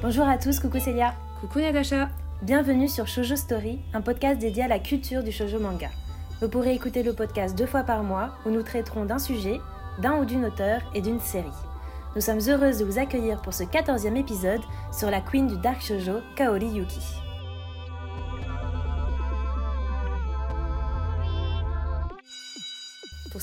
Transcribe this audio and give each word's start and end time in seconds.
Bonjour 0.00 0.28
à 0.28 0.38
tous, 0.38 0.60
coucou 0.60 0.78
Célia. 0.78 1.12
Coucou 1.40 1.58
Natacha. 1.58 2.08
Bienvenue 2.42 2.86
sur 2.86 3.08
Shoujo 3.08 3.34
Story, 3.34 3.80
un 3.92 4.00
podcast 4.00 4.38
dédié 4.38 4.62
à 4.62 4.68
la 4.68 4.78
culture 4.78 5.24
du 5.24 5.32
shoujo 5.32 5.58
manga. 5.58 5.88
Vous 6.40 6.48
pourrez 6.48 6.72
écouter 6.72 7.02
le 7.02 7.14
podcast 7.14 7.58
deux 7.58 7.66
fois 7.66 7.82
par 7.82 8.04
mois 8.04 8.30
où 8.46 8.50
nous 8.50 8.62
traiterons 8.62 9.06
d'un 9.06 9.18
sujet, 9.18 9.58
d'un 10.00 10.20
ou 10.20 10.24
d'une 10.24 10.44
auteur 10.44 10.82
et 10.94 11.00
d'une 11.00 11.18
série. 11.18 11.48
Nous 12.14 12.22
sommes 12.22 12.38
heureuses 12.48 12.78
de 12.78 12.84
vous 12.84 13.00
accueillir 13.00 13.42
pour 13.42 13.52
ce 13.52 13.64
14e 13.64 14.14
épisode 14.14 14.62
sur 14.92 15.10
la 15.10 15.20
queen 15.20 15.48
du 15.48 15.56
dark 15.56 15.82
shoujo, 15.82 16.20
Kaori 16.36 16.68
Yuki. 16.68 17.00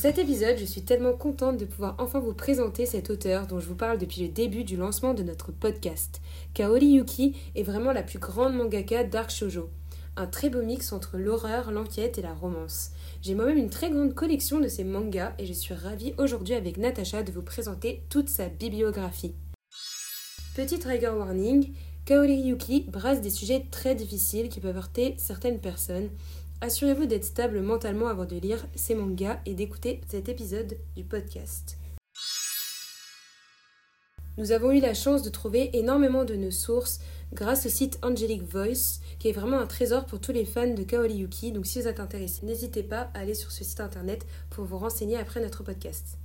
Cet 0.06 0.20
épisode, 0.20 0.60
je 0.60 0.66
suis 0.66 0.84
tellement 0.84 1.14
contente 1.14 1.58
de 1.58 1.66
pouvoir 1.66 1.96
enfin 1.98 2.20
vous 2.20 2.36
présenter 2.36 2.86
cet 2.86 3.10
auteur 3.10 3.48
dont 3.48 3.60
je 3.60 3.66
vous 3.66 3.74
parle 3.74 3.98
depuis 3.98 4.22
le 4.22 4.28
début 4.28 4.64
du 4.64 4.78
lancement 4.78 5.16
de 5.16 5.24
notre 5.24 5.52
podcast. 5.52 6.22
Kaori 6.54 6.86
Yuki 6.86 7.36
est 7.56 7.64
vraiment 7.64 7.92
la 7.92 8.04
plus 8.04 8.20
grande 8.20 8.54
mangaka 8.54 9.04
dark 9.04 9.32
shoujo. 9.32 9.72
Un 10.16 10.28
très 10.28 10.52
beau 10.52 10.62
mix 10.62 10.94
entre 10.94 11.18
l'horreur, 11.18 11.72
l'enquête 11.72 12.20
et 12.20 12.22
la 12.22 12.36
romance. 12.36 12.92
J'ai 13.24 13.34
moi-même 13.34 13.58
une 13.58 13.72
très 13.72 13.90
grande 13.90 14.14
collection 14.14 14.60
de 14.60 14.68
ces 14.68 14.84
mangas 14.84 15.34
et 15.40 15.48
je 15.48 15.54
suis 15.54 15.74
ravie 15.74 16.14
aujourd'hui 16.20 16.54
avec 16.54 16.78
Natacha 16.78 17.24
de 17.24 17.32
vous 17.32 17.42
présenter 17.42 18.04
toute 18.12 18.30
sa 18.30 18.48
bibliographie. 18.48 19.34
Petit 20.56 20.78
trigger 20.78 21.14
warning, 21.18 21.74
Kaori 22.06 22.42
Yuki 22.42 22.86
brasse 22.92 23.22
des 23.22 23.32
sujets 23.32 23.66
très 23.72 23.96
difficiles 23.96 24.50
qui 24.50 24.60
peuvent 24.60 24.78
heurter 24.78 25.16
certaines 25.18 25.60
personnes 25.60 26.10
Assurez-vous 26.66 27.06
d'être 27.06 27.26
stable 27.26 27.62
mentalement 27.62 28.08
avant 28.08 28.26
de 28.26 28.38
lire 28.38 28.66
ces 28.74 28.96
mangas 28.96 29.40
et 29.46 29.54
d'écouter 29.54 30.02
cet 30.08 30.30
épisode 30.30 30.76
du 30.96 31.04
podcast. 31.04 31.78
Nous 34.40 34.52
avons 34.52 34.72
eu 34.72 34.80
la 34.80 34.96
chance 34.96 35.22
de 35.22 35.30
trouver 35.30 35.78
énormément 35.78 36.26
de 36.26 36.34
nos 36.34 36.50
sources 36.50 37.02
grâce 37.34 37.68
au 37.68 37.70
site 37.70 38.00
Angelic 38.02 38.42
Voice, 38.42 39.00
qui 39.20 39.30
est 39.30 39.32
vraiment 39.32 39.60
un 39.60 39.68
trésor 39.68 40.08
pour 40.08 40.20
tous 40.20 40.32
les 40.32 40.44
fans 40.44 40.74
de 40.74 40.82
Kaori 40.82 41.18
Yuki. 41.18 41.52
Donc 41.52 41.68
si 41.68 41.80
vous 41.80 41.88
êtes 41.88 42.00
intéressé, 42.00 42.44
n'hésitez 42.44 42.82
pas 42.82 43.12
à 43.14 43.20
aller 43.20 43.36
sur 43.36 43.52
ce 43.52 43.64
site 43.64 43.80
internet 43.80 44.26
pour 44.50 44.66
vous 44.66 44.80
renseigner 44.80 45.18
après 45.18 45.42
notre 45.42 45.62
podcast. 45.62 46.18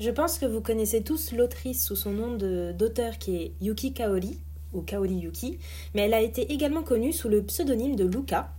Je 0.00 0.08
pense 0.08 0.38
que 0.38 0.46
vous 0.46 0.62
connaissez 0.62 1.02
tous 1.02 1.32
l'autrice 1.32 1.84
sous 1.84 1.96
son 1.96 2.12
nom 2.12 2.34
d'auteur 2.72 3.18
qui 3.18 3.36
est 3.36 3.52
Yuki 3.60 3.92
Kaori, 3.92 4.38
ou 4.72 4.80
Kaori 4.80 5.16
Yuki, 5.16 5.58
mais 5.94 6.02
elle 6.02 6.14
a 6.14 6.22
été 6.22 6.50
également 6.50 6.82
connue 6.82 7.12
sous 7.12 7.28
le 7.28 7.42
pseudonyme 7.42 7.96
de 7.96 8.04
Luka, 8.04 8.54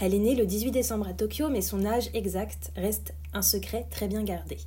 elle 0.00 0.14
est 0.14 0.18
née 0.18 0.34
le 0.34 0.46
18 0.46 0.70
décembre 0.70 1.06
à 1.08 1.12
Tokyo, 1.12 1.48
mais 1.50 1.60
son 1.60 1.84
âge 1.84 2.08
exact 2.14 2.72
reste 2.76 3.14
un 3.32 3.42
secret 3.42 3.86
très 3.90 4.08
bien 4.08 4.22
gardé. 4.22 4.58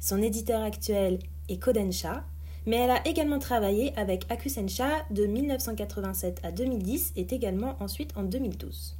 Son 0.00 0.20
éditeur 0.20 0.62
actuel 0.62 1.18
est 1.48 1.58
Kodensha, 1.58 2.24
mais 2.66 2.76
elle 2.76 2.90
a 2.90 3.06
également 3.06 3.38
travaillé 3.38 3.92
avec 3.96 4.24
Akusensha 4.30 5.04
de 5.10 5.26
1987 5.26 6.40
à 6.42 6.52
2010 6.52 7.12
et 7.16 7.26
également 7.30 7.76
ensuite 7.80 8.10
en 8.16 8.22
2012. 8.22 8.96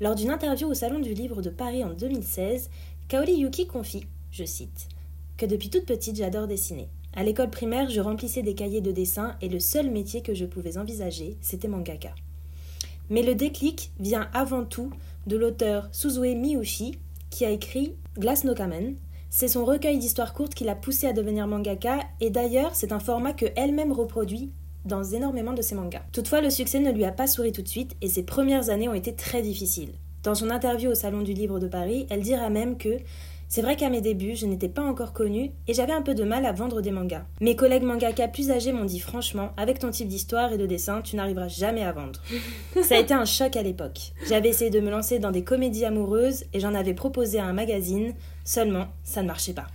Lors 0.00 0.14
d'une 0.14 0.30
interview 0.30 0.68
au 0.68 0.74
Salon 0.74 1.00
du 1.00 1.14
Livre 1.14 1.42
de 1.42 1.50
Paris 1.50 1.84
en 1.84 1.92
2016, 1.92 2.70
Kaori 3.08 3.34
Yuki 3.34 3.66
confie, 3.66 4.06
je 4.30 4.44
cite, 4.44 4.88
que 5.36 5.46
depuis 5.46 5.70
toute 5.70 5.86
petite 5.86 6.16
j'adore 6.16 6.46
dessiner. 6.46 6.88
À 7.14 7.24
l'école 7.24 7.50
primaire, 7.50 7.90
je 7.90 8.00
remplissais 8.00 8.42
des 8.42 8.54
cahiers 8.54 8.80
de 8.80 8.92
dessin 8.92 9.36
et 9.42 9.48
le 9.48 9.60
seul 9.60 9.90
métier 9.90 10.22
que 10.22 10.34
je 10.34 10.46
pouvais 10.46 10.78
envisager, 10.78 11.36
c'était 11.40 11.68
mangaka. 11.68 12.14
Mais 13.10 13.22
le 13.22 13.34
déclic 13.34 13.92
vient 13.98 14.28
avant 14.32 14.64
tout 14.64 14.90
de 15.26 15.36
l'auteur 15.36 15.88
Suzue 15.92 16.34
Miyushi, 16.34 16.98
qui 17.30 17.44
a 17.44 17.50
écrit 17.50 17.94
Glass 18.18 18.44
no 18.44 18.54
Kamen. 18.54 18.96
C'est 19.30 19.48
son 19.48 19.64
recueil 19.64 19.98
d'histoires 19.98 20.34
courtes 20.34 20.54
qui 20.54 20.64
l'a 20.64 20.74
poussé 20.74 21.06
à 21.06 21.12
devenir 21.12 21.46
mangaka, 21.46 22.00
et 22.20 22.30
d'ailleurs, 22.30 22.74
c'est 22.74 22.92
un 22.92 23.00
format 23.00 23.32
que 23.32 23.46
elle-même 23.56 23.92
reproduit 23.92 24.52
dans 24.84 25.04
énormément 25.04 25.52
de 25.52 25.62
ses 25.62 25.74
mangas. 25.74 26.02
Toutefois, 26.12 26.40
le 26.40 26.50
succès 26.50 26.80
ne 26.80 26.92
lui 26.92 27.04
a 27.04 27.12
pas 27.12 27.26
souri 27.26 27.52
tout 27.52 27.62
de 27.62 27.68
suite, 27.68 27.96
et 28.02 28.08
ses 28.08 28.24
premières 28.24 28.68
années 28.68 28.88
ont 28.88 28.94
été 28.94 29.14
très 29.14 29.40
difficiles. 29.42 29.92
Dans 30.22 30.34
son 30.34 30.50
interview 30.50 30.90
au 30.90 30.94
Salon 30.94 31.22
du 31.22 31.32
Livre 31.32 31.58
de 31.58 31.66
Paris, 31.66 32.06
elle 32.10 32.22
dira 32.22 32.50
même 32.50 32.76
que 32.76 32.98
c'est 33.52 33.60
vrai 33.60 33.76
qu'à 33.76 33.90
mes 33.90 34.00
débuts, 34.00 34.34
je 34.34 34.46
n'étais 34.46 34.70
pas 34.70 34.80
encore 34.80 35.12
connue 35.12 35.50
et 35.68 35.74
j'avais 35.74 35.92
un 35.92 36.00
peu 36.00 36.14
de 36.14 36.24
mal 36.24 36.46
à 36.46 36.52
vendre 36.52 36.80
des 36.80 36.90
mangas. 36.90 37.26
Mes 37.42 37.54
collègues 37.54 37.82
mangaka 37.82 38.26
plus 38.26 38.50
âgés 38.50 38.72
m'ont 38.72 38.86
dit 38.86 38.98
franchement, 38.98 39.50
avec 39.58 39.78
ton 39.78 39.90
type 39.90 40.08
d'histoire 40.08 40.54
et 40.54 40.56
de 40.56 40.64
dessin, 40.64 41.02
tu 41.02 41.16
n'arriveras 41.16 41.48
jamais 41.48 41.82
à 41.82 41.92
vendre. 41.92 42.18
Ça 42.82 42.94
a 42.94 42.98
été 42.98 43.12
un 43.12 43.26
choc 43.26 43.54
à 43.54 43.62
l'époque. 43.62 44.14
J'avais 44.26 44.48
essayé 44.48 44.70
de 44.70 44.80
me 44.80 44.90
lancer 44.90 45.18
dans 45.18 45.32
des 45.32 45.44
comédies 45.44 45.84
amoureuses 45.84 46.44
et 46.54 46.60
j'en 46.60 46.74
avais 46.74 46.94
proposé 46.94 47.40
à 47.40 47.44
un 47.44 47.52
magazine, 47.52 48.14
seulement 48.42 48.86
ça 49.04 49.20
ne 49.20 49.26
marchait 49.26 49.52
pas. 49.52 49.66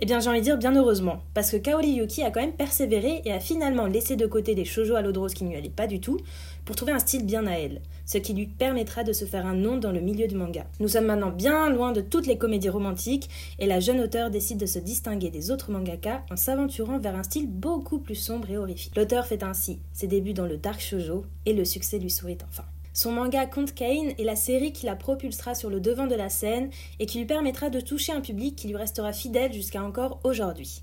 Eh 0.00 0.04
bien, 0.04 0.20
j'ai 0.20 0.30
envie 0.30 0.38
de 0.38 0.44
dire 0.44 0.58
bien 0.58 0.74
heureusement, 0.76 1.22
parce 1.34 1.50
que 1.50 1.56
Kaori 1.56 1.90
Yuki 1.90 2.22
a 2.22 2.30
quand 2.30 2.40
même 2.40 2.54
persévéré 2.54 3.22
et 3.24 3.32
a 3.32 3.40
finalement 3.40 3.86
laissé 3.86 4.14
de 4.14 4.26
côté 4.26 4.54
des 4.54 4.64
shoujo 4.64 4.94
à 4.94 5.02
l'eau 5.02 5.12
de 5.12 5.18
rose 5.18 5.34
qui 5.34 5.42
ne 5.42 5.50
lui 5.50 5.56
allaient 5.56 5.70
pas 5.70 5.88
du 5.88 6.00
tout, 6.00 6.18
pour 6.64 6.76
trouver 6.76 6.92
un 6.92 6.98
style 6.98 7.24
bien 7.24 7.46
à 7.46 7.52
elle, 7.52 7.82
ce 8.12 8.18
qui 8.18 8.34
lui 8.34 8.46
permettra 8.46 9.04
de 9.04 9.14
se 9.14 9.24
faire 9.24 9.46
un 9.46 9.54
nom 9.54 9.78
dans 9.78 9.90
le 9.90 10.02
milieu 10.02 10.26
du 10.26 10.34
manga. 10.34 10.66
Nous 10.80 10.88
sommes 10.88 11.06
maintenant 11.06 11.30
bien 11.30 11.70
loin 11.70 11.92
de 11.92 12.02
toutes 12.02 12.26
les 12.26 12.36
comédies 12.36 12.68
romantiques 12.68 13.30
et 13.58 13.64
la 13.64 13.80
jeune 13.80 14.02
auteure 14.02 14.28
décide 14.28 14.58
de 14.58 14.66
se 14.66 14.78
distinguer 14.78 15.30
des 15.30 15.50
autres 15.50 15.70
mangaka 15.70 16.22
en 16.30 16.36
s'aventurant 16.36 16.98
vers 16.98 17.16
un 17.16 17.22
style 17.22 17.48
beaucoup 17.48 17.98
plus 17.98 18.14
sombre 18.14 18.50
et 18.50 18.58
horrifique. 18.58 18.94
L'auteur 18.96 19.24
fait 19.24 19.42
ainsi 19.42 19.78
ses 19.94 20.08
débuts 20.08 20.34
dans 20.34 20.44
le 20.44 20.58
dark 20.58 20.78
shoujo 20.78 21.24
et 21.46 21.54
le 21.54 21.64
succès 21.64 21.98
lui 21.98 22.10
sourit 22.10 22.36
enfin. 22.46 22.64
Son 22.92 23.12
manga 23.12 23.46
Count 23.46 23.72
Kane 23.74 24.12
est 24.18 24.24
la 24.24 24.36
série 24.36 24.74
qui 24.74 24.84
la 24.84 24.94
propulsera 24.94 25.54
sur 25.54 25.70
le 25.70 25.80
devant 25.80 26.06
de 26.06 26.14
la 26.14 26.28
scène 26.28 26.68
et 27.00 27.06
qui 27.06 27.16
lui 27.16 27.24
permettra 27.24 27.70
de 27.70 27.80
toucher 27.80 28.12
un 28.12 28.20
public 28.20 28.56
qui 28.56 28.68
lui 28.68 28.76
restera 28.76 29.14
fidèle 29.14 29.54
jusqu'à 29.54 29.82
encore 29.82 30.20
aujourd'hui. 30.22 30.82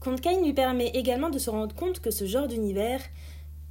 Count 0.00 0.16
Kane 0.16 0.42
lui 0.42 0.54
permet 0.54 0.88
également 0.88 1.28
de 1.28 1.38
se 1.38 1.50
rendre 1.50 1.74
compte 1.74 2.00
que 2.00 2.10
ce 2.10 2.24
genre 2.24 2.48
d'univers 2.48 3.00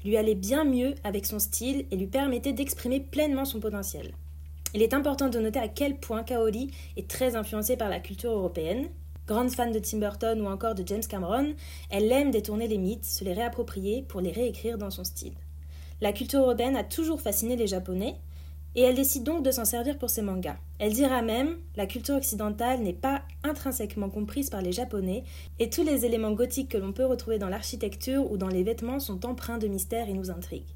lui 0.03 0.17
allait 0.17 0.35
bien 0.35 0.63
mieux 0.63 0.95
avec 1.03 1.25
son 1.25 1.39
style 1.39 1.85
et 1.91 1.95
lui 1.95 2.07
permettait 2.07 2.53
d'exprimer 2.53 2.99
pleinement 2.99 3.45
son 3.45 3.59
potentiel. 3.59 4.13
Il 4.73 4.81
est 4.81 4.93
important 4.93 5.29
de 5.29 5.39
noter 5.39 5.59
à 5.59 5.67
quel 5.67 5.97
point 5.97 6.23
Kaori 6.23 6.71
est 6.97 7.07
très 7.07 7.35
influencée 7.35 7.77
par 7.77 7.89
la 7.89 7.99
culture 7.99 8.31
européenne. 8.31 8.87
Grande 9.27 9.51
fan 9.51 9.71
de 9.71 9.79
Tim 9.79 9.99
Burton 9.99 10.41
ou 10.41 10.47
encore 10.47 10.75
de 10.75 10.85
James 10.85 11.03
Cameron, 11.07 11.53
elle 11.89 12.11
aime 12.11 12.31
détourner 12.31 12.67
les 12.67 12.77
mythes, 12.77 13.05
se 13.05 13.23
les 13.23 13.33
réapproprier 13.33 14.01
pour 14.01 14.19
les 14.19 14.31
réécrire 14.31 14.77
dans 14.77 14.89
son 14.89 15.03
style. 15.03 15.33
La 16.01 16.11
culture 16.11 16.41
européenne 16.41 16.75
a 16.75 16.83
toujours 16.83 17.21
fasciné 17.21 17.55
les 17.55 17.67
Japonais, 17.67 18.15
et 18.75 18.81
elle 18.81 18.95
décide 18.95 19.23
donc 19.23 19.43
de 19.43 19.51
s'en 19.51 19.65
servir 19.65 19.97
pour 19.97 20.09
ses 20.09 20.21
mangas. 20.21 20.57
Elle 20.79 20.93
dira 20.93 21.21
même 21.21 21.57
La 21.75 21.85
culture 21.85 22.15
occidentale 22.15 22.81
n'est 22.81 22.93
pas 22.93 23.21
intrinsèquement 23.43 24.09
comprise 24.09 24.49
par 24.49 24.61
les 24.61 24.71
Japonais, 24.71 25.23
et 25.59 25.69
tous 25.69 25.83
les 25.83 26.05
éléments 26.05 26.31
gothiques 26.31 26.69
que 26.69 26.77
l'on 26.77 26.93
peut 26.93 27.05
retrouver 27.05 27.39
dans 27.39 27.49
l'architecture 27.49 28.31
ou 28.31 28.37
dans 28.37 28.47
les 28.47 28.63
vêtements 28.63 28.99
sont 28.99 29.25
empreints 29.25 29.57
de 29.57 29.67
mystère 29.67 30.09
et 30.09 30.13
nous 30.13 30.31
intriguent. 30.31 30.73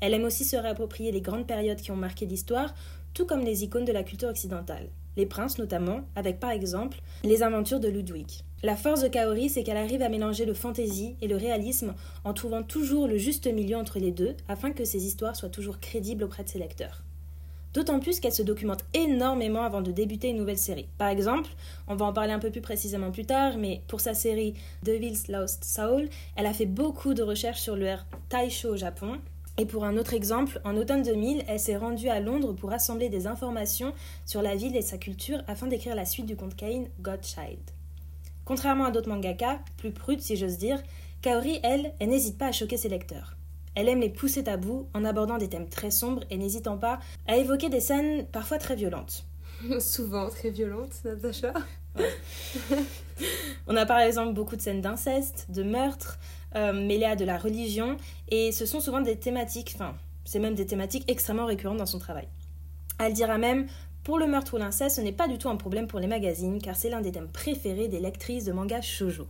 Elle 0.00 0.14
aime 0.14 0.24
aussi 0.24 0.44
se 0.44 0.56
réapproprier 0.56 1.12
les 1.12 1.20
grandes 1.20 1.46
périodes 1.46 1.80
qui 1.80 1.90
ont 1.90 1.96
marqué 1.96 2.26
l'histoire, 2.26 2.74
tout 3.14 3.26
comme 3.26 3.44
les 3.44 3.64
icônes 3.64 3.84
de 3.84 3.92
la 3.92 4.02
culture 4.02 4.28
occidentale. 4.28 4.88
Les 5.16 5.26
princes 5.26 5.58
notamment, 5.58 6.02
avec 6.16 6.38
par 6.40 6.50
exemple 6.50 7.00
les 7.24 7.42
aventures 7.42 7.80
de 7.80 7.88
Ludwig. 7.88 8.44
La 8.62 8.76
force 8.76 9.02
de 9.02 9.08
Kaori, 9.08 9.48
c'est 9.48 9.62
qu'elle 9.62 9.76
arrive 9.76 10.02
à 10.02 10.08
mélanger 10.08 10.44
le 10.44 10.54
fantasy 10.54 11.16
et 11.20 11.28
le 11.28 11.36
réalisme 11.36 11.94
en 12.24 12.34
trouvant 12.34 12.62
toujours 12.62 13.08
le 13.08 13.16
juste 13.16 13.46
milieu 13.46 13.76
entre 13.76 13.98
les 13.98 14.12
deux, 14.12 14.36
afin 14.48 14.70
que 14.70 14.84
ses 14.84 15.06
histoires 15.06 15.36
soient 15.36 15.48
toujours 15.48 15.80
crédibles 15.80 16.24
auprès 16.24 16.44
de 16.44 16.48
ses 16.48 16.58
lecteurs. 16.58 17.02
D'autant 17.72 18.00
plus 18.00 18.18
qu'elle 18.18 18.32
se 18.32 18.42
documente 18.42 18.84
énormément 18.94 19.62
avant 19.62 19.80
de 19.80 19.92
débuter 19.92 20.30
une 20.30 20.38
nouvelle 20.38 20.58
série. 20.58 20.88
Par 20.98 21.08
exemple, 21.08 21.50
on 21.86 21.94
va 21.94 22.06
en 22.06 22.12
parler 22.12 22.32
un 22.32 22.40
peu 22.40 22.50
plus 22.50 22.60
précisément 22.60 23.12
plus 23.12 23.26
tard, 23.26 23.58
mais 23.58 23.82
pour 23.86 24.00
sa 24.00 24.12
série 24.12 24.54
Devil's 24.82 25.28
Lost 25.28 25.64
Soul, 25.64 26.08
elle 26.34 26.46
a 26.46 26.52
fait 26.52 26.66
beaucoup 26.66 27.14
de 27.14 27.22
recherches 27.22 27.60
sur 27.60 27.76
le 27.76 27.94
Taisho 28.28 28.70
au 28.70 28.76
Japon. 28.76 29.18
Et 29.56 29.66
pour 29.66 29.84
un 29.84 29.98
autre 29.98 30.14
exemple, 30.14 30.60
en 30.64 30.76
automne 30.76 31.02
2000, 31.02 31.44
elle 31.46 31.60
s'est 31.60 31.76
rendue 31.76 32.08
à 32.08 32.18
Londres 32.18 32.54
pour 32.54 32.70
rassembler 32.70 33.08
des 33.08 33.26
informations 33.26 33.92
sur 34.26 34.42
la 34.42 34.56
ville 34.56 34.74
et 34.74 34.82
sa 34.82 34.98
culture 34.98 35.42
afin 35.46 35.66
d'écrire 35.66 35.94
la 35.94 36.06
suite 36.06 36.26
du 36.26 36.34
conte 36.34 36.56
Kane, 36.56 36.88
Godchild. 37.00 37.60
Contrairement 38.44 38.86
à 38.86 38.90
d'autres 38.90 39.08
mangaka, 39.08 39.60
plus 39.76 39.92
prudes 39.92 40.22
si 40.22 40.34
j'ose 40.34 40.58
dire, 40.58 40.82
Kaori, 41.22 41.60
elle, 41.62 41.92
elle 42.00 42.08
n'hésite 42.08 42.38
pas 42.38 42.46
à 42.46 42.52
choquer 42.52 42.78
ses 42.78 42.88
lecteurs. 42.88 43.36
Elle 43.74 43.88
aime 43.88 44.00
les 44.00 44.10
pousser 44.10 44.46
à 44.48 44.56
bout 44.56 44.88
en 44.94 45.04
abordant 45.04 45.38
des 45.38 45.48
thèmes 45.48 45.68
très 45.68 45.90
sombres 45.90 46.24
et 46.30 46.36
n'hésitant 46.36 46.76
pas 46.76 46.98
à 47.26 47.36
évoquer 47.36 47.68
des 47.68 47.80
scènes 47.80 48.26
parfois 48.26 48.58
très 48.58 48.74
violentes. 48.74 49.24
Souvent 49.80 50.28
très 50.28 50.50
violentes, 50.50 51.00
Natacha. 51.04 51.52
On 53.66 53.76
a 53.76 53.86
par 53.86 54.00
exemple 54.00 54.32
beaucoup 54.32 54.56
de 54.56 54.62
scènes 54.62 54.80
d'inceste, 54.80 55.46
de 55.50 55.62
meurtre, 55.62 56.18
euh, 56.56 56.72
mêlées 56.72 57.04
à 57.04 57.16
de 57.16 57.24
la 57.24 57.38
religion, 57.38 57.96
et 58.28 58.52
ce 58.52 58.66
sont 58.66 58.80
souvent 58.80 59.00
des 59.00 59.16
thématiques, 59.16 59.72
enfin, 59.74 59.94
c'est 60.24 60.38
même 60.38 60.54
des 60.54 60.66
thématiques 60.66 61.04
extrêmement 61.08 61.46
récurrentes 61.46 61.78
dans 61.78 61.86
son 61.86 61.98
travail. 61.98 62.28
Elle 62.98 63.12
dira 63.12 63.38
même 63.38 63.66
pour 64.02 64.18
le 64.18 64.26
meurtre 64.26 64.54
ou 64.54 64.56
l'inceste, 64.56 64.96
ce 64.96 65.00
n'est 65.00 65.12
pas 65.12 65.28
du 65.28 65.38
tout 65.38 65.48
un 65.48 65.56
problème 65.56 65.86
pour 65.86 66.00
les 66.00 66.06
magazines, 66.06 66.60
car 66.60 66.74
c'est 66.74 66.90
l'un 66.90 67.00
des 67.00 67.12
thèmes 67.12 67.28
préférés 67.28 67.88
des 67.88 68.00
lectrices 68.00 68.44
de 68.44 68.52
manga 68.52 68.80
shoujo. 68.80 69.26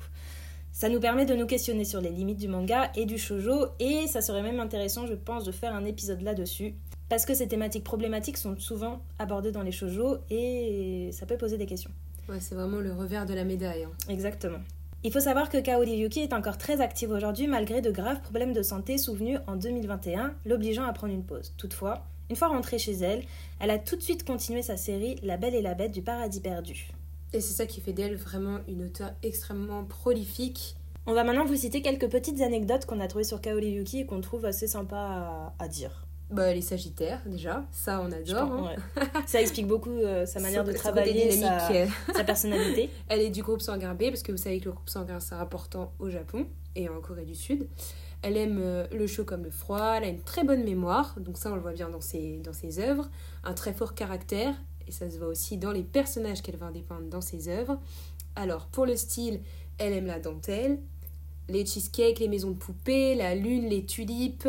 Ça 0.80 0.88
nous 0.88 0.98
permet 0.98 1.26
de 1.26 1.34
nous 1.34 1.44
questionner 1.44 1.84
sur 1.84 2.00
les 2.00 2.08
limites 2.08 2.38
du 2.38 2.48
manga 2.48 2.90
et 2.96 3.04
du 3.04 3.18
shoujo, 3.18 3.66
et 3.80 4.06
ça 4.06 4.22
serait 4.22 4.40
même 4.40 4.60
intéressant, 4.60 5.06
je 5.06 5.12
pense, 5.12 5.44
de 5.44 5.52
faire 5.52 5.74
un 5.74 5.84
épisode 5.84 6.22
là-dessus, 6.22 6.74
parce 7.10 7.26
que 7.26 7.34
ces 7.34 7.46
thématiques 7.46 7.84
problématiques 7.84 8.38
sont 8.38 8.56
souvent 8.56 9.02
abordées 9.18 9.52
dans 9.52 9.60
les 9.60 9.72
shoujo, 9.72 10.16
et 10.30 11.10
ça 11.12 11.26
peut 11.26 11.36
poser 11.36 11.58
des 11.58 11.66
questions. 11.66 11.90
Ouais, 12.30 12.40
c'est 12.40 12.54
vraiment 12.54 12.78
le 12.78 12.94
revers 12.94 13.26
de 13.26 13.34
la 13.34 13.44
médaille. 13.44 13.84
Hein. 13.84 13.90
Exactement. 14.08 14.60
Il 15.04 15.12
faut 15.12 15.20
savoir 15.20 15.50
que 15.50 15.58
Kaori 15.58 15.98
Yuki 15.98 16.20
est 16.20 16.32
encore 16.32 16.56
très 16.56 16.80
active 16.80 17.10
aujourd'hui 17.10 17.46
malgré 17.46 17.82
de 17.82 17.90
graves 17.90 18.22
problèmes 18.22 18.54
de 18.54 18.62
santé 18.62 18.96
souvenus 18.96 19.38
en 19.46 19.56
2021, 19.56 20.32
l'obligeant 20.46 20.84
à 20.84 20.94
prendre 20.94 21.12
une 21.12 21.24
pause. 21.24 21.52
Toutefois, 21.58 22.06
une 22.30 22.36
fois 22.36 22.48
rentrée 22.48 22.78
chez 22.78 22.92
elle, 22.92 23.22
elle 23.58 23.70
a 23.70 23.78
tout 23.78 23.96
de 23.96 24.02
suite 24.02 24.24
continué 24.24 24.62
sa 24.62 24.78
série 24.78 25.16
La 25.22 25.36
Belle 25.36 25.54
et 25.54 25.60
la 25.60 25.74
Bête 25.74 25.92
du 25.92 26.00
Paradis 26.00 26.40
perdu. 26.40 26.90
Et 27.32 27.40
c'est 27.40 27.54
ça 27.54 27.66
qui 27.66 27.80
fait 27.80 27.92
d'elle 27.92 28.16
vraiment 28.16 28.58
une 28.66 28.84
auteure 28.84 29.12
extrêmement 29.22 29.84
prolifique. 29.84 30.76
On 31.06 31.14
va 31.14 31.24
maintenant 31.24 31.44
vous 31.44 31.56
citer 31.56 31.80
quelques 31.80 32.08
petites 32.08 32.40
anecdotes 32.40 32.86
qu'on 32.86 33.00
a 33.00 33.06
trouvées 33.06 33.24
sur 33.24 33.40
Kaori 33.40 33.70
Yuki 33.70 34.00
et 34.00 34.06
qu'on 34.06 34.20
trouve 34.20 34.44
assez 34.44 34.66
sympa 34.66 35.54
à, 35.58 35.68
dire. 35.68 36.06
Bah, 36.30 36.52
les 36.52 36.60
Sagittaires, 36.60 37.22
déjà, 37.26 37.64
ça 37.72 38.00
on 38.00 38.12
adore. 38.12 38.68
Hein. 38.68 38.76
ça 39.26 39.40
explique 39.40 39.66
beaucoup 39.66 39.90
euh, 39.90 40.26
sa 40.26 40.40
manière 40.40 40.64
de 40.64 40.72
travailler, 40.72 41.30
sa, 41.30 41.58
sa, 42.14 42.24
personnalité. 42.24 42.90
Elle 43.08 43.20
est 43.20 43.30
du 43.30 43.42
groupe 43.42 43.60
sanguin 43.60 43.94
B, 43.94 44.10
parce 44.10 44.22
que 44.22 44.32
vous 44.32 44.38
savez 44.38 44.60
que 44.60 44.66
le 44.66 44.72
groupe 44.72 44.88
sanguin 44.88 45.18
c'est 45.20 45.34
important 45.34 45.92
au 45.98 46.10
Japon 46.10 46.46
et 46.76 46.88
en 46.88 47.00
Corée 47.00 47.24
du 47.24 47.34
Sud. 47.34 47.68
Elle 48.22 48.36
aime 48.36 48.58
euh, 48.60 48.86
le 48.92 49.06
chaud 49.06 49.24
comme 49.24 49.44
le 49.44 49.50
froid, 49.50 49.94
elle 49.96 50.04
a 50.04 50.08
une 50.08 50.20
très 50.20 50.44
bonne 50.44 50.62
mémoire, 50.62 51.14
donc 51.18 51.38
ça 51.38 51.50
on 51.50 51.54
le 51.54 51.62
voit 51.62 51.72
bien 51.72 51.88
dans 51.88 52.02
ses, 52.02 52.38
dans 52.44 52.52
ses 52.52 52.78
œuvres, 52.78 53.08
un 53.44 53.54
très 53.54 53.72
fort 53.72 53.94
caractère, 53.94 54.54
et 54.86 54.92
ça 54.92 55.10
se 55.10 55.18
voit 55.18 55.28
aussi 55.28 55.56
dans 55.56 55.72
les 55.72 55.82
personnages 55.82 56.42
qu'elle 56.42 56.56
va 56.56 56.70
dépeindre 56.70 57.08
dans 57.08 57.20
ses 57.20 57.48
œuvres. 57.48 57.78
Alors 58.36 58.66
pour 58.66 58.86
le 58.86 58.96
style, 58.96 59.40
elle 59.78 59.92
aime 59.92 60.06
la 60.06 60.20
dentelle, 60.20 60.78
les 61.48 61.66
cheesecakes, 61.66 62.20
les 62.20 62.28
maisons 62.28 62.52
de 62.52 62.56
poupées, 62.56 63.14
la 63.14 63.34
lune, 63.34 63.68
les 63.68 63.84
tulipes, 63.84 64.48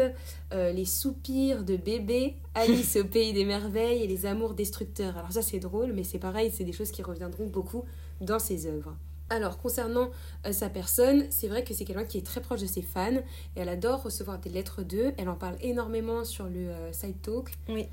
euh, 0.53 0.71
les 0.71 0.85
soupirs 0.85 1.63
de 1.63 1.75
bébé, 1.75 2.35
Alice 2.53 2.97
au 2.97 3.05
pays 3.05 3.33
des 3.33 3.45
merveilles 3.45 4.03
et 4.03 4.07
les 4.07 4.25
amours 4.25 4.53
destructeurs. 4.53 5.17
Alors 5.17 5.31
ça 5.31 5.41
c'est 5.41 5.59
drôle, 5.59 5.93
mais 5.93 6.03
c'est 6.03 6.19
pareil, 6.19 6.51
c'est 6.53 6.63
des 6.63 6.73
choses 6.73 6.91
qui 6.91 7.01
reviendront 7.01 7.47
beaucoup 7.47 7.85
dans 8.19 8.39
ses 8.39 8.67
œuvres. 8.67 8.95
Alors 9.29 9.57
concernant 9.57 10.09
euh, 10.45 10.51
sa 10.51 10.69
personne, 10.69 11.25
c'est 11.29 11.47
vrai 11.47 11.63
que 11.63 11.73
c'est 11.73 11.85
quelqu'un 11.85 12.03
qui 12.03 12.17
est 12.17 12.25
très 12.25 12.41
proche 12.41 12.59
de 12.59 12.65
ses 12.65 12.81
fans 12.81 13.15
et 13.15 13.23
elle 13.55 13.69
adore 13.69 14.03
recevoir 14.03 14.39
des 14.39 14.49
lettres 14.49 14.83
d'eux. 14.83 15.13
Elle 15.17 15.29
en 15.29 15.35
parle 15.35 15.55
énormément 15.61 16.25
sur 16.25 16.45
le 16.47 16.69
euh, 16.69 16.91
side 16.91 17.21
talk. 17.21 17.49
Oui. 17.69 17.87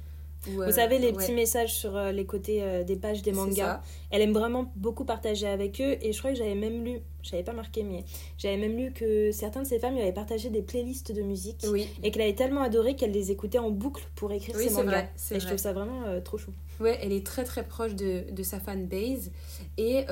Vous 0.47 0.63
euh, 0.63 0.71
savez, 0.71 0.99
les 0.99 1.13
petits 1.13 1.33
messages 1.33 1.75
sur 1.75 1.97
euh, 1.97 2.13
les 2.13 2.25
côtés 2.25 2.63
euh, 2.63 2.85
des 2.85 2.97
pages 2.97 3.23
des 3.23 3.33
mangas. 3.33 3.81
Elle 4.11 4.23
aime 4.23 4.33
vraiment 4.33 4.73
beaucoup 4.77 5.05
partager 5.05 5.47
avec 5.47 5.81
eux. 5.81 5.97
Et 6.01 6.13
je 6.13 6.19
crois 6.19 6.31
que 6.31 6.37
j'avais 6.37 6.55
même 6.55 6.85
lu, 6.85 7.01
j'avais 7.23 7.43
pas 7.43 7.53
marqué, 7.53 7.83
mais 7.83 8.05
j'avais 8.39 8.57
même 8.57 8.77
lu 8.77 8.93
que 8.93 9.33
certaines 9.33 9.65
de 9.65 9.69
ces 9.69 9.79
femmes 9.79 9.95
lui 9.95 10.03
avaient 10.03 10.13
partagé 10.13 10.51
des 10.51 10.63
playlists 10.63 11.13
de 11.13 11.23
musique. 11.23 11.67
Et 12.03 12.11
qu'elle 12.11 12.23
avait 12.23 12.35
tellement 12.35 12.63
adoré 12.63 12.97
qu'elle 12.97 13.13
les 13.13 13.31
écoutait 13.31 13.59
en 13.59 13.71
boucle 13.71 14.05
pour 14.15 14.33
écrire 14.33 14.57
ses 14.57 14.71
mangas. 14.71 14.91
Vrai, 14.91 15.11
et 15.33 15.41
je 15.41 15.47
trouve 15.47 15.59
ça 15.59 15.73
vraiment 15.73 16.21
trop 16.25 16.39
chou. 16.39 16.53
Ouais, 16.81 16.99
elle 17.03 17.13
est 17.13 17.27
très 17.27 17.43
très 17.43 17.67
proche 17.67 17.95
de, 17.95 18.31
de 18.31 18.43
sa 18.43 18.61
fanbase. 18.61 19.31
Et 19.77 20.05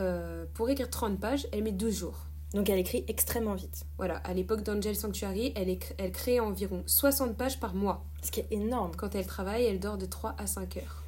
pour 0.55 0.69
écrire 0.69 0.90
30 0.90 1.19
pages, 1.20 1.46
elle 1.52 1.62
met 1.62 1.73
12 1.73 1.94
jours. 1.94 2.26
Donc 2.56 2.70
elle 2.70 2.79
écrit 2.79 3.05
extrêmement 3.06 3.55
vite. 3.55 3.85
Voilà, 3.99 4.17
à 4.17 4.32
l'époque 4.32 4.62
d'Angel 4.62 4.97
Sanctuary, 4.97 5.53
elle, 5.56 5.76
elle 5.99 6.11
crée 6.11 6.41
environ 6.41 6.82
60 6.87 7.37
pages 7.37 7.61
par 7.61 7.75
mois. 7.75 8.06
Ce 8.23 8.31
qui 8.31 8.41
est 8.41 8.47
énorme. 8.50 8.93
Quand 8.97 9.14
elle 9.14 9.26
travaille, 9.26 9.67
elle 9.67 9.79
dort 9.79 9.99
de 9.99 10.06
3 10.06 10.35
à 10.38 10.47
5 10.47 10.79
heures. 10.79 11.03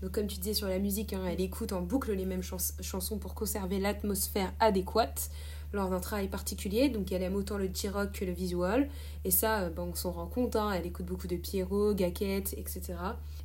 Donc 0.00 0.12
comme 0.12 0.28
tu 0.28 0.38
disais 0.38 0.54
sur 0.54 0.68
la 0.68 0.78
musique, 0.78 1.12
hein, 1.12 1.24
elle 1.28 1.40
écoute 1.40 1.72
en 1.72 1.82
boucle 1.82 2.12
les 2.12 2.24
mêmes 2.24 2.44
chansons 2.44 3.18
pour 3.18 3.34
conserver 3.34 3.80
l'atmosphère 3.80 4.52
adéquate 4.60 5.30
lors 5.72 5.90
d'un 5.90 5.98
travail 5.98 6.28
particulier. 6.28 6.88
Donc 6.88 7.10
elle 7.10 7.24
aime 7.24 7.34
autant 7.34 7.58
le 7.58 7.68
T-rock 7.68 8.12
que 8.12 8.24
le 8.24 8.32
visual. 8.32 8.88
Et 9.24 9.32
ça, 9.32 9.62
euh, 9.62 9.70
on 9.78 9.96
s'en 9.96 10.12
rend 10.12 10.26
compte. 10.28 10.54
Hein, 10.54 10.70
elle 10.70 10.86
écoute 10.86 11.06
beaucoup 11.06 11.26
de 11.26 11.36
Pierrot, 11.36 11.94
Gaquette, 11.94 12.54
etc. 12.56 12.94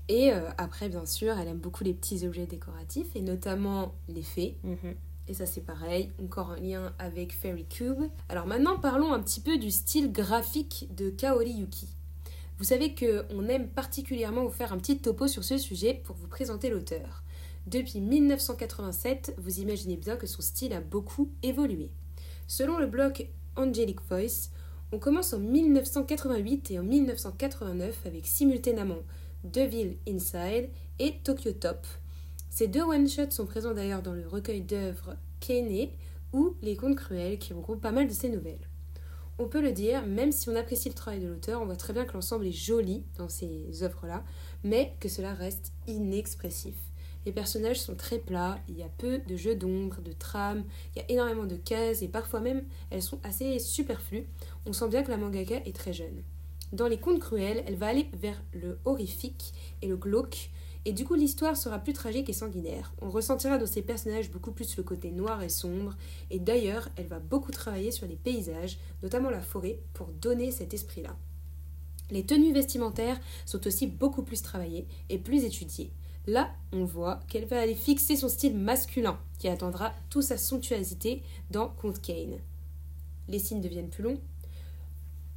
Et 0.10 0.31
euh, 0.31 0.48
après, 0.60 0.89
bien 0.89 1.07
sûr, 1.07 1.36
elle 1.39 1.48
aime 1.48 1.57
beaucoup 1.57 1.83
les 1.83 1.95
petits 1.95 2.24
objets 2.27 2.45
décoratifs 2.45 3.15
et 3.15 3.21
notamment 3.21 3.95
les 4.10 4.21
fées. 4.21 4.57
Mhm. 4.63 4.94
Et 5.27 5.33
ça 5.33 5.45
c'est 5.45 5.62
pareil, 5.62 6.12
encore 6.24 6.51
un 6.51 6.59
lien 6.59 6.94
avec 7.00 7.33
Fairy 7.33 7.65
Cube. 7.65 8.03
Alors 8.29 8.47
maintenant 8.47 8.79
parlons 8.79 9.13
un 9.13 9.21
petit 9.21 9.41
peu 9.41 9.57
du 9.57 9.71
style 9.71 10.12
graphique 10.12 10.88
de 10.95 11.09
Kaori 11.09 11.51
Yuki. 11.51 11.88
Vous 12.57 12.63
savez 12.63 12.95
qu'on 12.95 13.47
aime 13.50 13.68
particulièrement 13.68 14.44
vous 14.44 14.51
faire 14.51 14.74
un 14.74 14.77
petit 14.77 14.97
topo 14.97 15.27
sur 15.27 15.44
ce 15.44 15.57
sujet 15.57 16.01
pour 16.03 16.15
vous 16.15 16.27
présenter 16.27 16.69
l'auteur. 16.69 17.24
Depuis 17.68 18.00
1987, 18.00 19.35
vous 19.38 19.59
imaginez 19.59 19.97
bien 19.97 20.15
que 20.15 20.25
son 20.25 20.41
style 20.41 20.74
a 20.74 20.79
beaucoup 20.79 21.29
évolué. 21.44 21.91
Selon 22.47 22.79
le 22.79 22.88
blog 22.88 23.27
Angelic 23.57 24.00
Voice, 24.09 24.50
on 24.94 25.00
commence 25.00 25.33
en 25.33 25.39
1988 25.39 26.71
et 26.71 26.79
en 26.79 26.83
1989 26.83 28.06
avec 28.06 28.25
simultanément 28.25 29.03
Devil 29.44 29.97
Inside 30.07 30.69
et 31.00 31.19
Tokyo 31.24 31.51
Top, 31.51 31.85
ces 32.57 32.68
deux 32.68 32.81
one-shots 32.81 33.30
sont 33.30 33.45
présents 33.45 33.75
d'ailleurs 33.75 34.01
dans 34.01 34.13
le 34.13 34.27
recueil 34.27 34.62
d'œuvres 34.62 35.15
Kene 35.39 35.89
ou 36.33 36.56
Les 36.63 36.75
Contes 36.75 36.95
Cruels 36.95 37.38
qui 37.38 37.54
regroupent 37.54 37.81
pas 37.81 37.92
mal 37.92 38.07
de 38.07 38.13
ces 38.13 38.30
nouvelles. 38.30 38.68
On 39.38 39.48
peut 39.48 39.62
le 39.62 39.71
dire, 39.71 40.07
même 40.07 40.31
si 40.31 40.50
on 40.50 40.56
apprécie 40.56 40.89
le 40.89 40.95
travail 40.95 41.19
de 41.19 41.27
l'auteur, 41.27 41.62
on 41.62 41.68
voit 41.68 41.75
très 41.75 41.94
bien 41.94 42.04
que 42.06 42.13
l'ensemble 42.13 42.48
est 42.48 42.51
joli 42.51 43.04
dans 43.15 43.30
ces 43.30 43.83
œuvres-là, 43.83 44.24
mais 44.63 44.95
que 45.00 45.07
cela 45.07 45.36
reste 45.36 45.71
inexpressif. 45.86 46.74
Les 47.27 47.31
personnages 47.31 47.80
sont 47.80 47.94
très 47.94 48.18
plats, 48.18 48.57
il 48.68 48.75
y 48.75 48.81
a 48.81 48.89
peu 48.89 49.19
de 49.19 49.36
jeux 49.36 49.56
d'ombre, 49.56 50.01
de 50.01 50.13
trames, 50.13 50.63
il 50.95 51.00
y 51.00 51.01
a 51.03 51.12
énormément 51.12 51.45
de 51.45 51.57
cases 51.57 52.01
et 52.01 52.07
parfois 52.07 52.39
même 52.39 52.63
elles 52.89 53.03
sont 53.03 53.19
assez 53.24 53.60
superflues. 53.60 54.27
On 54.65 54.74
sent 54.74 54.88
bien 54.88 55.03
que 55.03 55.12
la 55.12 55.18
mangaka 55.18 55.57
est 55.57 55.75
très 55.75 55.94
jeune. 55.94 56.24
Dans 56.74 56.88
les 56.88 56.98
contes 56.98 57.19
cruels, 57.19 57.63
elle 57.68 57.75
va 57.75 57.86
aller 57.86 58.10
vers 58.13 58.42
le 58.51 58.80
horrifique 58.83 59.53
et 59.83 59.88
le 59.88 59.95
glauque, 59.95 60.50
et 60.85 60.94
du 60.94 61.06
coup, 61.06 61.15
l'histoire 61.15 61.57
sera 61.57 61.79
plus 61.79 61.94
tragique 61.94 62.29
et 62.29 62.33
sanguinaire. 62.33 62.94
On 63.01 63.09
ressentira 63.09 63.57
dans 63.57 63.65
ses 63.65 63.81
personnages 63.81 64.31
beaucoup 64.31 64.51
plus 64.51 64.77
le 64.77 64.83
côté 64.83 65.12
noir 65.12 65.44
et 65.44 65.50
sombre, 65.50 65.95
et 66.29 66.39
d'ailleurs, 66.39 66.89
elle 66.95 67.07
va 67.07 67.19
beaucoup 67.19 67.51
travailler 67.51 67.91
sur 67.91 68.07
les 68.07 68.15
paysages, 68.15 68.77
notamment 69.03 69.29
la 69.29 69.41
forêt, 69.41 69.79
pour 69.94 70.07
donner 70.07 70.51
cet 70.51 70.74
esprit-là. 70.74 71.15
Les 72.09 72.25
tenues 72.25 72.53
vestimentaires 72.53 73.19
sont 73.45 73.68
aussi 73.68 73.88
beaucoup 73.88 74.24
plus 74.24 74.41
travaillées 74.41 74.88
et 75.09 75.18
plus 75.18 75.44
étudiées. 75.44 75.91
Là, 76.25 76.50
on 76.74 76.85
voit 76.85 77.21
qu'elle 77.27 77.45
va 77.45 77.59
aller 77.59 77.75
fixer 77.75 78.15
son 78.15 78.29
style 78.29 78.57
masculin, 78.57 79.19
qui 79.39 79.47
attendra 79.47 79.94
toute 80.09 80.24
sa 80.24 80.38
somptuosité 80.38 81.24
dans 81.51 81.69
Comte 81.69 82.01
Kane. 82.01 82.39
Les 83.27 83.39
signes 83.39 83.62
deviennent 83.62 83.89
plus 83.89 84.03
longs. 84.03 84.19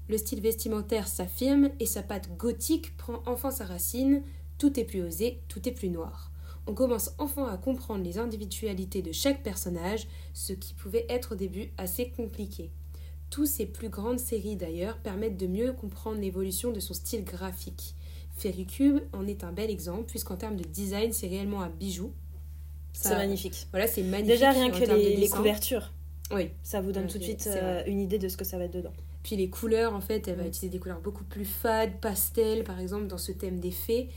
Le 0.08 0.18
style 0.18 0.40
vestimentaire 0.40 1.06
s'affirme 1.06 1.70
et 1.78 1.86
sa 1.86 2.02
patte 2.02 2.36
gothique 2.36 2.96
prend 2.96 3.22
enfin 3.26 3.52
sa 3.52 3.64
racine 3.64 4.22
tout 4.60 4.78
est 4.78 4.84
plus 4.84 5.02
osé, 5.02 5.40
tout 5.48 5.66
est 5.66 5.72
plus 5.72 5.88
noir. 5.88 6.30
On 6.66 6.74
commence 6.74 7.14
enfin 7.18 7.46
à 7.46 7.56
comprendre 7.56 8.04
les 8.04 8.18
individualités 8.18 9.00
de 9.00 9.10
chaque 9.10 9.42
personnage, 9.42 10.06
ce 10.34 10.52
qui 10.52 10.74
pouvait 10.74 11.06
être 11.08 11.32
au 11.32 11.34
début 11.34 11.70
assez 11.78 12.10
compliqué. 12.10 12.70
Tous 13.30 13.46
ces 13.46 13.64
plus 13.64 13.88
grandes 13.88 14.20
séries 14.20 14.56
d'ailleurs 14.56 14.98
permettent 14.98 15.38
de 15.38 15.46
mieux 15.46 15.72
comprendre 15.72 16.20
l'évolution 16.20 16.72
de 16.72 16.78
son 16.78 16.92
style 16.92 17.24
graphique. 17.24 17.94
Fairy 18.36 18.66
Cube 18.66 18.98
en 19.14 19.26
est 19.26 19.44
un 19.44 19.52
bel 19.52 19.70
exemple, 19.70 20.04
puisqu'en 20.04 20.36
termes 20.36 20.56
de 20.56 20.64
design, 20.64 21.12
c'est 21.12 21.28
réellement 21.28 21.62
un 21.62 21.70
bijou. 21.70 22.12
C'est 22.92 23.16
magnifique. 23.16 23.66
Voilà, 23.70 23.86
c'est 23.86 24.02
magnifique. 24.02 24.34
Déjà, 24.34 24.50
rien 24.50 24.70
que 24.70 24.84
les, 24.84 25.28
couvertures. 25.28 25.90
Oui. 26.32 26.50
Ça 26.62 26.82
vous 26.82 26.92
donne 26.92 27.06
tout 27.06 27.18
de 27.18 27.22
suite 27.22 27.48
euh, 27.50 27.82
une 27.86 28.00
idée 28.00 28.18
de 28.18 28.28
ce 28.28 28.36
que 28.36 28.44
ça 28.44 28.58
va 28.58 28.64
être 28.64 28.74
dedans. 28.74 28.92
Puis 29.22 29.36
les 29.36 29.50
couleurs, 29.50 29.94
en 29.94 30.00
fait, 30.00 30.26
elle 30.28 30.36
va 30.36 30.46
utiliser 30.46 30.70
des 30.70 30.78
couleurs 30.78 31.00
beaucoup 31.00 31.24
plus 31.24 31.44
fades, 31.44 31.92
pastel, 32.00 32.64
par 32.64 32.80
exemple, 32.80 33.06
dans 33.06 33.18
ce 33.18 33.32
thème 33.32 33.60
des 33.60 33.70
fées. 33.70 34.08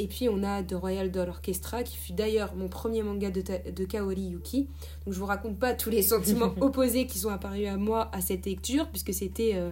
Et 0.00 0.06
puis 0.06 0.30
on 0.30 0.42
a 0.42 0.62
The 0.62 0.72
Royal 0.72 1.10
Doll 1.10 1.28
Orchestra, 1.28 1.82
qui 1.82 1.94
fut 1.94 2.14
d'ailleurs 2.14 2.54
mon 2.54 2.68
premier 2.68 3.02
manga 3.02 3.30
de, 3.30 3.42
de, 3.42 3.84
Kaori 3.84 4.22
Yuki. 4.22 4.66
Donc 5.04 5.12
je 5.12 5.18
vous 5.18 5.26
raconte 5.26 5.58
pas 5.58 5.74
tous 5.74 5.90
les 5.90 6.00
sentiments 6.00 6.54
opposés 6.62 7.06
qui 7.06 7.18
sont 7.18 7.28
apparus 7.28 7.68
à 7.68 7.76
moi 7.76 8.08
à 8.14 8.22
cette 8.22 8.46
lecture, 8.46 8.88
puisque 8.88 9.12
c'était 9.12 9.52
euh, 9.56 9.70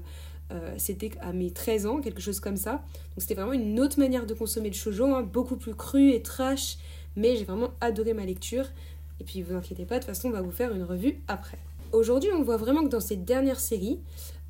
euh, 0.53 0.75
c'était 0.77 1.13
à 1.23 1.33
mes 1.33 1.51
13 1.51 1.87
ans, 1.87 2.01
quelque 2.03 2.21
chose 2.21 2.41
comme 2.41 2.59
ça. 2.59 2.73
Donc 2.73 3.21
c'était 3.21 3.37
vraiment 3.37 3.55
une 3.55 3.81
autre 3.81 3.99
manière 3.99 4.27
de 4.27 4.35
consommer 4.35 4.69
le 4.69 4.75
shoujo, 4.75 5.07
hein, 5.07 5.23
beaucoup 5.23 5.57
plus 5.57 5.75
cru 5.75 6.11
et 6.11 6.21
trash, 6.21 6.77
mais 7.17 7.35
j'ai 7.37 7.45
vraiment 7.45 7.71
adoré 7.81 8.13
ma 8.13 8.27
lecture. 8.27 8.67
Et 9.21 9.25
puis 9.25 9.41
vous 9.41 9.55
inquiétez 9.55 9.87
pas, 9.87 9.95
de 9.95 10.05
toute 10.05 10.15
façon 10.15 10.29
on 10.29 10.33
va 10.33 10.43
vous 10.43 10.51
faire 10.51 10.75
une 10.75 10.83
revue 10.83 11.23
après. 11.29 11.59
Aujourd'hui 11.93 12.29
on 12.37 12.43
voit 12.43 12.59
vraiment 12.59 12.85
que 12.85 12.91
dans 12.91 13.01
cette 13.01 13.25
dernière 13.25 13.61
série, 13.61 13.99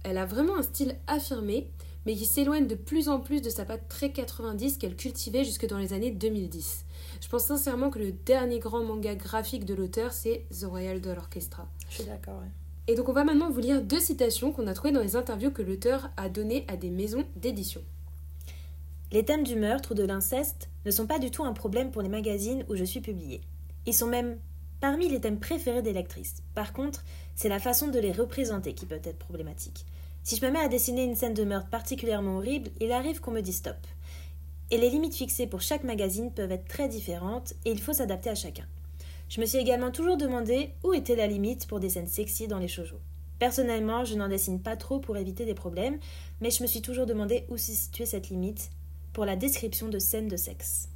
elle 0.02 0.18
a 0.18 0.26
vraiment 0.26 0.56
un 0.56 0.62
style 0.62 0.96
affirmé 1.06 1.68
mais 2.08 2.14
qui 2.14 2.24
s'éloigne 2.24 2.66
de 2.66 2.74
plus 2.74 3.10
en 3.10 3.20
plus 3.20 3.42
de 3.42 3.50
sa 3.50 3.66
patte 3.66 3.86
très 3.86 4.12
90 4.12 4.78
qu'elle 4.78 4.96
cultivait 4.96 5.44
jusque 5.44 5.66
dans 5.66 5.76
les 5.76 5.92
années 5.92 6.10
2010. 6.10 6.86
Je 7.20 7.28
pense 7.28 7.44
sincèrement 7.44 7.90
que 7.90 7.98
le 7.98 8.12
dernier 8.12 8.60
grand 8.60 8.82
manga 8.82 9.14
graphique 9.14 9.66
de 9.66 9.74
l'auteur, 9.74 10.14
c'est 10.14 10.46
The 10.58 10.64
Royal 10.64 11.02
Doll 11.02 11.18
Orchestra. 11.18 11.68
Je 11.90 11.96
suis 11.96 12.04
d'accord, 12.04 12.40
ouais. 12.40 12.48
Et 12.86 12.94
donc 12.94 13.10
on 13.10 13.12
va 13.12 13.24
maintenant 13.24 13.50
vous 13.50 13.60
lire 13.60 13.82
deux 13.82 14.00
citations 14.00 14.52
qu'on 14.52 14.68
a 14.68 14.72
trouvées 14.72 14.94
dans 14.94 15.02
les 15.02 15.16
interviews 15.16 15.50
que 15.50 15.60
l'auteur 15.60 16.08
a 16.16 16.30
données 16.30 16.64
à 16.66 16.78
des 16.78 16.88
maisons 16.88 17.26
d'édition. 17.36 17.82
Les 19.12 19.26
thèmes 19.26 19.44
du 19.44 19.56
meurtre 19.56 19.92
ou 19.92 19.94
de 19.94 20.04
l'inceste 20.04 20.70
ne 20.86 20.90
sont 20.90 21.06
pas 21.06 21.18
du 21.18 21.30
tout 21.30 21.44
un 21.44 21.52
problème 21.52 21.90
pour 21.90 22.00
les 22.00 22.08
magazines 22.08 22.64
où 22.70 22.74
je 22.74 22.84
suis 22.84 23.02
publiée. 23.02 23.42
Ils 23.84 23.92
sont 23.92 24.06
même 24.06 24.38
parmi 24.80 25.10
les 25.10 25.20
thèmes 25.20 25.40
préférés 25.40 25.82
des 25.82 25.92
lectrices. 25.92 26.42
Par 26.54 26.72
contre, 26.72 27.04
c'est 27.34 27.50
la 27.50 27.58
façon 27.58 27.88
de 27.88 27.98
les 27.98 28.12
représenter 28.12 28.72
qui 28.72 28.86
peut 28.86 28.98
être 29.04 29.18
problématique. 29.18 29.84
Si 30.22 30.36
je 30.36 30.44
me 30.44 30.50
mets 30.50 30.58
à 30.58 30.68
dessiner 30.68 31.04
une 31.04 31.14
scène 31.14 31.34
de 31.34 31.44
meurtre 31.44 31.70
particulièrement 31.70 32.36
horrible, 32.36 32.70
il 32.80 32.92
arrive 32.92 33.20
qu'on 33.20 33.30
me 33.30 33.40
dise 33.40 33.56
stop. 33.56 33.76
Et 34.70 34.76
les 34.76 34.90
limites 34.90 35.14
fixées 35.14 35.46
pour 35.46 35.62
chaque 35.62 35.84
magazine 35.84 36.32
peuvent 36.32 36.52
être 36.52 36.68
très 36.68 36.88
différentes 36.88 37.54
et 37.64 37.70
il 37.70 37.80
faut 37.80 37.94
s'adapter 37.94 38.28
à 38.28 38.34
chacun. 38.34 38.66
Je 39.28 39.40
me 39.40 39.46
suis 39.46 39.58
également 39.58 39.90
toujours 39.90 40.16
demandé 40.16 40.70
où 40.84 40.92
était 40.92 41.16
la 41.16 41.26
limite 41.26 41.66
pour 41.66 41.80
des 41.80 41.88
scènes 41.88 42.06
sexy 42.06 42.48
dans 42.48 42.58
les 42.58 42.68
shoujo. 42.68 42.96
Personnellement, 43.38 44.04
je 44.04 44.14
n'en 44.14 44.28
dessine 44.28 44.60
pas 44.60 44.76
trop 44.76 44.98
pour 44.98 45.16
éviter 45.16 45.44
des 45.44 45.54
problèmes, 45.54 45.98
mais 46.40 46.50
je 46.50 46.62
me 46.62 46.66
suis 46.66 46.82
toujours 46.82 47.06
demandé 47.06 47.44
où 47.48 47.56
se 47.56 47.72
situait 47.72 48.06
cette 48.06 48.30
limite 48.30 48.70
pour 49.12 49.24
la 49.24 49.36
description 49.36 49.88
de 49.88 49.98
scènes 49.98 50.28
de 50.28 50.36
sexe. 50.36 50.88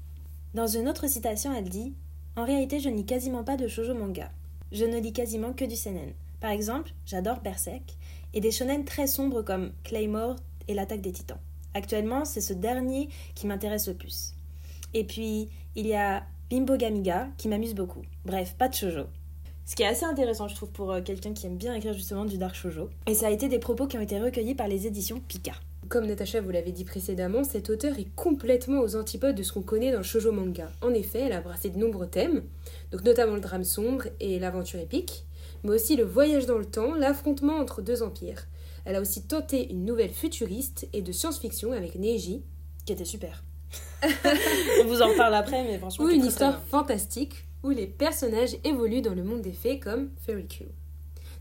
Dans 0.55 0.67
une 0.67 0.89
autre 0.89 1.09
citation, 1.09 1.55
elle 1.55 1.69
dit 1.69 1.95
En 2.37 2.45
réalité, 2.45 2.81
je 2.81 2.89
ne 2.89 2.97
lis 2.97 3.07
quasiment 3.07 3.45
pas 3.45 3.57
de 3.57 3.69
shoujo 3.69 3.95
manga. 3.95 4.31
Je 4.73 4.85
ne 4.85 4.99
lis 4.99 5.13
quasiment 5.13 5.53
que 5.53 5.65
du 5.65 5.77
seinen. 5.77 6.13
Par 6.41 6.51
exemple, 6.51 6.93
j'adore 7.07 7.41
Berserk 7.41 7.97
et 8.35 8.41
des 8.41 8.51
shonen 8.51 8.85
très 8.85 9.07
sombres 9.07 9.43
comme 9.43 9.73
Claymore 9.85 10.37
et 10.69 10.75
l'attaque 10.75 11.01
des 11.01 11.13
titans. 11.13 11.39
Actuellement, 11.75 12.25
c'est 12.25 12.41
ce 12.41 12.53
dernier 12.53 13.09
qui 13.35 13.47
m'intéresse 13.47 13.89
le 13.89 13.95
plus. 13.95 14.35
Et 14.95 15.05
puis, 15.05 15.49
il 15.75 15.87
y 15.87 15.95
a 15.95 16.25
Bimbo 16.51 16.77
Gamiga 16.77 17.29
qui 17.39 17.49
m'amuse 17.49 17.75
beaucoup. 17.75 18.03
Bref, 18.27 18.55
pas 18.59 18.69
de 18.69 18.75
shoujo. 18.75 19.05
Ce 19.65 19.75
qui 19.75 19.83
est 19.85 19.87
assez 19.87 20.05
intéressant, 20.05 20.49
je 20.49 20.55
trouve, 20.55 20.71
pour 20.71 20.93
euh, 20.93 21.01
quelqu'un 21.01 21.33
qui 21.33 21.47
aime 21.47 21.57
bien 21.57 21.75
écrire 21.75 21.95
justement 21.95 22.25
du 22.25 22.37
dark 22.37 22.55
shoujo. 22.55 22.91
Et 23.07 23.15
ça 23.15 23.29
a 23.29 23.31
été 23.31 23.49
des 23.49 23.59
propos 23.59 23.87
qui 23.87 23.97
ont 23.97 24.03
été 24.03 24.21
recueillis 24.21 24.55
par 24.55 24.69
les 24.69 24.87
éditions 24.87 25.21
Pika. 25.29 25.53
Comme 25.89 26.07
Natacha 26.07 26.41
vous 26.41 26.51
l'avez 26.51 26.73
dit 26.73 26.85
précédemment, 26.85 27.45
cet 27.45 27.71
auteur 27.71 27.99
est 27.99 28.09
complètement 28.15 28.81
aux 28.81 28.97
antipodes 28.97 29.35
de 29.35 29.43
ce 29.43 29.53
qu'on 29.53 29.63
connaît 29.63 29.93
dans 29.93 29.99
le 29.99 30.05
shoujo 30.05 30.33
manga. 30.33 30.71
En 30.81 30.93
effet, 30.95 31.21
elle 31.21 31.33
a 31.33 31.41
brassé 31.41 31.71
de 31.71 31.79
nombreux 31.79 32.07
thèmes, 32.07 32.43
donc 32.91 33.05
notamment 33.05 33.35
le 33.35 33.41
drame 33.41 33.65
sombre 33.65 34.05
et 34.21 34.39
l'aventure 34.39 34.81
épique, 34.81 35.25
mais 35.65 35.75
aussi 35.75 35.97
le 35.97 36.05
voyage 36.05 36.47
dans 36.47 36.59
le 36.59 36.65
temps, 36.65 36.95
l'affrontement 36.95 37.57
entre 37.57 37.83
deux 37.83 38.03
empires. 38.03 38.47
Elle 38.85 38.97
a 38.97 39.01
aussi 39.01 39.23
tenté 39.23 39.71
une 39.71 39.85
nouvelle 39.85 40.11
futuriste 40.11 40.89
et 40.93 41.03
de 41.03 41.13
science-fiction 41.13 41.73
avec 41.73 41.95
Neji, 41.95 42.43
qui 42.85 42.93
était 42.93 43.05
super. 43.05 43.45
On 44.83 44.87
vous 44.87 45.03
en 45.03 45.15
parle 45.17 45.35
après, 45.35 45.65
mais 45.65 45.79
franchement. 45.79 46.05
Ou 46.05 46.09
une 46.09 46.25
histoire 46.25 46.61
fantastique 46.65 47.47
où 47.63 47.71
les 47.71 47.87
personnages 47.87 48.57
évoluent 48.65 49.03
dans 49.03 49.15
le 49.15 49.23
monde 49.23 49.43
des 49.43 49.53
fées 49.53 49.79
comme 49.79 50.11
Fairy 50.27 50.47
Q. 50.47 50.65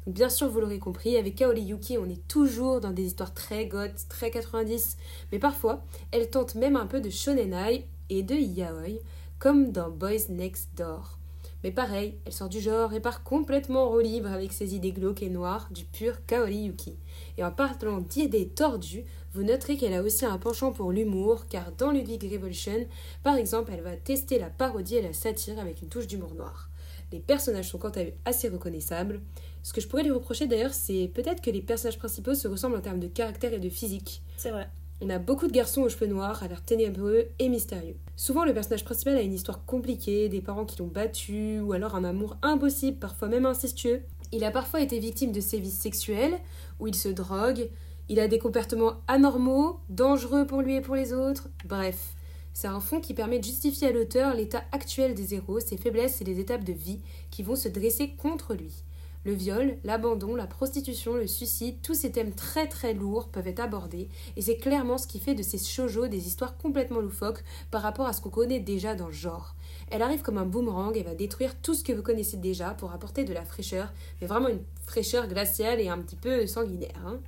bien 0.06 0.30
sûr, 0.30 0.50
vous 0.50 0.60
l'aurez 0.60 0.78
compris, 0.78 1.18
avec 1.18 1.36
Kaori 1.36 1.62
Yuki, 1.62 1.98
on 1.98 2.08
est 2.08 2.28
toujours 2.28 2.80
dans 2.80 2.92
des 2.92 3.06
histoires 3.06 3.34
très 3.34 3.66
goth, 3.66 4.08
très 4.08 4.30
90, 4.30 4.98
mais 5.32 5.40
parfois, 5.40 5.84
elle 6.12 6.30
tente 6.30 6.56
même 6.56 6.76
un 6.76 6.86
peu 6.86 7.02
de 7.02 7.10
shonenai 7.10 7.88
et 8.10 8.22
de 8.22 8.36
yaoi, 8.36 9.00
comme 9.40 9.72
dans 9.72 9.90
Boys 9.90 10.30
Next 10.30 10.70
Door. 10.76 11.18
Mais 11.64 11.72
pareil, 11.72 12.18
elle 12.26 12.34
sort 12.34 12.50
du 12.50 12.60
genre 12.60 12.94
et 12.94 13.00
part 13.00 13.24
complètement 13.24 13.92
en 13.92 13.98
libre 13.98 14.32
avec 14.32 14.52
ses 14.52 14.76
idées 14.76 14.92
glauques 14.92 15.22
et 15.22 15.30
noires 15.30 15.68
du 15.72 15.86
pur 15.86 16.26
Kaori 16.26 16.64
Yuki. 16.64 16.98
Et 17.38 17.44
en 17.44 17.52
parlant 17.52 18.00
d'idées 18.00 18.50
tordues, 18.50 19.06
vous 19.34 19.44
noterez 19.44 19.78
qu'elle 19.78 19.94
a 19.94 20.02
aussi 20.02 20.26
un 20.26 20.38
penchant 20.38 20.72
pour 20.72 20.92
l'humour, 20.92 21.46
car 21.48 21.72
dans 21.74 21.92
Ludwig 21.92 22.32
Revolution, 22.32 22.88
par 23.24 23.36
exemple, 23.36 23.72
elle 23.74 23.84
va 23.84 23.96
tester 23.96 24.40
la 24.40 24.50
parodie 24.50 24.96
et 24.96 25.02
la 25.02 25.14
satire 25.14 25.60
avec 25.60 25.82
une 25.82 25.90
touche 25.90 26.08
d'humour 26.08 26.34
noir. 26.34 26.70
Les 27.12 27.20
personnages 27.20 27.70
sont 27.70 27.78
quant 27.78 27.90
à 27.90 28.04
eux 28.04 28.14
assez 28.26 28.48
reconnaissables. 28.48 29.22
Ce 29.64 29.74
que 29.74 29.82
je 29.82 29.88
pourrais 29.88 30.04
lui 30.04 30.12
reprocher 30.12 30.48
d'ailleurs, 30.48 30.74
c'est 30.74 31.12
peut-être 31.14 31.42
que 31.42 31.52
les 31.52 31.62
personnages 31.62 32.00
principaux 32.00 32.34
se 32.34 32.48
ressemblent 32.48 32.78
en 32.78 32.82
termes 32.82 33.00
de 33.00 33.08
caractère 33.08 33.54
et 33.54 33.60
de 33.60 33.70
physique. 33.70 34.22
C'est 34.38 34.52
vrai. 34.52 34.70
On 35.04 35.10
a 35.10 35.18
beaucoup 35.18 35.48
de 35.48 35.52
garçons 35.52 35.82
aux 35.82 35.90
cheveux 35.90 36.06
noirs, 36.06 36.44
à 36.44 36.48
l'air 36.48 36.64
ténébreux 36.64 37.26
et 37.40 37.50
mystérieux. 37.50 37.96
Souvent, 38.16 38.46
le 38.46 38.54
personnage 38.54 38.86
principal 38.86 39.18
a 39.18 39.22
une 39.22 39.34
histoire 39.34 39.66
compliquée, 39.66 40.30
des 40.30 40.42
parents 40.42 40.64
qui 40.64 40.78
l'ont 40.78 40.86
battu, 40.86 41.60
ou 41.60 41.74
alors 41.74 41.96
un 41.96 42.04
amour 42.04 42.38
impossible, 42.44 43.00
parfois 43.00 43.28
même 43.28 43.48
incestueux. 43.48 44.04
Il 44.32 44.44
a 44.44 44.52
parfois 44.52 44.80
été 44.80 45.00
victime 45.00 45.32
de 45.32 45.42
sévices 45.42 45.80
sexuels, 45.80 46.38
où 46.80 46.86
il 46.86 46.94
se 46.94 47.10
drogue, 47.10 47.68
il 48.10 48.20
a 48.20 48.28
des 48.28 48.38
comportements 48.38 49.02
anormaux, 49.08 49.80
dangereux 49.90 50.46
pour 50.46 50.62
lui 50.62 50.76
et 50.76 50.82
pour 50.82 50.96
les 50.96 51.14
autres, 51.14 51.50
bref. 51.66 52.14
C'est 52.54 52.68
un 52.68 52.80
fond 52.80 53.00
qui 53.00 53.16
permet 53.16 53.40
de 53.40 53.44
justifier 53.44 53.88
à 53.88 53.92
l'auteur 53.92 54.36
l'état 54.36 54.66
actuel 54.72 55.16
des 55.16 55.34
héros, 55.34 55.60
ses 55.60 55.78
faiblesses 55.78 56.22
et 56.22 56.26
les 56.26 56.40
étapes 56.40 56.64
de 56.64 56.74
vie 56.74 57.00
qui 57.32 57.42
vont 57.42 57.56
se 57.56 57.70
dresser 57.70 58.12
contre 58.18 58.54
lui. 58.54 58.84
Le 59.24 59.34
viol, 59.34 59.78
l'abandon, 59.84 60.36
la 60.36 60.48
prostitution, 60.48 61.14
le 61.14 61.28
suicide, 61.28 61.76
tous 61.84 61.94
ces 61.94 62.12
thèmes 62.12 62.34
très 62.34 62.68
très 62.68 62.96
lourds 62.96 63.30
peuvent 63.30 63.48
être 63.48 63.60
abordés, 63.60 64.10
et 64.36 64.42
c'est 64.42 64.58
clairement 64.58 64.98
ce 64.98 65.06
qui 65.06 65.20
fait 65.20 65.36
de 65.36 65.44
ces 65.44 65.60
shoujo 65.60 66.08
des 66.08 66.26
histoires 66.26 66.58
complètement 66.58 67.02
loufoques 67.02 67.44
par 67.70 67.84
rapport 67.84 68.08
à 68.08 68.14
ce 68.14 68.22
qu'on 68.22 68.32
connaît 68.32 68.60
déjà 68.60 68.96
dans 68.96 69.08
le 69.08 69.14
genre. 69.14 69.56
Elle 69.92 70.02
arrive 70.02 70.24
comme 70.24 70.40
un 70.40 70.46
boomerang 70.46 70.98
et 70.98 71.04
va 71.04 71.14
détruire 71.14 71.54
tout 71.62 71.76
ce 71.76 71.84
que 71.84 71.94
vous 71.94 72.02
connaissez 72.02 72.38
déjà 72.38 72.72
pour 72.72 72.94
apporter 72.94 73.24
de 73.24 73.34
la 73.34 73.46
fraîcheur, 73.46 73.94
mais 74.20 74.28
vraiment 74.28 74.50
une 74.50 74.64
fraîcheur 74.88 75.28
glaciale 75.28 75.80
et 75.80 75.90
un 75.90 76.00
petit 76.00 76.16
peu 76.16 76.48
sanguinaire. 76.48 77.06
Hein. 77.06 77.20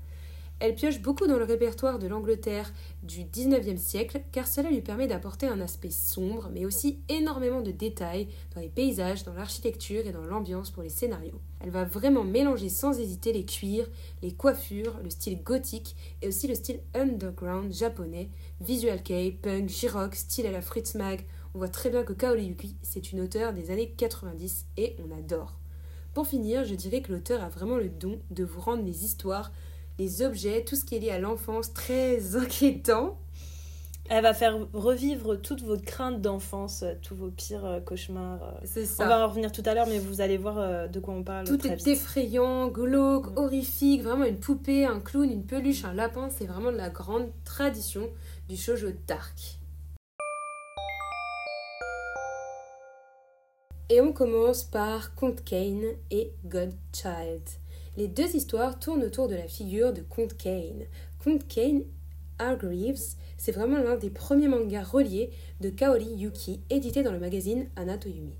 Elle 0.63 0.75
pioche 0.75 1.01
beaucoup 1.01 1.27
dans 1.27 1.35
le 1.35 1.43
répertoire 1.43 1.99
de 1.99 2.07
l'Angleterre 2.07 2.71
du 3.03 3.25
XIXe 3.25 3.81
siècle 3.81 4.21
car 4.31 4.47
cela 4.47 4.69
lui 4.69 4.79
permet 4.79 5.07
d'apporter 5.07 5.45
un 5.45 5.59
aspect 5.59 5.91
sombre 5.91 6.49
mais 6.53 6.63
aussi 6.63 7.01
énormément 7.09 7.59
de 7.59 7.71
détails 7.71 8.29
dans 8.55 8.61
les 8.61 8.69
paysages, 8.69 9.25
dans 9.25 9.33
l'architecture 9.33 10.07
et 10.07 10.13
dans 10.13 10.23
l'ambiance 10.23 10.71
pour 10.71 10.81
les 10.81 10.87
scénarios. 10.87 11.41
Elle 11.59 11.71
va 11.71 11.83
vraiment 11.83 12.23
mélanger 12.23 12.69
sans 12.69 12.97
hésiter 12.97 13.33
les 13.33 13.43
cuirs, 13.43 13.89
les 14.21 14.31
coiffures, 14.31 14.97
le 15.03 15.09
style 15.09 15.43
gothique 15.43 15.97
et 16.21 16.29
aussi 16.29 16.47
le 16.47 16.55
style 16.55 16.79
underground 16.93 17.73
japonais, 17.73 18.29
visual 18.61 19.03
kei, 19.03 19.33
punk, 19.33 19.67
J-rock, 19.67 20.15
style 20.15 20.47
à 20.47 20.51
la 20.51 20.61
Fritz 20.61 20.95
Mag. 20.95 21.25
On 21.55 21.57
voit 21.57 21.67
très 21.67 21.89
bien 21.89 22.03
que 22.03 22.13
Kaori 22.13 22.45
Yuki, 22.45 22.77
c'est 22.81 23.11
une 23.11 23.19
auteure 23.19 23.51
des 23.51 23.69
années 23.69 23.93
90 23.97 24.67
et 24.77 24.95
on 25.05 25.13
adore. 25.13 25.59
Pour 26.13 26.25
finir, 26.25 26.63
je 26.63 26.75
dirais 26.75 27.01
que 27.01 27.11
l'auteur 27.11 27.43
a 27.43 27.49
vraiment 27.49 27.75
le 27.75 27.89
don 27.89 28.19
de 28.31 28.45
vous 28.45 28.61
rendre 28.61 28.85
les 28.85 29.03
histoires 29.03 29.51
les 29.99 30.21
objets, 30.21 30.63
tout 30.63 30.75
ce 30.75 30.85
qui 30.85 30.95
est 30.95 30.99
lié 30.99 31.11
à 31.11 31.19
l'enfance, 31.19 31.73
très 31.73 32.35
inquiétant. 32.35 33.17
Elle 34.09 34.23
va 34.23 34.33
faire 34.33 34.57
revivre 34.73 35.37
toutes 35.37 35.61
vos 35.61 35.77
craintes 35.77 36.21
d'enfance, 36.21 36.83
euh, 36.83 36.93
tous 37.01 37.15
vos 37.15 37.29
pires 37.29 37.65
euh, 37.65 37.79
cauchemars. 37.79 38.43
Euh. 38.43 38.51
C'est 38.65 38.85
ça. 38.85 39.05
On 39.05 39.07
va 39.07 39.25
en 39.25 39.29
revenir 39.29 39.51
tout 39.51 39.63
à 39.65 39.73
l'heure, 39.73 39.87
mais 39.87 39.97
vous 39.97 40.19
allez 40.19 40.37
voir 40.37 40.89
de 40.89 40.99
quoi 40.99 41.13
on 41.13 41.23
parle. 41.23 41.47
Tout 41.47 41.65
est 41.65 41.87
effrayant, 41.87 42.67
glauque, 42.67 43.27
horrifique, 43.37 44.03
vraiment 44.03 44.25
une 44.25 44.39
poupée, 44.39 44.85
un 44.85 44.99
clown, 44.99 45.31
une 45.31 45.45
peluche, 45.45 45.85
un 45.85 45.93
lapin. 45.93 46.29
C'est 46.29 46.45
vraiment 46.45 46.71
de 46.71 46.77
la 46.77 46.89
grande 46.89 47.29
tradition 47.45 48.09
du 48.49 48.57
shoujo 48.57 48.89
dark. 49.07 49.59
Et 53.89 54.01
on 54.01 54.11
commence 54.11 54.63
par 54.63 55.15
Comte 55.15 55.43
Kane 55.43 55.83
et 56.09 56.33
Godchild. 56.45 57.43
Les 57.95 58.07
deux 58.07 58.35
histoires 58.35 58.79
tournent 58.79 59.03
autour 59.03 59.27
de 59.27 59.35
la 59.35 59.47
figure 59.47 59.93
de 59.93 60.01
Comte 60.01 60.35
Kane. 60.35 60.85
Comte 61.23 61.47
Kane 61.47 61.83
Hargreaves, 62.39 63.15
c'est 63.37 63.51
vraiment 63.51 63.77
l'un 63.77 63.97
des 63.97 64.09
premiers 64.09 64.47
mangas 64.47 64.83
reliés 64.83 65.29
de 65.61 65.69
Kaori 65.69 66.07
Yuki, 66.15 66.61
édité 66.71 67.03
dans 67.03 67.11
le 67.11 67.19
magazine 67.19 67.67
Anatoyumi. 67.75 68.33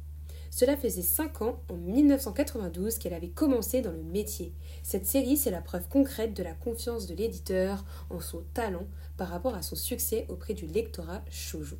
Cela 0.50 0.76
faisait 0.76 1.04
5 1.04 1.44
ans, 1.44 1.62
en 1.70 1.76
1992, 1.76 2.98
qu'elle 2.98 3.14
avait 3.14 3.30
commencé 3.30 3.82
dans 3.82 3.92
le 3.92 4.02
métier. 4.02 4.54
Cette 4.82 5.06
série, 5.06 5.38
c'est 5.38 5.52
la 5.52 5.62
preuve 5.62 5.88
concrète 5.88 6.34
de 6.34 6.42
la 6.42 6.54
confiance 6.54 7.06
de 7.06 7.14
l'éditeur 7.14 7.86
en 8.10 8.20
son 8.20 8.42
talent 8.56 8.88
par 9.18 9.30
rapport 9.30 9.54
à 9.54 9.62
son 9.62 9.76
succès 9.76 10.26
auprès 10.30 10.56
du 10.56 10.66
lectorat 10.66 11.24
shoujo. 11.30 11.78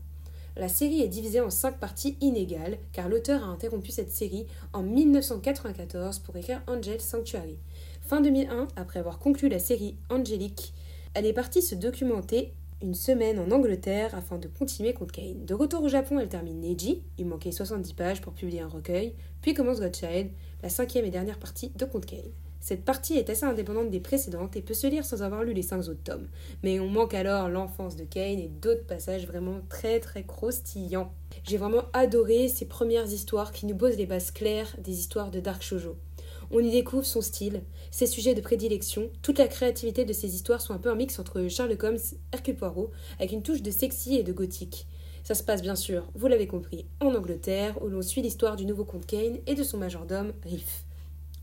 La 0.56 0.68
série 0.68 1.02
est 1.02 1.08
divisée 1.08 1.42
en 1.42 1.50
cinq 1.50 1.80
parties 1.80 2.16
inégales, 2.22 2.78
car 2.92 3.10
l'auteur 3.10 3.44
a 3.44 3.48
interrompu 3.48 3.92
cette 3.92 4.12
série 4.12 4.46
en 4.72 4.84
1994 4.84 6.20
pour 6.20 6.38
écrire 6.38 6.62
Angel 6.68 7.02
Sanctuary. 7.02 7.58
Fin 8.02 8.22
2001, 8.22 8.68
après 8.76 9.00
avoir 9.00 9.18
conclu 9.18 9.50
la 9.50 9.58
série 9.58 9.96
Angelique, 10.10 10.74
elle 11.16 11.26
est 11.26 11.34
partie 11.34 11.64
se 11.64 11.74
documenter 11.74 12.54
une 12.84 12.94
semaine 12.94 13.40
en 13.40 13.50
Angleterre 13.50 14.14
afin 14.14 14.38
de 14.38 14.48
continuer 14.48 14.94
contre 14.94 15.14
Kane. 15.14 15.44
De 15.46 15.56
retour 15.56 15.82
au 15.84 15.90
Japon, 15.90 16.20
elle 16.20 16.30
termine 16.30 16.60
Neji, 16.60 17.02
il 17.18 17.26
manquait 17.26 17.52
70 17.52 17.94
pages 17.94 18.22
pour 18.22 18.34
publier 18.34 18.62
un 18.62 18.68
recueil, 18.68 19.16
puis 19.42 19.56
commence 19.56 19.80
Godchild, 19.80 20.30
la 20.62 20.70
cinquième 20.70 21.06
et 21.06 21.10
dernière 21.10 21.40
partie 21.40 21.72
de 21.76 21.86
Contre. 21.86 22.14
Cette 22.64 22.86
partie 22.86 23.16
est 23.16 23.30
assez 23.30 23.44
indépendante 23.44 23.90
des 23.90 24.00
précédentes 24.00 24.56
et 24.56 24.62
peut 24.62 24.74
se 24.74 24.88
lire 24.88 25.04
sans 25.04 25.22
avoir 25.22 25.44
lu 25.44 25.52
les 25.52 25.64
cinq 25.64 25.82
autres 25.82 26.02
tomes. 26.02 26.30
Mais 26.64 26.80
on 26.80 26.88
manque 26.88 27.14
alors 27.14 27.50
l'enfance 27.50 27.98
de 27.98 28.06
Kane 28.06 28.40
et 28.40 28.48
d'autres 28.48 28.86
passages 28.86 29.28
vraiment 29.28 29.60
très 29.68 30.00
très 30.00 30.24
croustillants. 30.24 31.12
J'ai 31.44 31.58
vraiment 31.58 31.84
adoré 31.92 32.48
ces 32.48 32.64
premières 32.64 33.12
histoires 33.12 33.52
qui 33.52 33.66
nous 33.66 33.76
posent 33.76 33.98
les 33.98 34.06
bases 34.06 34.32
claires 34.32 34.78
des 34.82 34.98
histoires 34.98 35.30
de 35.30 35.42
Dark 35.42 35.62
Shoujo. 35.62 35.98
On 36.52 36.62
y 36.62 36.72
découvre 36.72 37.04
son 37.04 37.20
style, 37.20 37.64
ses 37.92 38.08
sujets 38.08 38.34
de 38.34 38.40
prédilection, 38.40 39.10
toute 39.22 39.40
la 39.40 39.50
créativité 39.50 40.06
de 40.06 40.14
ces 40.14 40.34
histoires 40.34 40.62
sont 40.62 40.74
un 40.74 40.78
peu 40.78 40.90
un 40.90 40.96
mix 40.96 41.20
entre 41.20 41.46
Sherlock 41.50 41.84
Holmes, 41.84 42.00
Hercule 42.32 42.56
Poirot, 42.56 42.92
avec 43.20 43.34
une 43.34 43.44
touche 43.44 43.62
de 43.62 43.72
sexy 43.72 44.16
et 44.16 44.24
de 44.24 44.32
gothique. 44.32 44.88
Ça 45.26 45.36
se 45.36 45.44
passe 45.44 45.62
bien 45.62 45.76
sûr, 45.76 46.10
vous 46.16 46.28
l'avez 46.28 46.48
compris, 46.48 46.86
en 47.02 47.14
Angleterre, 47.14 47.78
où 47.84 47.90
l'on 47.90 48.02
suit 48.02 48.22
l'histoire 48.22 48.56
du 48.56 48.66
nouveau 48.66 48.86
comte 48.86 49.06
Kane 49.06 49.40
et 49.48 49.56
de 49.56 49.64
son 49.64 49.78
majordome, 49.78 50.32
Riff. 50.46 50.86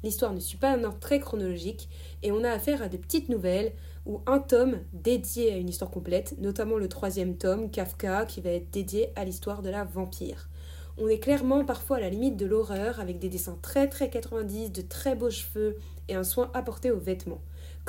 L'histoire 0.02 0.32
ne 0.32 0.40
suit 0.40 0.56
pas 0.56 0.72
un 0.72 0.84
ordre 0.84 0.98
très 0.98 1.20
chronologique 1.20 1.88
et 2.22 2.32
on 2.32 2.42
a 2.44 2.50
affaire 2.50 2.82
à 2.82 2.88
de 2.88 2.96
petites 2.96 3.28
nouvelles 3.28 3.72
ou 4.06 4.20
un 4.26 4.38
tome 4.38 4.78
dédié 4.92 5.52
à 5.52 5.56
une 5.56 5.68
histoire 5.68 5.90
complète, 5.90 6.36
notamment 6.38 6.78
le 6.78 6.88
troisième 6.88 7.36
tome, 7.36 7.70
Kafka, 7.70 8.24
qui 8.24 8.40
va 8.40 8.50
être 8.50 8.70
dédié 8.70 9.10
à 9.16 9.24
l'histoire 9.24 9.62
de 9.62 9.70
la 9.70 9.84
vampire. 9.84 10.48
On 10.96 11.08
est 11.08 11.18
clairement 11.18 11.64
parfois 11.64 11.98
à 11.98 12.00
la 12.00 12.10
limite 12.10 12.36
de 12.36 12.46
l'horreur 12.46 13.00
avec 13.00 13.18
des 13.18 13.28
dessins 13.28 13.58
très 13.62 13.88
très 13.88 14.10
90, 14.10 14.72
de 14.72 14.82
très 14.82 15.14
beaux 15.14 15.30
cheveux 15.30 15.76
et 16.08 16.14
un 16.14 16.24
soin 16.24 16.50
apporté 16.54 16.90
aux 16.90 16.98
vêtements. 16.98 17.40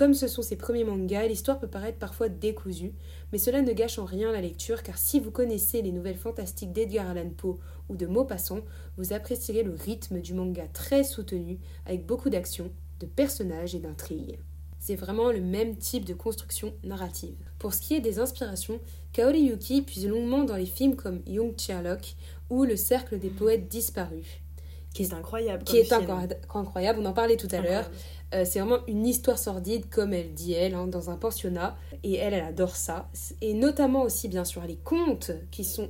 Comme 0.02 0.16
ce 0.16 0.28
sont 0.28 0.42
ses 0.42 0.56
premiers 0.56 0.84
mangas, 0.84 1.28
l'histoire 1.28 1.60
peut 1.60 1.68
paraître 1.68 2.00
parfois 2.00 2.28
décousue, 2.28 2.96
mais 3.32 3.38
cela 3.38 3.62
ne 3.62 3.72
gâche 3.72 4.00
en 4.00 4.04
rien 4.04 4.32
la 4.32 4.42
lecture 4.42 4.82
car 4.82 4.98
si 4.98 5.20
vous 5.20 5.30
connaissez 5.30 5.84
les 5.84 5.92
nouvelles 5.92 6.18
fantastiques 6.18 6.72
d'Edgar 6.72 7.08
Allan 7.08 7.30
Poe 7.30 7.60
ou 7.88 7.96
de 7.96 8.08
Maupassant, 8.08 8.62
vous 8.98 9.14
apprécierez 9.14 9.62
le 9.62 9.76
rythme 9.76 10.20
du 10.20 10.34
manga 10.34 10.66
très 10.74 11.04
soutenu 11.04 11.60
avec 11.86 12.08
beaucoup 12.08 12.32
d'action, 12.32 12.72
de 13.00 13.06
personnages 13.06 13.76
et 13.76 13.80
d'intrigues. 13.80 14.40
C'est 14.80 14.96
vraiment 14.96 15.32
le 15.32 15.40
même 15.40 15.76
type 15.76 16.06
de 16.06 16.16
construction 16.16 16.74
narrative. 16.84 17.38
Pour 17.60 17.76
ce 17.76 17.82
qui 17.82 17.94
est 17.94 18.02
des 18.02 18.18
inspirations, 18.18 18.80
Kaori 19.14 19.42
Yuki 19.42 19.84
puise 19.84 20.08
longuement 20.08 20.46
dans 20.46 20.58
les 20.58 20.66
films 20.66 20.96
comme 20.96 21.22
Young 21.28 21.54
Sherlock 21.60 22.16
ou 22.50 22.64
Le 22.64 22.76
Cercle 22.76 23.20
des 23.20 23.30
poètes 23.30 23.68
disparus. 23.68 24.42
Qui 24.94 25.04
est 25.04 25.14
incroyable. 25.14 25.64
Qui 25.64 25.78
est 25.78 25.94
incroyable, 25.94 27.00
on 27.02 27.06
en 27.06 27.14
parlait 27.14 27.38
tout 27.38 27.48
à 27.52 27.62
l'heure. 27.62 27.90
Euh, 28.34 28.46
c'est 28.46 28.60
vraiment 28.60 28.80
une 28.88 29.06
histoire 29.06 29.38
sordide, 29.38 29.90
comme 29.90 30.14
elle 30.14 30.34
dit 30.34 30.54
elle, 30.54 30.74
hein, 30.74 30.88
dans 30.88 31.10
un 31.10 31.18
pensionnat. 31.18 31.76
Et 32.04 32.16
elle, 32.16 32.34
elle 32.34 32.46
adore 32.46 32.76
ça. 32.76 33.10
Et 33.42 33.54
notamment 33.54 34.04
aussi, 34.04 34.28
bien 34.28 34.46
sûr, 34.46 34.64
les 34.64 34.78
contes 34.78 35.32
qui 35.52 35.64
sont 35.64 35.90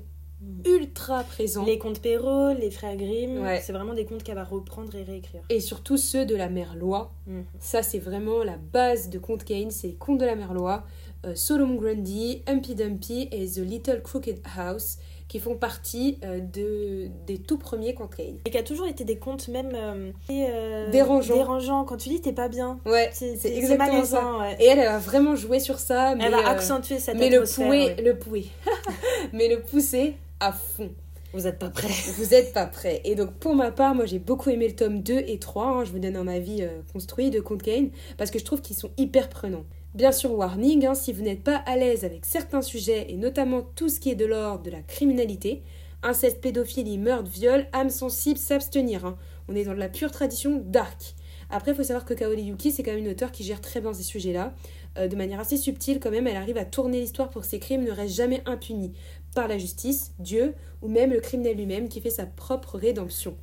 ultra 0.65 1.23
présents. 1.23 1.65
Les 1.65 1.77
contes 1.77 2.01
Perrault, 2.01 2.53
les 2.53 2.71
frères 2.71 2.95
Grimm, 2.95 3.45
c'est 3.61 3.73
vraiment 3.73 3.93
des 3.93 4.05
contes 4.05 4.23
qu'elle 4.23 4.35
va 4.35 4.43
reprendre 4.43 4.95
et 4.95 5.03
réécrire. 5.03 5.41
Et 5.49 5.59
surtout 5.59 5.97
ceux 5.97 6.25
de 6.25 6.35
la 6.35 6.49
mère 6.49 6.75
Loi. 6.75 7.13
Mm. 7.27 7.41
Ça, 7.59 7.83
c'est 7.83 7.99
vraiment 7.99 8.43
la 8.43 8.57
base 8.57 9.09
de 9.09 9.19
Conte 9.19 9.43
Kane, 9.43 9.71
c'est 9.71 9.87
les 9.87 9.95
contes 9.95 10.19
de 10.19 10.25
la 10.25 10.35
mère 10.35 10.53
Loi. 10.53 10.83
Euh, 11.25 11.35
Solomon 11.35 11.75
Grundy, 11.75 12.41
Humpy 12.47 12.73
Dumpy 12.73 13.29
et 13.31 13.47
The 13.47 13.57
Little 13.57 14.01
Crooked 14.01 14.41
House 14.57 14.97
qui 15.31 15.39
font 15.39 15.55
partie 15.55 16.17
euh, 16.25 16.41
de, 16.41 17.07
des 17.25 17.37
tout 17.37 17.57
premiers 17.57 17.93
contes. 17.93 18.19
Et 18.19 18.49
qui 18.49 18.57
a 18.57 18.63
toujours 18.63 18.87
été 18.87 19.05
des 19.05 19.17
contes 19.17 19.47
même 19.47 19.71
euh, 19.73 20.11
euh, 20.29 20.91
dérangeants. 20.91 21.35
dérangeants. 21.35 21.85
Quand 21.85 21.95
tu 21.95 22.09
dis 22.09 22.19
t'es 22.19 22.33
pas 22.33 22.49
bien. 22.49 22.79
Ouais, 22.85 23.09
c'est 23.13 23.45
exactement 23.45 24.03
ça. 24.03 24.39
Et 24.59 24.65
elle, 24.65 24.79
elle 24.79 24.87
a 24.89 24.99
vraiment 24.99 25.37
joué 25.37 25.61
sur 25.61 25.79
ça. 25.79 26.15
Mais, 26.15 26.25
elle 26.25 26.33
a 26.33 26.49
accentué 26.49 26.99
cette 26.99 27.15
mais 27.15 27.29
le 27.29 27.43
pouet, 27.45 27.95
le 28.03 28.17
pouet. 28.17 28.43
mais 29.31 29.47
le 29.47 29.61
pousser 29.61 30.17
à 30.41 30.51
fond. 30.51 30.89
Vous 31.31 31.47
êtes 31.47 31.59
pas 31.59 31.69
prêt. 31.69 31.87
Vous 32.17 32.33
êtes 32.33 32.51
pas 32.51 32.65
prêt. 32.65 32.99
Et 33.05 33.15
donc 33.15 33.31
pour 33.35 33.55
ma 33.55 33.71
part, 33.71 33.95
moi 33.95 34.03
j'ai 34.03 34.19
beaucoup 34.19 34.49
aimé 34.49 34.67
le 34.67 34.75
tome 34.75 35.01
2 35.01 35.13
et 35.27 35.39
3. 35.39 35.65
Hein. 35.65 35.85
je 35.85 35.91
vous 35.91 35.99
donne 35.99 36.17
un 36.17 36.27
avis 36.27 36.67
construit 36.91 37.29
de 37.29 37.39
Conte 37.39 37.63
Kane 37.63 37.91
parce 38.17 38.31
que 38.31 38.39
je 38.39 38.43
trouve 38.43 38.59
qu'ils 38.59 38.75
sont 38.75 38.91
hyper 38.97 39.29
prenants. 39.29 39.63
Bien 39.93 40.13
sûr, 40.13 40.31
warning, 40.31 40.85
hein, 40.85 40.95
si 40.95 41.11
vous 41.11 41.21
n'êtes 41.21 41.43
pas 41.43 41.57
à 41.57 41.75
l'aise 41.75 42.05
avec 42.05 42.23
certains 42.25 42.61
sujets, 42.61 43.11
et 43.11 43.17
notamment 43.17 43.61
tout 43.61 43.89
ce 43.89 43.99
qui 43.99 44.09
est 44.09 44.15
de 44.15 44.23
l'ordre 44.23 44.63
de 44.63 44.71
la 44.71 44.81
criminalité, 44.81 45.63
inceste, 46.01 46.39
pédophilie, 46.39 46.97
meurtre, 46.97 47.29
viol, 47.29 47.67
âme 47.73 47.89
sensible, 47.89 48.39
s'abstenir. 48.39 49.05
Hein. 49.05 49.17
On 49.49 49.55
est 49.55 49.65
dans 49.65 49.73
la 49.73 49.89
pure 49.89 50.11
tradition 50.11 50.63
dark. 50.65 51.13
Après, 51.49 51.71
il 51.71 51.75
faut 51.75 51.83
savoir 51.83 52.05
que 52.05 52.13
Kaori 52.13 52.41
Yuki, 52.41 52.71
c'est 52.71 52.83
quand 52.83 52.91
même 52.91 53.03
une 53.03 53.11
auteure 53.11 53.33
qui 53.33 53.43
gère 53.43 53.59
très 53.59 53.81
bien 53.81 53.91
ces 53.91 54.03
sujets-là. 54.03 54.53
Euh, 54.97 55.09
de 55.09 55.15
manière 55.17 55.41
assez 55.41 55.57
subtile, 55.57 55.99
quand 55.99 56.09
même, 56.09 56.25
elle 56.25 56.37
arrive 56.37 56.57
à 56.57 56.63
tourner 56.63 57.01
l'histoire 57.01 57.29
pour 57.29 57.41
que 57.41 57.47
ses 57.47 57.59
crimes 57.59 57.83
ne 57.83 57.91
restent 57.91 58.15
jamais 58.15 58.41
impunis 58.45 58.93
par 59.35 59.49
la 59.49 59.57
justice, 59.57 60.13
Dieu, 60.19 60.53
ou 60.81 60.87
même 60.87 61.11
le 61.11 61.19
criminel 61.19 61.57
lui-même 61.57 61.89
qui 61.89 61.99
fait 61.99 62.09
sa 62.09 62.25
propre 62.25 62.77
rédemption. 62.77 63.35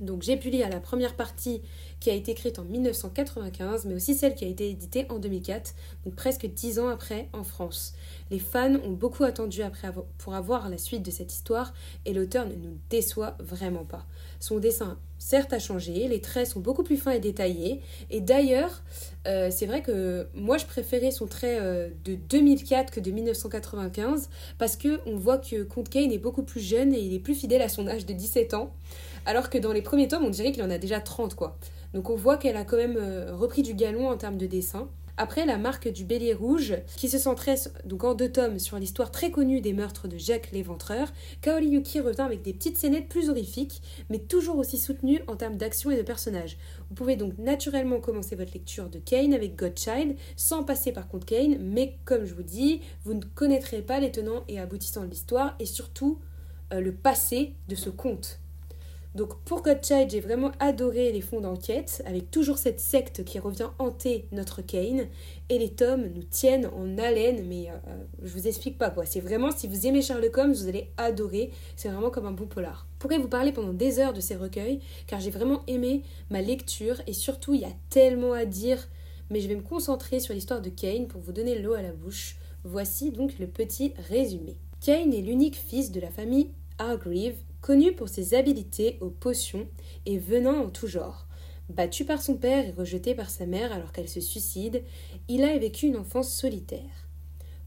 Donc 0.00 0.22
j'ai 0.22 0.36
pu 0.36 0.50
lire 0.50 0.68
la 0.68 0.80
première 0.80 1.14
partie 1.14 1.62
qui 2.00 2.10
a 2.10 2.14
été 2.14 2.32
écrite 2.32 2.58
en 2.58 2.64
1995, 2.64 3.84
mais 3.84 3.94
aussi 3.94 4.14
celle 4.14 4.34
qui 4.34 4.44
a 4.44 4.48
été 4.48 4.70
éditée 4.70 5.06
en 5.10 5.18
2004, 5.18 5.74
donc 6.04 6.14
presque 6.14 6.46
dix 6.46 6.78
ans 6.78 6.88
après 6.88 7.28
en 7.32 7.44
France. 7.44 7.94
Les 8.30 8.38
fans 8.38 8.76
ont 8.84 8.92
beaucoup 8.92 9.24
attendu 9.24 9.60
pour 10.18 10.34
avoir 10.34 10.68
la 10.68 10.78
suite 10.78 11.02
de 11.02 11.10
cette 11.10 11.32
histoire 11.32 11.74
et 12.06 12.14
l'auteur 12.14 12.46
ne 12.46 12.54
nous 12.54 12.78
déçoit 12.88 13.36
vraiment 13.38 13.84
pas. 13.84 14.06
Son 14.38 14.58
dessin, 14.58 14.98
certes, 15.18 15.52
a 15.52 15.58
changé, 15.58 16.08
les 16.08 16.20
traits 16.20 16.46
sont 16.46 16.60
beaucoup 16.60 16.82
plus 16.82 16.96
fins 16.96 17.10
et 17.10 17.20
détaillés, 17.20 17.82
et 18.08 18.20
d'ailleurs, 18.20 18.82
euh, 19.26 19.50
c'est 19.50 19.66
vrai 19.66 19.82
que 19.82 20.26
moi 20.34 20.56
je 20.56 20.64
préférais 20.64 21.10
son 21.10 21.26
trait 21.26 21.58
euh, 21.60 21.90
de 22.04 22.14
2004 22.14 22.90
que 22.90 23.00
de 23.00 23.10
1995 23.10 24.30
parce 24.56 24.76
que 24.76 25.00
on 25.04 25.16
voit 25.16 25.36
que 25.36 25.62
Comte 25.62 25.90
Kane 25.90 26.10
est 26.10 26.18
beaucoup 26.18 26.42
plus 26.42 26.60
jeune 26.60 26.94
et 26.94 27.00
il 27.00 27.12
est 27.12 27.18
plus 27.18 27.34
fidèle 27.34 27.60
à 27.60 27.68
son 27.68 27.86
âge 27.86 28.06
de 28.06 28.14
17 28.14 28.54
ans. 28.54 28.72
Alors 29.26 29.50
que 29.50 29.58
dans 29.58 29.72
les 29.72 29.82
premiers 29.82 30.08
tomes, 30.08 30.24
on 30.24 30.30
dirait 30.30 30.52
qu'il 30.52 30.62
en 30.62 30.70
a 30.70 30.78
déjà 30.78 31.00
30, 31.00 31.34
quoi. 31.34 31.58
Donc 31.94 32.10
on 32.10 32.16
voit 32.16 32.36
qu'elle 32.36 32.56
a 32.56 32.64
quand 32.64 32.76
même 32.76 32.96
euh, 32.96 33.34
repris 33.34 33.62
du 33.62 33.74
galon 33.74 34.08
en 34.08 34.16
termes 34.16 34.38
de 34.38 34.46
dessin. 34.46 34.88
Après, 35.22 35.44
la 35.44 35.58
marque 35.58 35.86
du 35.88 36.04
Bélier 36.04 36.32
Rouge, 36.32 36.76
qui 36.96 37.10
se 37.10 37.18
centrait 37.18 37.56
donc 37.84 38.04
en 38.04 38.14
deux 38.14 38.32
tomes 38.32 38.58
sur 38.58 38.78
l'histoire 38.78 39.10
très 39.10 39.30
connue 39.30 39.60
des 39.60 39.74
meurtres 39.74 40.08
de 40.08 40.16
Jacques 40.16 40.50
l'Éventreur, 40.50 41.12
Kaori 41.42 41.66
Yuki 41.66 42.00
revient 42.00 42.22
avec 42.22 42.40
des 42.40 42.54
petites 42.54 42.78
scénettes 42.78 43.10
plus 43.10 43.28
horrifiques, 43.28 43.82
mais 44.08 44.18
toujours 44.18 44.56
aussi 44.56 44.78
soutenues 44.78 45.20
en 45.26 45.36
termes 45.36 45.58
d'action 45.58 45.90
et 45.90 45.98
de 45.98 46.02
personnages. 46.02 46.56
Vous 46.88 46.94
pouvez 46.94 47.16
donc 47.16 47.36
naturellement 47.36 48.00
commencer 48.00 48.34
votre 48.34 48.54
lecture 48.54 48.88
de 48.88 48.98
Kane 48.98 49.34
avec 49.34 49.56
Godchild, 49.56 50.16
sans 50.36 50.62
passer 50.62 50.90
par 50.90 51.06
contre 51.06 51.26
Kane, 51.26 51.58
mais 51.60 51.98
comme 52.06 52.24
je 52.24 52.32
vous 52.32 52.42
dis, 52.42 52.80
vous 53.04 53.12
ne 53.12 53.22
connaîtrez 53.34 53.82
pas 53.82 54.00
les 54.00 54.12
tenants 54.12 54.44
et 54.48 54.58
aboutissants 54.58 55.04
de 55.04 55.10
l'histoire, 55.10 55.54
et 55.58 55.66
surtout 55.66 56.18
euh, 56.72 56.80
le 56.80 56.92
passé 56.92 57.52
de 57.68 57.74
ce 57.74 57.90
conte. 57.90 58.39
Donc 59.16 59.40
pour 59.40 59.62
Godchild, 59.62 60.08
j'ai 60.08 60.20
vraiment 60.20 60.52
adoré 60.60 61.10
les 61.10 61.20
fonds 61.20 61.40
d'enquête, 61.40 62.00
avec 62.06 62.30
toujours 62.30 62.58
cette 62.58 62.78
secte 62.78 63.24
qui 63.24 63.40
revient 63.40 63.70
hanter 63.80 64.28
notre 64.30 64.62
Kane, 64.62 65.08
et 65.48 65.58
les 65.58 65.70
tomes 65.70 66.06
nous 66.14 66.22
tiennent 66.22 66.66
en 66.66 66.96
haleine, 66.96 67.44
mais 67.48 67.70
euh, 67.70 67.74
euh, 67.88 68.04
je 68.22 68.32
vous 68.32 68.46
explique 68.46 68.78
pas 68.78 68.90
quoi. 68.90 69.04
C'est 69.06 69.20
vraiment, 69.20 69.50
si 69.50 69.66
vous 69.66 69.86
aimez 69.86 70.00
Sherlock 70.00 70.38
Holmes, 70.38 70.52
vous 70.52 70.68
allez 70.68 70.90
adorer, 70.96 71.50
c'est 71.74 71.88
vraiment 71.88 72.10
comme 72.10 72.26
un 72.26 72.32
bon 72.32 72.46
polar. 72.46 72.86
Je 72.94 72.98
pourrais 73.00 73.18
vous 73.18 73.28
parler 73.28 73.50
pendant 73.50 73.72
des 73.72 73.98
heures 73.98 74.12
de 74.12 74.20
ces 74.20 74.36
recueils, 74.36 74.80
car 75.08 75.18
j'ai 75.18 75.30
vraiment 75.30 75.62
aimé 75.66 76.02
ma 76.30 76.40
lecture, 76.40 77.02
et 77.08 77.12
surtout 77.12 77.54
il 77.54 77.62
y 77.62 77.64
a 77.64 77.74
tellement 77.88 78.32
à 78.32 78.44
dire, 78.44 78.88
mais 79.28 79.40
je 79.40 79.48
vais 79.48 79.56
me 79.56 79.62
concentrer 79.62 80.20
sur 80.20 80.34
l'histoire 80.34 80.60
de 80.60 80.70
Kane 80.70 81.08
pour 81.08 81.20
vous 81.20 81.32
donner 81.32 81.58
l'eau 81.58 81.74
à 81.74 81.82
la 81.82 81.92
bouche. 81.92 82.36
Voici 82.62 83.10
donc 83.10 83.38
le 83.40 83.48
petit 83.48 83.92
résumé. 84.08 84.56
Kane 84.80 85.12
est 85.12 85.22
l'unique 85.22 85.56
fils 85.56 85.90
de 85.90 86.00
la 86.00 86.10
famille 86.10 86.50
Hargreave, 86.78 87.34
Connu 87.60 87.92
pour 87.92 88.08
ses 88.08 88.34
habiletés 88.34 88.96
aux 89.00 89.10
potions 89.10 89.68
et 90.06 90.18
venant 90.18 90.64
en 90.64 90.70
tout 90.70 90.86
genre. 90.86 91.26
Battu 91.68 92.04
par 92.04 92.22
son 92.22 92.36
père 92.36 92.66
et 92.66 92.72
rejeté 92.72 93.14
par 93.14 93.28
sa 93.28 93.44
mère 93.44 93.72
alors 93.72 93.92
qu'elle 93.92 94.08
se 94.08 94.20
suicide, 94.20 94.82
il 95.28 95.44
a 95.44 95.56
vécu 95.58 95.86
une 95.86 95.98
enfance 95.98 96.32
solitaire. 96.32 97.08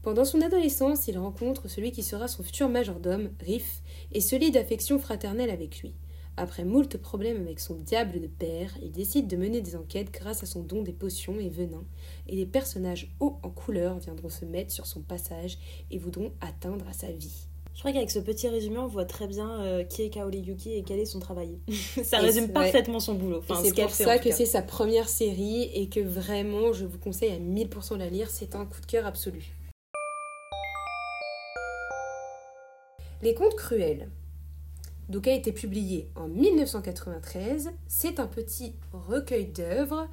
Pendant 0.02 0.24
son 0.24 0.42
adolescence, 0.42 1.08
il 1.08 1.16
rencontre 1.16 1.68
celui 1.68 1.92
qui 1.92 2.02
sera 2.02 2.28
son 2.28 2.42
futur 2.42 2.68
majordome, 2.68 3.30
Riff, 3.40 3.82
et 4.12 4.20
se 4.20 4.36
lie 4.36 4.50
d'affection 4.50 4.98
fraternelle 4.98 5.48
avec 5.48 5.80
lui. 5.80 5.94
Après 6.36 6.64
moult 6.64 6.96
problèmes 6.98 7.40
avec 7.40 7.60
son 7.60 7.76
diable 7.76 8.20
de 8.20 8.26
père, 8.26 8.76
il 8.82 8.90
décide 8.90 9.28
de 9.28 9.36
mener 9.36 9.60
des 9.60 9.76
enquêtes 9.76 10.12
grâce 10.12 10.42
à 10.42 10.46
son 10.46 10.64
don 10.64 10.82
des 10.82 10.92
potions 10.92 11.38
et 11.38 11.48
venins, 11.48 11.86
et 12.26 12.34
les 12.34 12.46
personnages 12.46 13.14
hauts 13.20 13.38
en 13.44 13.50
couleur 13.50 14.00
viendront 14.00 14.28
se 14.28 14.44
mettre 14.44 14.72
sur 14.72 14.86
son 14.86 15.00
passage 15.00 15.56
et 15.92 15.98
voudront 15.98 16.32
atteindre 16.40 16.88
à 16.88 16.92
sa 16.92 17.12
vie. 17.12 17.46
Je 17.74 17.80
crois 17.80 17.92
qu'avec 17.92 18.10
ce 18.10 18.20
petit 18.20 18.48
résumé, 18.48 18.78
on 18.78 18.86
voit 18.86 19.04
très 19.04 19.26
bien 19.26 19.60
euh, 19.60 19.82
qui 19.82 20.02
est 20.02 20.10
Kaori 20.10 20.38
Yuki 20.38 20.72
et 20.74 20.84
quel 20.84 21.00
est 21.00 21.06
son 21.06 21.18
travail. 21.18 21.58
ça 22.04 22.18
résume 22.18 22.48
parfaitement 22.48 23.00
son 23.00 23.14
boulot. 23.14 23.42
c'est 23.62 23.74
pour 23.74 23.90
ça 23.90 24.18
que 24.18 24.30
c'est 24.30 24.46
sa 24.46 24.62
première 24.62 25.08
série 25.08 25.64
et 25.74 25.88
que 25.88 25.98
vraiment, 25.98 26.72
je 26.72 26.84
vous 26.86 26.98
conseille 26.98 27.32
à 27.32 27.38
1000% 27.38 27.94
de 27.94 27.98
la 27.98 28.08
lire. 28.08 28.30
C'est 28.30 28.54
un 28.54 28.64
coup 28.64 28.80
de 28.80 28.86
cœur 28.86 29.06
absolu. 29.06 29.52
Les 33.22 33.34
Contes 33.34 33.56
cruels. 33.56 34.08
Donc 35.08 35.26
a 35.26 35.32
été 35.32 35.52
publié 35.52 36.08
en 36.14 36.28
1993. 36.28 37.72
C'est 37.88 38.20
un 38.20 38.26
petit 38.26 38.74
recueil 38.92 39.46
d'œuvres 39.46 40.08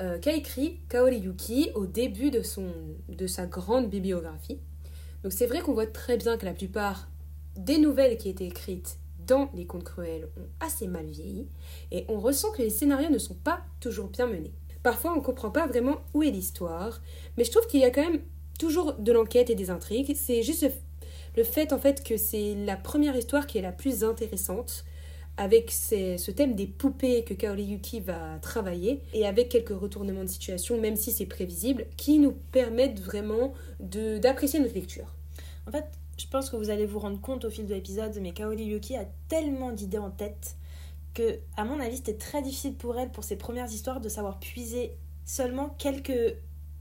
euh, 0.00 0.18
qu'a 0.18 0.34
écrit 0.34 0.78
Kaori 0.90 1.20
Yuki 1.20 1.70
au 1.74 1.86
début 1.86 2.30
de, 2.30 2.42
son, 2.42 2.70
de 3.08 3.26
sa 3.26 3.46
grande 3.46 3.88
bibliographie. 3.88 4.58
Donc 5.22 5.32
c'est 5.32 5.46
vrai 5.46 5.60
qu'on 5.60 5.74
voit 5.74 5.86
très 5.86 6.16
bien 6.16 6.36
que 6.36 6.46
la 6.46 6.54
plupart 6.54 7.08
des 7.56 7.78
nouvelles 7.78 8.16
qui 8.16 8.28
étaient 8.28 8.46
écrites 8.46 8.98
dans 9.26 9.50
les 9.54 9.66
contes 9.66 9.84
cruels 9.84 10.28
ont 10.38 10.48
assez 10.60 10.86
mal 10.86 11.06
vieilli, 11.06 11.48
et 11.90 12.04
on 12.08 12.18
ressent 12.18 12.50
que 12.52 12.62
les 12.62 12.70
scénarios 12.70 13.10
ne 13.10 13.18
sont 13.18 13.34
pas 13.34 13.60
toujours 13.78 14.08
bien 14.08 14.26
menés. 14.26 14.54
Parfois 14.82 15.12
on 15.12 15.16
ne 15.16 15.20
comprend 15.24 15.50
pas 15.50 15.66
vraiment 15.66 15.98
où 16.14 16.22
est 16.22 16.30
l'histoire, 16.30 17.02
mais 17.36 17.44
je 17.44 17.50
trouve 17.50 17.66
qu'il 17.66 17.80
y 17.80 17.84
a 17.84 17.90
quand 17.90 18.08
même 18.08 18.22
toujours 18.58 18.94
de 18.94 19.12
l'enquête 19.12 19.50
et 19.50 19.54
des 19.54 19.70
intrigues. 19.70 20.14
C'est 20.16 20.42
juste 20.42 20.66
le 21.36 21.44
fait 21.44 21.72
en 21.72 21.78
fait 21.78 22.02
que 22.02 22.16
c'est 22.16 22.54
la 22.54 22.76
première 22.76 23.16
histoire 23.16 23.46
qui 23.46 23.58
est 23.58 23.62
la 23.62 23.72
plus 23.72 24.02
intéressante 24.02 24.84
avec 25.38 25.70
ce 25.70 26.30
thème 26.32 26.54
des 26.56 26.66
poupées 26.66 27.22
que 27.22 27.32
Kaori 27.32 27.62
Yuki 27.62 28.00
va 28.00 28.38
travailler 28.42 29.00
et 29.14 29.24
avec 29.24 29.48
quelques 29.48 29.70
retournements 29.70 30.24
de 30.24 30.28
situation, 30.28 30.78
même 30.80 30.96
si 30.96 31.12
c'est 31.12 31.26
prévisible, 31.26 31.86
qui 31.96 32.18
nous 32.18 32.32
permettent 32.32 33.00
vraiment 33.00 33.54
d'apprécier 33.78 34.58
notre 34.58 34.74
lecture. 34.74 35.14
En 35.68 35.70
fait, 35.70 35.84
je 36.18 36.26
pense 36.26 36.50
que 36.50 36.56
vous 36.56 36.70
allez 36.70 36.86
vous 36.86 36.98
rendre 36.98 37.20
compte 37.20 37.44
au 37.44 37.50
fil 37.50 37.66
de 37.66 37.74
l'épisode, 37.74 38.18
mais 38.20 38.32
Kaori 38.32 38.64
Yuki 38.64 38.96
a 38.96 39.06
tellement 39.28 39.70
d'idées 39.70 39.98
en 39.98 40.10
tête 40.10 40.56
que, 41.14 41.38
à 41.56 41.64
mon 41.64 41.78
avis, 41.78 41.98
c'était 41.98 42.16
très 42.16 42.42
difficile 42.42 42.74
pour 42.74 42.98
elle, 42.98 43.10
pour 43.10 43.22
ses 43.22 43.36
premières 43.36 43.70
histoires, 43.70 44.00
de 44.00 44.08
savoir 44.08 44.40
puiser 44.40 44.96
seulement 45.24 45.68
quelques 45.78 46.34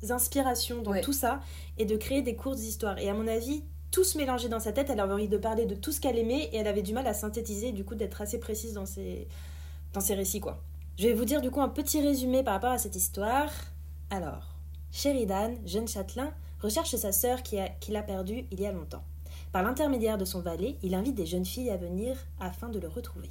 inspirations 0.09 0.81
dans 0.81 0.99
tout 1.01 1.13
ça 1.13 1.41
et 1.77 1.85
de 1.85 1.95
créer 1.95 2.23
des 2.23 2.35
courtes 2.35 2.59
histoires. 2.59 2.97
Et 2.97 3.07
à 3.07 3.13
mon 3.13 3.27
avis, 3.27 3.63
tout 3.91 4.03
se 4.03 4.47
dans 4.47 4.59
sa 4.59 4.71
tête. 4.71 4.89
Elle 4.89 4.99
avait 4.99 5.13
envie 5.13 5.27
de 5.27 5.37
parler 5.37 5.65
de 5.65 5.75
tout 5.75 5.91
ce 5.91 5.99
qu'elle 5.99 6.17
aimait 6.17 6.49
et 6.51 6.57
elle 6.57 6.67
avait 6.67 6.81
du 6.81 6.93
mal 6.93 7.07
à 7.07 7.13
synthétiser, 7.13 7.71
du 7.71 7.83
coup, 7.83 7.95
d'être 7.95 8.21
assez 8.21 8.39
précise 8.39 8.73
dans 8.73 8.85
ses, 8.85 9.27
dans 9.93 10.01
ses 10.01 10.15
récits, 10.15 10.39
quoi. 10.39 10.61
Je 10.97 11.07
vais 11.07 11.13
vous 11.13 11.25
dire 11.25 11.41
du 11.41 11.51
coup 11.51 11.61
un 11.61 11.69
petit 11.69 12.01
résumé 12.01 12.43
par 12.43 12.55
rapport 12.55 12.71
à 12.71 12.79
cette 12.79 12.95
histoire. 12.95 13.51
Alors, 14.09 14.55
Sheridan, 14.91 15.53
jeune 15.63 15.87
châtelain, 15.87 16.33
recherche 16.59 16.95
sa 16.95 17.11
sœur 17.11 17.43
qu'il 17.43 17.59
a, 17.59 17.99
a 17.99 18.03
perdue 18.03 18.45
il 18.51 18.59
y 18.59 18.65
a 18.65 18.71
longtemps. 18.71 19.03
Par 19.51 19.61
l'intermédiaire 19.61 20.17
de 20.17 20.25
son 20.25 20.41
valet, 20.41 20.75
il 20.81 20.95
invite 20.95 21.13
des 21.13 21.27
jeunes 21.27 21.45
filles 21.45 21.69
à 21.69 21.77
venir 21.77 22.17
afin 22.39 22.69
de 22.69 22.79
le 22.79 22.87
retrouver. 22.87 23.29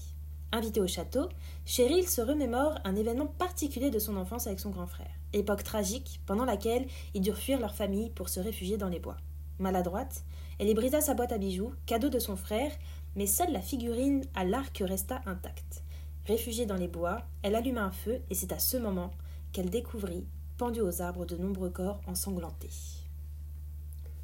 Invité 0.53 0.81
au 0.81 0.87
château, 0.87 1.29
Cheryl 1.65 2.09
se 2.09 2.21
remémore 2.21 2.79
un 2.85 2.95
événement 2.95 3.27
particulier 3.27 3.91
de 3.91 3.99
son 3.99 4.17
enfance 4.17 4.47
avec 4.47 4.61
son 4.61 4.71
grand 4.71 4.87
frère. 4.87 5.11
Époque 5.33 5.65
tragique 5.65 6.21
pendant 6.25 6.45
laquelle 6.45 6.87
ils 7.15 7.21
durent 7.21 7.37
fuir 7.37 7.59
leur 7.59 7.75
famille 7.75 8.11
pour 8.11 8.29
se 8.29 8.39
réfugier 8.39 8.77
dans 8.77 8.89
les 8.89 9.01
bois. 9.01 9.17
Maladroite, 9.59 10.23
elle 10.59 10.69
y 10.69 10.75
brisa 10.75 11.01
sa 11.01 11.15
boîte 11.15 11.33
à 11.33 11.39
bijoux, 11.39 11.73
cadeau 11.87 12.09
de 12.09 12.19
son 12.19 12.37
frère, 12.37 12.73
mais 13.15 13.27
seule 13.27 13.53
la 13.53 13.61
figurine 13.61 14.25
à 14.35 14.45
l'arc 14.45 14.83
resta 14.85 15.21
intacte. 15.27 15.83
Réfugiée 16.27 16.67
dans 16.67 16.77
les 16.77 16.89
bois, 16.89 17.23
elle 17.43 17.55
alluma 17.55 17.85
un 17.85 17.91
feu 17.91 18.21
et 18.31 18.35
c'est 18.35 18.53
à 18.53 18.59
ce 18.59 18.77
moment 18.77 19.13
qu'elle 19.53 19.71
découvrit, 19.71 20.27
pendus 20.59 20.81
aux 20.81 21.03
arbres, 21.03 21.27
de 21.27 21.37
nombreux 21.37 21.71
corps 21.71 22.01
ensanglantés. 22.07 22.71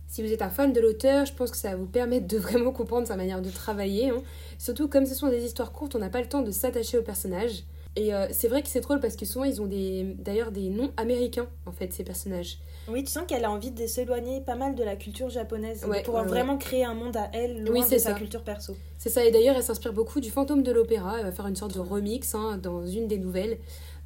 Si 0.08 0.22
vous 0.22 0.30
êtes 0.30 0.42
un 0.42 0.50
fan 0.50 0.72
de 0.72 0.80
l'auteur, 0.80 1.24
je 1.24 1.32
pense 1.32 1.50
que 1.50 1.56
ça 1.56 1.70
va 1.70 1.76
vous 1.76 1.86
permettre 1.86 2.26
de 2.26 2.36
vraiment 2.38 2.72
comprendre 2.72 3.06
sa 3.06 3.16
manière 3.16 3.40
de 3.40 3.50
travailler. 3.50 4.10
hein. 4.10 4.22
Surtout 4.58 4.88
comme 4.88 5.06
ce 5.06 5.14
sont 5.14 5.28
des 5.28 5.44
histoires 5.44 5.72
courtes, 5.72 5.94
on 5.94 5.98
n'a 5.98 6.10
pas 6.10 6.20
le 6.20 6.28
temps 6.28 6.42
de 6.42 6.50
s'attacher 6.50 6.98
aux 6.98 7.02
personnages. 7.02 7.64
Et 7.94 8.14
euh, 8.14 8.26
c'est 8.30 8.48
vrai 8.48 8.62
que 8.62 8.68
c'est 8.68 8.80
drôle 8.80 9.00
parce 9.00 9.16
que 9.16 9.26
souvent 9.26 9.44
ils 9.44 9.60
ont 9.60 9.66
des 9.66 10.16
d'ailleurs 10.18 10.50
des 10.50 10.70
noms 10.70 10.90
américains 10.96 11.46
en 11.66 11.72
fait 11.72 11.92
ces 11.92 12.04
personnages. 12.04 12.58
Oui, 12.88 13.04
tu 13.04 13.10
sens 13.12 13.24
qu'elle 13.28 13.44
a 13.44 13.50
envie 13.50 13.70
de 13.70 13.86
s'éloigner 13.86 14.40
pas 14.40 14.54
mal 14.56 14.74
de 14.74 14.82
la 14.82 14.96
culture 14.96 15.28
japonaise, 15.28 15.84
Ouais, 15.84 16.02
pouvoir 16.02 16.24
ouais, 16.24 16.30
ouais. 16.30 16.36
vraiment 16.38 16.56
créer 16.58 16.84
un 16.84 16.94
monde 16.94 17.16
à 17.16 17.28
elle, 17.32 17.62
loin 17.62 17.84
Oui, 17.84 17.90
de 17.90 17.98
sa 17.98 18.14
culture 18.14 18.42
perso. 18.42 18.74
C'est 18.98 19.10
ça, 19.10 19.24
et 19.24 19.30
d'ailleurs 19.30 19.56
elle 19.56 19.62
s'inspire 19.62 19.92
beaucoup 19.92 20.20
du 20.20 20.30
fantôme 20.30 20.62
de 20.62 20.72
l'opéra, 20.72 21.18
elle 21.18 21.26
va 21.26 21.32
faire 21.32 21.46
une 21.46 21.54
sorte 21.56 21.74
de 21.74 21.80
remix 21.80 22.34
hein, 22.34 22.58
dans 22.62 22.84
une 22.86 23.08
des 23.08 23.18
nouvelles. 23.18 23.58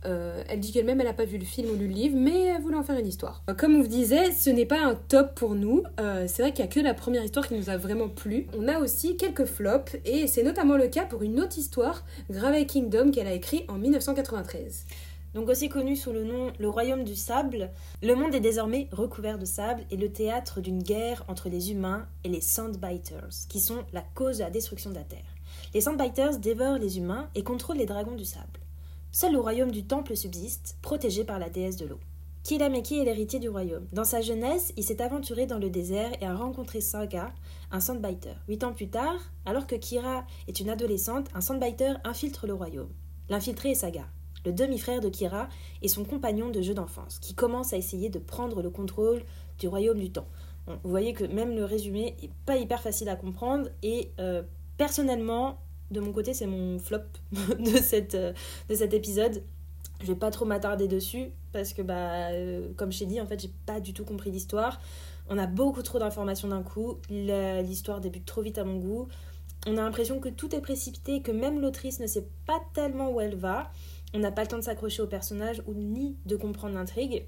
Euh, 0.06 0.42
elle 0.48 0.60
dit 0.60 0.72
qu'elle-même 0.72 1.00
elle 1.00 1.06
n'a 1.06 1.12
pas 1.12 1.24
vu 1.24 1.38
le 1.38 1.44
film 1.44 1.70
ou 1.70 1.74
lu 1.74 1.88
le 1.88 1.92
livre, 1.92 2.16
mais 2.16 2.46
elle 2.46 2.62
voulait 2.62 2.76
en 2.76 2.82
faire 2.82 2.98
une 2.98 3.06
histoire. 3.06 3.42
Euh, 3.50 3.54
Comme 3.54 3.74
on 3.74 3.82
vous 3.82 3.88
disait, 3.88 4.30
ce 4.30 4.50
n'est 4.50 4.66
pas 4.66 4.80
un 4.80 4.94
top 4.94 5.34
pour 5.34 5.54
nous. 5.54 5.82
Euh, 6.00 6.26
c'est 6.28 6.42
vrai 6.42 6.52
qu'il 6.52 6.64
n'y 6.64 6.70
a 6.70 6.72
que 6.72 6.80
la 6.80 6.94
première 6.94 7.24
histoire 7.24 7.46
qui 7.46 7.54
nous 7.54 7.70
a 7.70 7.76
vraiment 7.76 8.08
plu. 8.08 8.46
On 8.56 8.68
a 8.68 8.78
aussi 8.78 9.16
quelques 9.16 9.44
flops, 9.44 9.96
et 10.04 10.26
c'est 10.26 10.42
notamment 10.42 10.76
le 10.76 10.88
cas 10.88 11.04
pour 11.04 11.22
une 11.22 11.40
autre 11.40 11.58
histoire, 11.58 12.04
Gravey 12.30 12.66
Kingdom, 12.66 13.10
qu'elle 13.10 13.26
a 13.26 13.32
écrit 13.32 13.64
en 13.68 13.74
1993. 13.78 14.86
Donc 15.34 15.50
aussi 15.50 15.68
connu 15.68 15.96
sous 15.96 16.12
le 16.12 16.24
nom 16.24 16.50
Le 16.58 16.68
Royaume 16.68 17.04
du 17.04 17.14
Sable, 17.14 17.70
le 18.02 18.14
monde 18.14 18.34
est 18.34 18.40
désormais 18.40 18.88
recouvert 18.90 19.38
de 19.38 19.44
sable 19.44 19.82
et 19.90 19.96
le 19.98 20.10
théâtre 20.10 20.62
d'une 20.62 20.82
guerre 20.82 21.24
entre 21.28 21.50
les 21.50 21.72
humains 21.72 22.06
et 22.24 22.30
les 22.30 22.40
Sandbiters, 22.40 23.46
qui 23.50 23.60
sont 23.60 23.84
la 23.92 24.02
cause 24.14 24.38
de 24.38 24.44
la 24.44 24.50
destruction 24.50 24.88
de 24.88 24.94
la 24.94 25.02
Terre. 25.02 25.36
Les 25.74 25.82
Sandbiters 25.82 26.38
dévorent 26.38 26.78
les 26.78 26.96
humains 26.96 27.28
et 27.34 27.42
contrôlent 27.42 27.76
les 27.76 27.84
dragons 27.84 28.14
du 28.14 28.24
sable. 28.24 28.60
Seul 29.12 29.32
le 29.32 29.40
royaume 29.40 29.70
du 29.70 29.84
Temple 29.84 30.16
subsiste, 30.16 30.76
protégé 30.82 31.24
par 31.24 31.38
la 31.38 31.48
déesse 31.48 31.76
de 31.76 31.86
l'eau. 31.86 32.00
Kilameki 32.42 32.98
est 32.98 33.04
l'héritier 33.04 33.40
du 33.40 33.48
royaume? 33.48 33.88
Dans 33.92 34.04
sa 34.04 34.20
jeunesse, 34.20 34.72
il 34.76 34.84
s'est 34.84 35.02
aventuré 35.02 35.46
dans 35.46 35.58
le 35.58 35.68
désert 35.68 36.12
et 36.20 36.26
a 36.26 36.36
rencontré 36.36 36.80
Saga, 36.80 37.32
un 37.72 37.80
Sandbiter. 37.80 38.34
Huit 38.46 38.62
ans 38.62 38.72
plus 38.72 38.88
tard, 38.88 39.18
alors 39.46 39.66
que 39.66 39.74
Kira 39.74 40.24
est 40.46 40.60
une 40.60 40.70
adolescente, 40.70 41.28
un 41.34 41.40
Sandbiter 41.40 41.94
infiltre 42.04 42.46
le 42.46 42.54
royaume. 42.54 42.92
L'infiltré 43.28 43.70
est 43.70 43.74
Saga, 43.74 44.06
le 44.44 44.52
demi-frère 44.52 45.00
de 45.00 45.08
Kira 45.08 45.48
et 45.82 45.88
son 45.88 46.04
compagnon 46.04 46.50
de 46.50 46.62
jeu 46.62 46.74
d'enfance, 46.74 47.18
qui 47.18 47.34
commence 47.34 47.72
à 47.72 47.78
essayer 47.78 48.10
de 48.10 48.20
prendre 48.20 48.62
le 48.62 48.70
contrôle 48.70 49.24
du 49.58 49.66
royaume 49.66 49.98
du 49.98 50.12
temps. 50.12 50.28
Vous 50.68 50.90
voyez 50.90 51.14
que 51.14 51.24
même 51.24 51.54
le 51.54 51.64
résumé 51.64 52.16
est 52.22 52.30
pas 52.44 52.56
hyper 52.56 52.80
facile 52.80 53.08
à 53.08 53.16
comprendre 53.16 53.70
et 53.82 54.12
euh, 54.20 54.42
personnellement, 54.76 55.58
de 55.90 56.00
mon 56.00 56.12
côté, 56.12 56.34
c'est 56.34 56.46
mon 56.46 56.78
flop 56.78 56.98
de, 57.32 57.76
cette, 57.78 58.14
euh, 58.14 58.32
de 58.68 58.74
cet 58.74 58.94
épisode. 58.94 59.42
Je 60.00 60.06
vais 60.06 60.14
pas 60.14 60.30
trop 60.30 60.44
m'attarder 60.44 60.88
dessus 60.88 61.30
parce 61.52 61.72
que, 61.72 61.82
bah, 61.82 62.30
euh, 62.30 62.68
comme 62.76 62.92
je 62.92 63.04
dit, 63.04 63.20
en 63.20 63.26
fait, 63.26 63.40
j'ai 63.40 63.52
pas 63.64 63.80
du 63.80 63.94
tout 63.94 64.04
compris 64.04 64.30
l'histoire. 64.30 64.80
On 65.28 65.38
a 65.38 65.46
beaucoup 65.46 65.82
trop 65.82 65.98
d'informations 65.98 66.48
d'un 66.48 66.62
coup. 66.62 66.98
L'histoire 67.08 68.00
débute 68.00 68.26
trop 68.26 68.42
vite 68.42 68.58
à 68.58 68.64
mon 68.64 68.76
goût. 68.78 69.08
On 69.66 69.76
a 69.78 69.82
l'impression 69.82 70.20
que 70.20 70.28
tout 70.28 70.54
est 70.54 70.60
précipité, 70.60 71.22
que 71.22 71.32
même 71.32 71.60
l'autrice 71.60 71.98
ne 71.98 72.06
sait 72.06 72.28
pas 72.46 72.60
tellement 72.74 73.10
où 73.10 73.20
elle 73.20 73.34
va. 73.34 73.72
On 74.14 74.18
n'a 74.18 74.30
pas 74.30 74.42
le 74.42 74.48
temps 74.48 74.58
de 74.58 74.62
s'accrocher 74.62 75.02
au 75.02 75.06
personnage 75.06 75.62
ou 75.66 75.74
ni 75.74 76.16
de 76.26 76.36
comprendre 76.36 76.74
l'intrigue. 76.74 77.26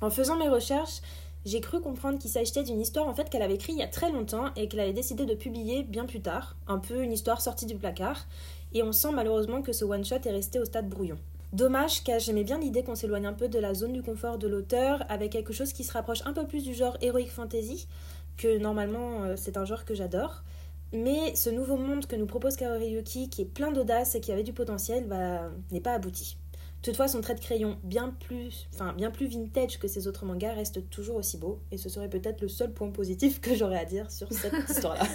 En 0.00 0.10
faisant 0.10 0.36
mes 0.36 0.48
recherches, 0.48 1.02
j'ai 1.44 1.60
cru 1.60 1.80
comprendre 1.80 2.18
qu'il 2.18 2.30
s'agissait 2.30 2.62
d'une 2.62 2.80
histoire 2.80 3.08
en 3.08 3.14
fait 3.14 3.30
qu'elle 3.30 3.42
avait 3.42 3.54
écrite 3.54 3.76
il 3.76 3.80
y 3.80 3.84
a 3.84 3.88
très 3.88 4.10
longtemps 4.10 4.52
et 4.56 4.68
qu'elle 4.68 4.80
avait 4.80 4.92
décidé 4.92 5.24
de 5.24 5.34
publier 5.34 5.82
bien 5.82 6.04
plus 6.04 6.20
tard, 6.20 6.56
un 6.66 6.78
peu 6.78 7.02
une 7.02 7.12
histoire 7.12 7.40
sortie 7.40 7.66
du 7.66 7.76
placard. 7.76 8.26
Et 8.72 8.82
on 8.82 8.92
sent 8.92 9.12
malheureusement 9.12 9.62
que 9.62 9.72
ce 9.72 9.84
one 9.84 10.04
shot 10.04 10.16
est 10.24 10.30
resté 10.30 10.58
au 10.58 10.64
stade 10.64 10.88
brouillon. 10.88 11.18
Dommage 11.52 12.04
car 12.04 12.20
j'aimais 12.20 12.44
bien 12.44 12.58
l'idée 12.58 12.84
qu'on 12.84 12.94
s'éloigne 12.94 13.26
un 13.26 13.32
peu 13.32 13.48
de 13.48 13.58
la 13.58 13.74
zone 13.74 13.92
du 13.92 14.02
confort 14.02 14.38
de 14.38 14.46
l'auteur 14.46 15.04
avec 15.08 15.32
quelque 15.32 15.52
chose 15.52 15.72
qui 15.72 15.82
se 15.82 15.92
rapproche 15.92 16.24
un 16.24 16.32
peu 16.32 16.46
plus 16.46 16.62
du 16.62 16.74
genre 16.74 16.96
heroic 17.00 17.26
fantasy, 17.28 17.88
que 18.36 18.58
normalement 18.58 19.24
euh, 19.24 19.34
c'est 19.36 19.56
un 19.56 19.64
genre 19.64 19.84
que 19.84 19.94
j'adore. 19.94 20.44
Mais 20.92 21.34
ce 21.36 21.50
nouveau 21.50 21.76
monde 21.76 22.06
que 22.06 22.16
nous 22.16 22.26
propose 22.26 22.56
Kaori 22.56 23.02
qui 23.04 23.42
est 23.42 23.44
plein 23.44 23.72
d'audace 23.72 24.14
et 24.14 24.20
qui 24.20 24.32
avait 24.32 24.42
du 24.42 24.52
potentiel, 24.52 25.06
bah, 25.06 25.50
n'est 25.70 25.80
pas 25.80 25.94
abouti. 25.94 26.36
Toutefois, 26.82 27.08
son 27.08 27.20
trait 27.20 27.34
de 27.34 27.40
crayon, 27.40 27.78
bien 27.84 28.14
plus, 28.26 28.66
enfin, 28.72 28.94
bien 28.94 29.10
plus 29.10 29.26
vintage 29.26 29.78
que 29.78 29.86
ses 29.86 30.06
autres 30.08 30.24
mangas, 30.24 30.54
reste 30.54 30.88
toujours 30.88 31.16
aussi 31.16 31.36
beau, 31.36 31.60
et 31.70 31.76
ce 31.76 31.90
serait 31.90 32.08
peut-être 32.08 32.40
le 32.40 32.48
seul 32.48 32.72
point 32.72 32.90
positif 32.90 33.38
que 33.40 33.54
j'aurais 33.54 33.78
à 33.78 33.84
dire 33.84 34.10
sur 34.10 34.32
cette 34.32 34.54
histoire-là. 34.70 35.02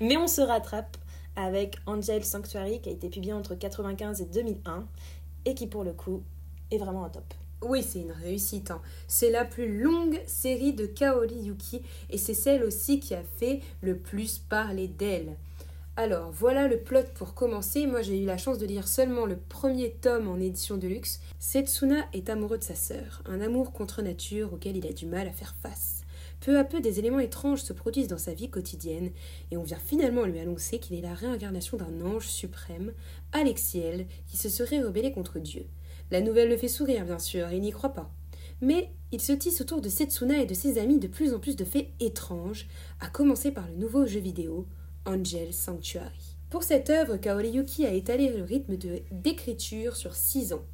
Mais 0.00 0.16
on 0.16 0.26
se 0.26 0.40
rattrape 0.40 0.96
avec 1.36 1.76
Angel 1.86 2.24
Sanctuary, 2.24 2.80
qui 2.80 2.88
a 2.88 2.92
été 2.92 3.08
publié 3.08 3.32
entre 3.32 3.54
95 3.54 4.20
et 4.20 4.26
2001, 4.26 4.86
et 5.46 5.54
qui 5.54 5.66
pour 5.66 5.84
le 5.84 5.92
coup 5.92 6.22
est 6.70 6.78
vraiment 6.78 7.04
un 7.04 7.10
top. 7.10 7.32
Oui, 7.62 7.82
c'est 7.82 8.00
une 8.00 8.12
réussite. 8.12 8.70
hein. 8.70 8.80
C'est 9.06 9.30
la 9.30 9.44
plus 9.44 9.80
longue 9.82 10.18
série 10.26 10.72
de 10.72 10.86
Kaori 10.86 11.34
Yuki 11.42 11.82
et 12.08 12.16
c'est 12.16 12.32
celle 12.34 12.64
aussi 12.64 13.00
qui 13.00 13.14
a 13.14 13.22
fait 13.22 13.60
le 13.82 13.98
plus 13.98 14.38
parler 14.38 14.88
d'elle. 14.88 15.36
Alors, 16.02 16.30
voilà 16.30 16.66
le 16.66 16.78
plot 16.78 17.04
pour 17.14 17.34
commencer. 17.34 17.86
Moi, 17.86 18.00
j'ai 18.00 18.22
eu 18.22 18.24
la 18.24 18.38
chance 18.38 18.56
de 18.56 18.64
lire 18.64 18.88
seulement 18.88 19.26
le 19.26 19.36
premier 19.36 19.90
tome 19.90 20.28
en 20.28 20.40
édition 20.40 20.78
de 20.78 20.88
luxe. 20.88 21.20
Setsuna 21.38 22.06
est 22.14 22.30
amoureux 22.30 22.56
de 22.56 22.64
sa 22.64 22.74
sœur, 22.74 23.22
un 23.26 23.42
amour 23.42 23.70
contre 23.70 24.00
nature 24.00 24.54
auquel 24.54 24.78
il 24.78 24.86
a 24.86 24.94
du 24.94 25.04
mal 25.04 25.28
à 25.28 25.32
faire 25.32 25.54
face. 25.62 26.00
Peu 26.40 26.58
à 26.58 26.64
peu, 26.64 26.80
des 26.80 27.00
éléments 27.00 27.20
étranges 27.20 27.60
se 27.60 27.74
produisent 27.74 28.08
dans 28.08 28.16
sa 28.16 28.32
vie 28.32 28.48
quotidienne 28.48 29.10
et 29.50 29.58
on 29.58 29.62
vient 29.62 29.76
finalement 29.76 30.24
lui 30.24 30.38
annoncer 30.38 30.78
qu'il 30.78 30.96
est 30.96 31.02
la 31.02 31.12
réincarnation 31.12 31.76
d'un 31.76 32.00
ange 32.00 32.28
suprême, 32.28 32.94
Alexiel, 33.32 34.06
qui 34.26 34.38
se 34.38 34.48
serait 34.48 34.80
rebellé 34.80 35.12
contre 35.12 35.38
Dieu. 35.38 35.66
La 36.10 36.22
nouvelle 36.22 36.48
le 36.48 36.56
fait 36.56 36.68
sourire, 36.68 37.04
bien 37.04 37.18
sûr, 37.18 37.52
il 37.52 37.60
n'y 37.60 37.72
croit 37.72 37.92
pas. 37.92 38.10
Mais 38.62 38.88
il 39.12 39.20
se 39.20 39.34
tisse 39.34 39.60
autour 39.60 39.82
de 39.82 39.90
Setsuna 39.90 40.38
et 40.40 40.46
de 40.46 40.54
ses 40.54 40.78
amis 40.78 40.98
de 40.98 41.08
plus 41.08 41.34
en 41.34 41.40
plus 41.40 41.56
de 41.56 41.64
faits 41.66 41.88
étranges, 42.00 42.68
à 43.00 43.10
commencer 43.10 43.50
par 43.50 43.68
le 43.68 43.74
nouveau 43.74 44.06
jeu 44.06 44.20
vidéo 44.20 44.66
Angel 45.06 45.52
Sanctuary. 45.52 46.36
Pour 46.50 46.62
cette 46.62 46.90
œuvre, 46.90 47.16
Kaori 47.16 47.50
Yuki 47.50 47.86
a 47.86 47.92
étalé 47.92 48.28
le 48.28 48.42
rythme 48.42 48.76
d'écriture 49.12 49.96
sur 49.96 50.14
6 50.14 50.52
ans. 50.52 50.64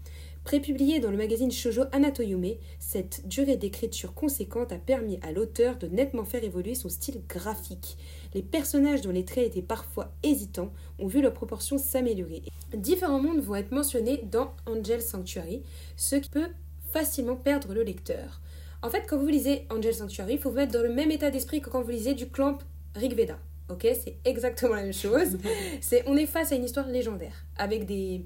Prépublié 0.45 1.01
dans 1.01 1.11
le 1.11 1.17
magazine 1.17 1.51
Shoujo 1.51 1.83
Anatoyume, 1.93 2.55
cette 2.79 3.27
durée 3.27 3.57
d'écriture 3.57 4.15
conséquente 4.15 4.73
a 4.73 4.79
permis 4.79 5.19
à 5.23 5.33
l'auteur 5.33 5.77
de 5.77 5.89
nettement 5.89 6.25
faire 6.25 6.45
évoluer 6.45 6.75
son 6.75 6.89
style 6.89 7.21
graphique. 7.29 7.99
Les 8.33 8.43
personnages 8.43 9.01
dont 9.01 9.11
les 9.11 9.25
traits 9.25 9.49
étaient 9.49 9.61
parfois 9.61 10.13
hésitants 10.23 10.73
ont 10.99 11.09
vu 11.09 11.21
leurs 11.21 11.35
proportions 11.35 11.79
s'améliorer. 11.79 12.43
Différents 12.75 13.21
mondes 13.21 13.41
vont 13.41 13.57
être 13.57 13.73
mentionnés 13.73 14.23
dans 14.31 14.55
Angel 14.67 15.03
Sanctuary, 15.03 15.63
ce 15.97 16.17
qui 16.17 16.31
peut 16.31 16.49
facilement 16.93 17.37
perdre 17.37 17.75
le 17.75 17.83
lecteur. 17.83 18.41
En 18.83 18.89
fait, 18.89 19.05
quand 19.09 19.19
vous 19.19 19.27
lisez 19.27 19.67
Angel 19.69 19.95
Sanctuary, 19.95 20.35
il 20.35 20.39
faut 20.39 20.51
vous 20.51 20.57
mettre 20.57 20.73
dans 20.73 20.83
le 20.83 20.95
même 20.95 21.11
état 21.11 21.31
d'esprit 21.31 21.61
que 21.61 21.71
quand 21.71 21.83
vous 21.83 21.91
lisez 21.91 22.15
du 22.15 22.29
clamp 22.29 22.59
Rig 22.95 23.15
Veda. 23.15 23.39
Ok, 23.69 23.83
c'est 23.83 24.19
exactement 24.25 24.75
la 24.75 24.83
même 24.83 24.93
chose. 24.93 25.39
C'est, 25.81 26.05
on 26.07 26.17
est 26.17 26.27
face 26.27 26.53
à 26.53 26.55
une 26.55 26.65
histoire 26.65 26.87
légendaire 26.87 27.45
avec 27.57 27.85
des 27.85 28.25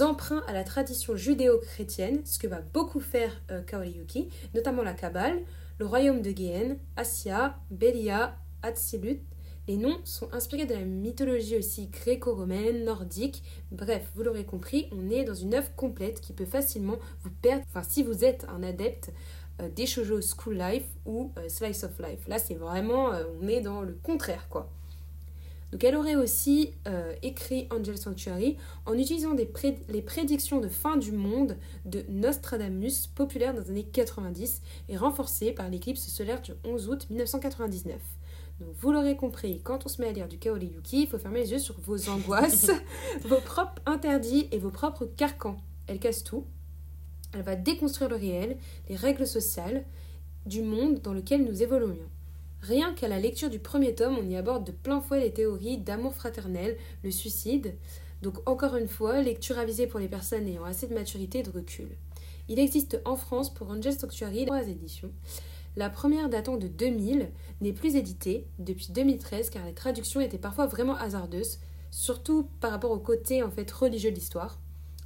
emprunts 0.00 0.42
à 0.46 0.52
la 0.52 0.62
tradition 0.62 1.16
judéo-chrétienne, 1.16 2.20
ce 2.24 2.38
que 2.38 2.46
va 2.46 2.60
beaucoup 2.60 3.00
faire 3.00 3.32
euh, 3.50 3.62
Kaori 3.62 3.90
Yuki, 3.90 4.28
notamment 4.54 4.82
la 4.82 4.92
Kabbale, 4.92 5.40
le 5.78 5.86
royaume 5.86 6.22
de 6.22 6.30
Géhen, 6.30 6.78
Assia, 6.96 7.58
Belia, 7.70 8.36
Hatzilut. 8.62 9.20
Les 9.66 9.76
noms 9.76 9.98
sont 10.04 10.32
inspirés 10.32 10.64
de 10.64 10.74
la 10.74 10.84
mythologie 10.84 11.56
aussi 11.56 11.88
gréco-romaine, 11.88 12.84
nordique. 12.84 13.42
Bref, 13.70 14.10
vous 14.14 14.22
l'aurez 14.22 14.44
compris, 14.44 14.88
on 14.92 15.10
est 15.10 15.24
dans 15.24 15.34
une 15.34 15.54
œuvre 15.54 15.74
complète 15.76 16.20
qui 16.20 16.32
peut 16.32 16.46
facilement 16.46 16.98
vous 17.22 17.30
perdre, 17.30 17.64
enfin 17.68 17.82
si 17.82 18.02
vous 18.02 18.24
êtes 18.24 18.46
un 18.48 18.62
adepte 18.62 19.10
euh, 19.60 19.68
des 19.68 19.86
shoujo 19.86 20.20
school 20.20 20.56
life 20.56 20.86
ou 21.06 21.32
euh, 21.38 21.48
slice 21.48 21.84
of 21.84 21.98
life. 21.98 22.26
Là, 22.28 22.38
c'est 22.38 22.54
vraiment, 22.54 23.12
euh, 23.12 23.24
on 23.40 23.48
est 23.48 23.60
dans 23.60 23.82
le 23.82 23.98
contraire, 24.02 24.48
quoi. 24.48 24.70
Donc 25.72 25.84
elle 25.84 25.96
aurait 25.96 26.16
aussi 26.16 26.72
euh, 26.86 27.14
écrit 27.22 27.68
Angel 27.70 27.98
Sanctuary 27.98 28.56
en 28.86 28.96
utilisant 28.96 29.34
les 29.34 30.02
prédictions 30.02 30.60
de 30.60 30.68
fin 30.68 30.96
du 30.96 31.12
monde 31.12 31.56
de 31.84 32.04
Nostradamus, 32.08 33.06
populaire 33.14 33.52
dans 33.52 33.60
les 33.60 33.70
années 33.70 33.84
90 33.84 34.62
et 34.88 34.96
renforcées 34.96 35.52
par 35.52 35.68
l'éclipse 35.68 36.06
solaire 36.08 36.40
du 36.40 36.52
11 36.64 36.88
août 36.88 37.06
1999. 37.10 37.96
Donc 38.60 38.70
vous 38.78 38.92
l'aurez 38.92 39.16
compris, 39.16 39.60
quand 39.62 39.84
on 39.84 39.88
se 39.88 40.00
met 40.00 40.08
à 40.08 40.12
lire 40.12 40.26
du 40.26 40.38
Kaori 40.38 40.66
Yuki, 40.66 41.02
il 41.02 41.06
faut 41.06 41.18
fermer 41.18 41.40
les 41.40 41.52
yeux 41.52 41.58
sur 41.58 41.78
vos 41.80 42.08
angoisses, 42.08 42.70
vos 43.24 43.40
propres 43.40 43.82
interdits 43.86 44.48
et 44.50 44.58
vos 44.58 44.70
propres 44.70 45.04
carcans. 45.04 45.58
Elle 45.86 46.00
casse 46.00 46.24
tout. 46.24 46.44
Elle 47.34 47.42
va 47.42 47.56
déconstruire 47.56 48.08
le 48.08 48.16
réel, 48.16 48.56
les 48.88 48.96
règles 48.96 49.26
sociales 49.26 49.84
du 50.46 50.62
monde 50.62 51.00
dans 51.02 51.12
lequel 51.12 51.44
nous 51.44 51.62
évoluons. 51.62 51.98
Rien 52.60 52.92
qu'à 52.94 53.08
la 53.08 53.20
lecture 53.20 53.50
du 53.50 53.58
premier 53.58 53.94
tome, 53.94 54.18
on 54.18 54.28
y 54.28 54.36
aborde 54.36 54.64
de 54.64 54.72
plein 54.72 55.00
fouet 55.00 55.20
les 55.20 55.32
théories 55.32 55.78
d'amour 55.78 56.14
fraternel, 56.14 56.76
le 57.04 57.10
suicide. 57.10 57.74
Donc 58.22 58.36
encore 58.48 58.76
une 58.76 58.88
fois, 58.88 59.22
lecture 59.22 59.58
avisée 59.58 59.86
pour 59.86 60.00
les 60.00 60.08
personnes 60.08 60.48
ayant 60.48 60.64
assez 60.64 60.86
de 60.86 60.94
maturité 60.94 61.40
et 61.40 61.42
de 61.42 61.50
recul. 61.50 61.88
Il 62.48 62.58
existe 62.58 63.00
en 63.04 63.16
France 63.16 63.52
pour 63.52 63.70
Angel 63.70 63.92
Sanctuary 63.92 64.46
trois 64.46 64.66
éditions. 64.66 65.12
La 65.76 65.90
première 65.90 66.28
datant 66.28 66.56
de 66.56 66.66
2000 66.66 67.28
n'est 67.60 67.72
plus 67.72 67.94
éditée 67.94 68.46
depuis 68.58 68.88
2013 68.90 69.50
car 69.50 69.64
les 69.64 69.74
traductions 69.74 70.20
étaient 70.20 70.38
parfois 70.38 70.66
vraiment 70.66 70.96
hasardeuses, 70.96 71.58
surtout 71.90 72.48
par 72.60 72.72
rapport 72.72 72.90
au 72.90 72.98
côté 72.98 73.42
en 73.42 73.50
fait 73.50 73.70
religieux 73.70 74.10
de 74.10 74.16
l'histoire. 74.16 74.58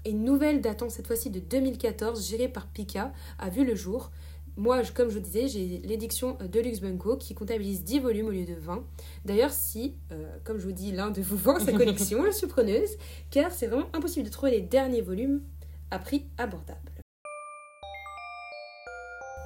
Et 0.04 0.10
une 0.10 0.24
nouvelle 0.24 0.60
datant 0.60 0.88
cette 0.88 1.06
fois-ci 1.06 1.30
de 1.30 1.38
2014, 1.38 2.28
gérée 2.28 2.48
par 2.48 2.66
Pika, 2.66 3.12
a 3.38 3.50
vu 3.50 3.64
le 3.64 3.74
jour. 3.74 4.10
Moi, 4.56 4.82
comme 4.94 5.08
je 5.08 5.14
vous 5.14 5.24
disais, 5.24 5.48
j'ai 5.48 5.80
l'édition 5.84 6.36
Deluxe 6.52 6.80
Bunko 6.80 7.16
qui 7.16 7.34
comptabilise 7.34 7.84
10 7.84 8.00
volumes 8.00 8.26
au 8.26 8.30
lieu 8.30 8.44
de 8.44 8.54
20. 8.54 8.84
D'ailleurs, 9.24 9.52
si, 9.52 9.94
euh, 10.10 10.36
comme 10.44 10.58
je 10.58 10.66
vous 10.66 10.72
dis, 10.72 10.92
l'un 10.92 11.10
de 11.10 11.22
vous 11.22 11.36
vend 11.36 11.58
sa 11.58 11.72
collection, 11.72 12.24
je 12.26 12.32
suis 12.32 12.46
preneuse, 12.46 12.90
car 13.30 13.50
c'est 13.50 13.66
vraiment 13.66 13.88
impossible 13.94 14.26
de 14.26 14.32
trouver 14.32 14.52
les 14.52 14.60
derniers 14.60 15.00
volumes 15.00 15.42
à 15.90 15.98
prix 15.98 16.26
abordable. 16.36 16.92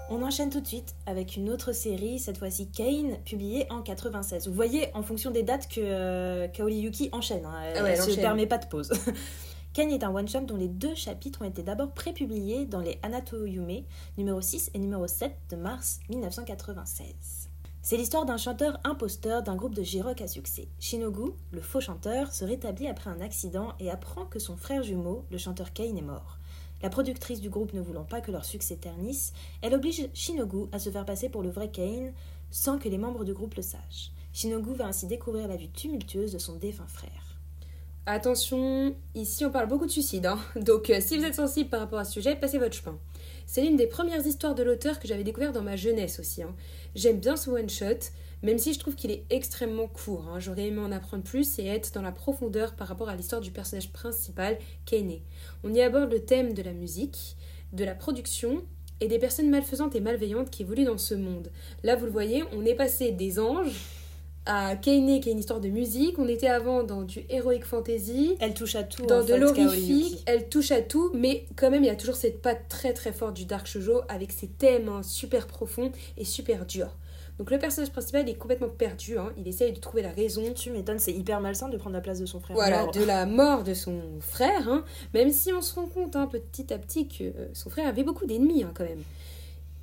On 0.08 0.22
enchaîne 0.22 0.50
tout 0.50 0.60
de 0.60 0.66
suite 0.66 0.94
avec 1.06 1.36
une 1.36 1.50
autre 1.50 1.72
série, 1.72 2.20
cette 2.20 2.38
fois-ci 2.38 2.68
Kane, 2.70 3.16
publiée 3.24 3.66
en 3.70 3.82
96. 3.82 4.46
Vous 4.46 4.54
voyez, 4.54 4.88
en 4.94 5.02
fonction 5.02 5.32
des 5.32 5.42
dates, 5.42 5.68
que 5.68 5.80
euh, 5.80 6.46
Kaori 6.48 6.76
Yuki 6.76 7.08
enchaîne. 7.10 7.44
Hein. 7.44 7.72
Ah 7.74 7.88
elle 7.88 7.98
ne 7.98 8.02
se 8.02 8.20
permet 8.20 8.46
pas 8.46 8.58
de 8.58 8.66
pause. 8.66 8.92
Kane 9.76 9.90
est 9.90 10.04
un 10.04 10.14
one-shot 10.14 10.46
dont 10.46 10.56
les 10.56 10.68
deux 10.68 10.94
chapitres 10.94 11.42
ont 11.42 11.44
été 11.44 11.62
d'abord 11.62 11.92
prépubliés 11.92 12.64
dans 12.64 12.80
les 12.80 12.98
Anato 13.02 13.44
Yume, 13.44 13.82
numéro 14.16 14.40
6 14.40 14.70
et 14.72 14.78
numéro 14.78 15.06
7 15.06 15.36
de 15.50 15.56
mars 15.56 16.00
1996. 16.08 17.50
C'est 17.82 17.98
l'histoire 17.98 18.24
d'un 18.24 18.38
chanteur 18.38 18.80
imposteur 18.84 19.42
d'un 19.42 19.54
groupe 19.54 19.74
de 19.74 19.82
J-Rock 19.82 20.22
à 20.22 20.28
succès. 20.28 20.68
Shinogu, 20.80 21.32
le 21.50 21.60
faux 21.60 21.82
chanteur, 21.82 22.32
se 22.32 22.46
rétablit 22.46 22.88
après 22.88 23.10
un 23.10 23.20
accident 23.20 23.74
et 23.78 23.90
apprend 23.90 24.24
que 24.24 24.38
son 24.38 24.56
frère 24.56 24.82
jumeau, 24.82 25.26
le 25.30 25.36
chanteur 25.36 25.74
Kane, 25.74 25.98
est 25.98 26.00
mort. 26.00 26.38
La 26.80 26.88
productrice 26.88 27.42
du 27.42 27.50
groupe 27.50 27.74
ne 27.74 27.82
voulant 27.82 28.04
pas 28.04 28.22
que 28.22 28.32
leur 28.32 28.46
succès 28.46 28.76
ternisse, 28.76 29.34
elle 29.60 29.74
oblige 29.74 30.08
Shinogu 30.14 30.70
à 30.72 30.78
se 30.78 30.88
faire 30.88 31.04
passer 31.04 31.28
pour 31.28 31.42
le 31.42 31.50
vrai 31.50 31.70
Kane 31.70 32.14
sans 32.50 32.78
que 32.78 32.88
les 32.88 32.96
membres 32.96 33.26
du 33.26 33.34
groupe 33.34 33.56
le 33.56 33.62
sachent. 33.62 34.10
Shinogu 34.32 34.72
va 34.72 34.86
ainsi 34.86 35.06
découvrir 35.06 35.48
la 35.48 35.56
vie 35.56 35.68
tumultueuse 35.68 36.32
de 36.32 36.38
son 36.38 36.56
défunt 36.56 36.86
frère. 36.86 37.25
Attention, 38.08 38.94
ici 39.16 39.44
on 39.44 39.50
parle 39.50 39.66
beaucoup 39.66 39.84
de 39.84 39.90
suicide, 39.90 40.26
hein. 40.26 40.38
donc 40.60 40.90
euh, 40.90 41.00
si 41.00 41.18
vous 41.18 41.24
êtes 41.24 41.34
sensible 41.34 41.68
par 41.68 41.80
rapport 41.80 41.98
à 41.98 42.04
ce 42.04 42.12
sujet, 42.12 42.36
passez 42.36 42.56
votre 42.56 42.76
chemin. 42.76 42.96
C'est 43.46 43.62
l'une 43.62 43.76
des 43.76 43.88
premières 43.88 44.24
histoires 44.24 44.54
de 44.54 44.62
l'auteur 44.62 45.00
que 45.00 45.08
j'avais 45.08 45.24
découvert 45.24 45.52
dans 45.52 45.64
ma 45.64 45.74
jeunesse 45.74 46.20
aussi. 46.20 46.44
Hein. 46.44 46.54
J'aime 46.94 47.18
bien 47.18 47.36
ce 47.36 47.50
one-shot, 47.50 48.12
même 48.44 48.58
si 48.58 48.74
je 48.74 48.78
trouve 48.78 48.94
qu'il 48.94 49.10
est 49.10 49.24
extrêmement 49.28 49.88
court. 49.88 50.28
Hein. 50.28 50.38
J'aurais 50.38 50.68
aimé 50.68 50.78
en 50.78 50.92
apprendre 50.92 51.24
plus 51.24 51.58
et 51.58 51.66
être 51.66 51.92
dans 51.94 52.02
la 52.02 52.12
profondeur 52.12 52.76
par 52.76 52.86
rapport 52.86 53.08
à 53.08 53.16
l'histoire 53.16 53.40
du 53.40 53.50
personnage 53.50 53.92
principal, 53.92 54.56
Kane. 54.84 55.18
On 55.64 55.74
y 55.74 55.80
aborde 55.80 56.12
le 56.12 56.20
thème 56.20 56.54
de 56.54 56.62
la 56.62 56.72
musique, 56.72 57.36
de 57.72 57.84
la 57.84 57.96
production 57.96 58.62
et 59.00 59.08
des 59.08 59.18
personnes 59.18 59.50
malfaisantes 59.50 59.96
et 59.96 60.00
malveillantes 60.00 60.50
qui 60.50 60.62
évoluent 60.62 60.84
dans 60.84 60.96
ce 60.96 61.14
monde. 61.16 61.50
Là, 61.82 61.96
vous 61.96 62.06
le 62.06 62.12
voyez, 62.12 62.44
on 62.52 62.64
est 62.64 62.76
passé 62.76 63.10
des 63.10 63.40
anges 63.40 63.95
à 64.46 64.76
Kaine, 64.76 65.20
qui 65.20 65.28
est 65.28 65.32
une 65.32 65.38
histoire 65.38 65.60
de 65.60 65.68
musique. 65.68 66.18
On 66.18 66.28
était 66.28 66.48
avant 66.48 66.82
dans 66.82 67.02
du 67.02 67.24
heroic 67.28 67.60
fantasy. 67.64 68.36
Elle 68.40 68.54
touche 68.54 68.74
à 68.76 68.82
tout. 68.82 69.04
Dans 69.06 69.20
en 69.20 69.24
de 69.24 69.34
l'horrifique. 69.34 70.22
Elle 70.26 70.48
touche 70.48 70.70
à 70.70 70.80
tout, 70.82 71.10
mais 71.14 71.46
quand 71.56 71.70
même, 71.70 71.82
il 71.84 71.88
y 71.88 71.90
a 71.90 71.96
toujours 71.96 72.16
cette 72.16 72.40
patte 72.40 72.68
très 72.68 72.92
très 72.92 73.12
forte 73.12 73.34
du 73.34 73.44
dark 73.44 73.66
shoujo 73.66 74.00
avec 74.08 74.32
ses 74.32 74.46
thèmes 74.48 74.88
hein, 74.88 75.02
super 75.02 75.46
profonds 75.46 75.90
et 76.16 76.24
super 76.24 76.64
durs. 76.66 76.96
Donc 77.38 77.50
le 77.50 77.58
personnage 77.58 77.90
principal 77.90 78.26
est 78.28 78.34
complètement 78.34 78.68
perdu. 78.68 79.18
hein. 79.18 79.30
Il 79.36 79.46
essaye 79.46 79.72
de 79.72 79.78
trouver 79.78 80.00
la 80.02 80.10
raison. 80.10 80.54
Tu 80.54 80.70
m'étonnes, 80.70 80.98
c'est 80.98 81.12
hyper 81.12 81.40
malsain 81.42 81.68
de 81.68 81.76
prendre 81.76 81.94
la 81.94 82.00
place 82.00 82.18
de 82.18 82.24
son 82.24 82.40
frère. 82.40 82.56
Voilà, 82.56 82.84
mort. 82.84 82.92
de 82.92 83.04
la 83.04 83.26
mort 83.26 83.62
de 83.62 83.74
son 83.74 84.00
frère, 84.20 84.66
hein. 84.68 84.84
même 85.12 85.30
si 85.30 85.52
on 85.52 85.60
se 85.60 85.74
rend 85.74 85.86
compte 85.86 86.16
hein, 86.16 86.28
petit 86.32 86.72
à 86.72 86.78
petit 86.78 87.08
que 87.08 87.24
euh, 87.24 87.48
son 87.52 87.68
frère 87.68 87.88
avait 87.88 88.04
beaucoup 88.04 88.24
d'ennemis 88.24 88.64
quand 88.74 88.84
même. 88.84 89.02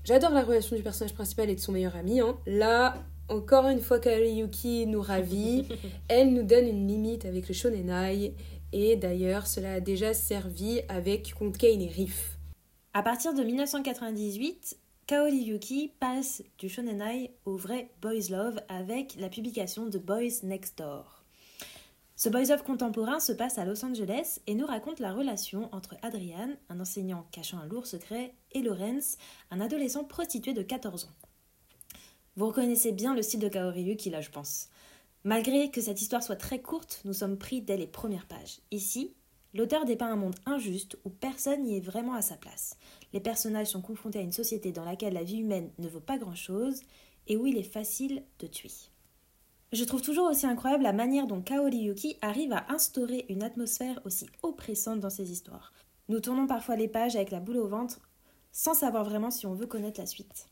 J'adore 0.04 0.32
la 0.32 0.42
relation 0.42 0.76
du 0.76 0.82
personnage 0.82 1.14
principal 1.14 1.50
et 1.50 1.56
de 1.56 1.60
son 1.60 1.72
meilleur 1.72 1.96
ami. 1.96 2.20
Là, 2.46 2.96
encore 3.30 3.68
une 3.68 3.82
fois, 3.82 4.00
Kaori 4.00 4.34
Yuki 4.34 4.86
nous 4.88 5.02
ravit. 5.02 5.66
Elle 6.10 6.34
nous 6.34 6.44
donne 6.44 6.68
une 6.68 6.88
limite 6.88 7.26
avec 7.26 7.48
le 7.48 7.54
shonenai. 7.54 8.34
Et 8.72 8.96
d'ailleurs, 8.96 9.48
cela 9.48 9.74
a 9.74 9.80
déjà 9.80 10.14
servi 10.14 10.82
avec 10.90 11.34
contre 11.36 11.58
Kane 11.58 11.82
et 11.82 11.88
Riff. 11.88 12.38
À 12.94 13.02
partir 13.02 13.34
de 13.34 13.44
1998, 13.44 14.78
Kaori 15.08 15.38
Yuki 15.38 15.92
passe 16.00 16.44
du 16.58 16.70
shonenai 16.70 17.34
au 17.46 17.56
vrai 17.56 17.90
boys 18.02 18.30
love 18.30 18.60
avec 18.70 19.16
la 19.20 19.30
publication 19.30 19.88
de 19.88 19.98
Boys 19.98 20.44
Next 20.44 20.78
Door. 20.78 21.24
Ce 22.16 22.30
boys 22.30 22.46
love 22.50 22.64
contemporain 22.64 23.20
se 23.20 23.34
passe 23.34 23.58
à 23.58 23.66
Los 23.66 23.84
Angeles 23.84 24.40
et 24.48 24.56
nous 24.56 24.66
raconte 24.66 25.00
la 25.00 25.14
relation 25.14 25.70
entre 25.74 25.96
Adrian, 26.04 26.52
un 26.70 26.80
enseignant 26.80 27.28
cachant 27.32 27.58
un 27.58 27.66
lourd 27.66 27.86
secret, 27.86 28.34
et 28.54 28.62
Lorenz, 28.62 29.18
un 29.52 29.60
adolescent 29.60 30.04
prostitué 30.04 30.54
de 30.54 30.62
14 30.62 31.06
ans. 31.06 31.28
Vous 32.36 32.48
reconnaissez 32.48 32.92
bien 32.92 33.14
le 33.14 33.22
style 33.22 33.40
de 33.40 33.48
Kaori 33.48 33.84
Yuki 33.84 34.10
là, 34.10 34.20
je 34.20 34.32
pense. 34.32 34.70
Malgré 35.24 35.70
que 35.70 35.82
cette 35.82 36.02
histoire 36.02 36.24
soit 36.24 36.36
très 36.36 36.62
courte, 36.62 37.02
nous 37.06 37.14
sommes 37.14 37.38
pris 37.38 37.62
dès 37.62 37.78
les 37.78 37.86
premières 37.86 38.26
pages. 38.26 38.60
Ici, 38.72 39.14
l'auteur 39.54 39.86
dépeint 39.86 40.12
un 40.12 40.16
monde 40.16 40.36
injuste 40.48 40.98
où 41.06 41.12
personne 41.12 41.62
n'y 41.62 41.78
est 41.78 41.86
vraiment 41.86 42.16
à 42.16 42.24
sa 42.24 42.36
place. 42.36 42.76
Les 43.14 43.20
personnages 43.20 43.68
sont 43.68 43.82
confrontés 43.82 44.18
à 44.18 44.24
une 44.24 44.32
société 44.32 44.72
dans 44.72 44.84
laquelle 44.84 45.14
la 45.14 45.24
vie 45.24 45.42
humaine 45.42 45.70
ne 45.78 45.88
vaut 45.88 46.00
pas 46.00 46.18
grand-chose 46.18 46.82
et 47.28 47.38
où 47.38 47.46
il 47.46 47.56
est 47.56 47.62
facile 47.62 48.24
de 48.40 48.48
tuer. 48.48 48.72
Je 49.72 49.84
trouve 49.84 50.02
toujours 50.02 50.30
aussi 50.30 50.48
incroyable 50.48 50.84
la 50.84 50.92
manière 50.92 51.28
dont 51.28 51.42
Kaori 51.42 51.78
Yuki 51.78 52.18
arrive 52.22 52.54
à 52.54 52.66
instaurer 52.70 53.26
une 53.30 53.44
atmosphère 53.44 54.02
aussi 54.06 54.26
oppressante 54.42 55.00
dans 55.00 55.12
ses 55.12 55.32
histoires. 55.32 55.72
Nous 56.10 56.20
tournons 56.20 56.48
parfois 56.48 56.78
les 56.78 56.88
pages 56.88 57.16
avec 57.16 57.30
la 57.30 57.40
boule 57.40 57.58
au 57.58 57.68
ventre 57.68 58.02
sans 58.52 58.74
savoir 58.74 59.04
vraiment 59.04 59.32
si 59.32 59.46
on 59.46 59.54
veut 59.54 59.68
connaître 59.68 60.00
la 60.00 60.06
suite. 60.08 60.48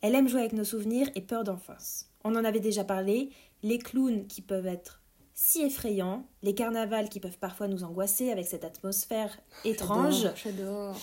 Elle 0.00 0.14
aime 0.14 0.28
jouer 0.28 0.40
avec 0.40 0.52
nos 0.52 0.64
souvenirs 0.64 1.08
et 1.14 1.20
peurs 1.20 1.44
d'enfance. 1.44 2.06
On 2.24 2.34
en 2.36 2.44
avait 2.44 2.60
déjà 2.60 2.84
parlé, 2.84 3.30
les 3.62 3.78
clowns 3.78 4.26
qui 4.26 4.42
peuvent 4.42 4.66
être 4.66 5.02
si 5.34 5.62
effrayants, 5.62 6.26
les 6.42 6.54
carnavals 6.54 7.08
qui 7.08 7.20
peuvent 7.20 7.38
parfois 7.38 7.68
nous 7.68 7.84
angoisser 7.84 8.30
avec 8.32 8.46
cette 8.46 8.64
atmosphère 8.64 9.38
étrange. 9.64 10.28
J'adore. 10.42 10.96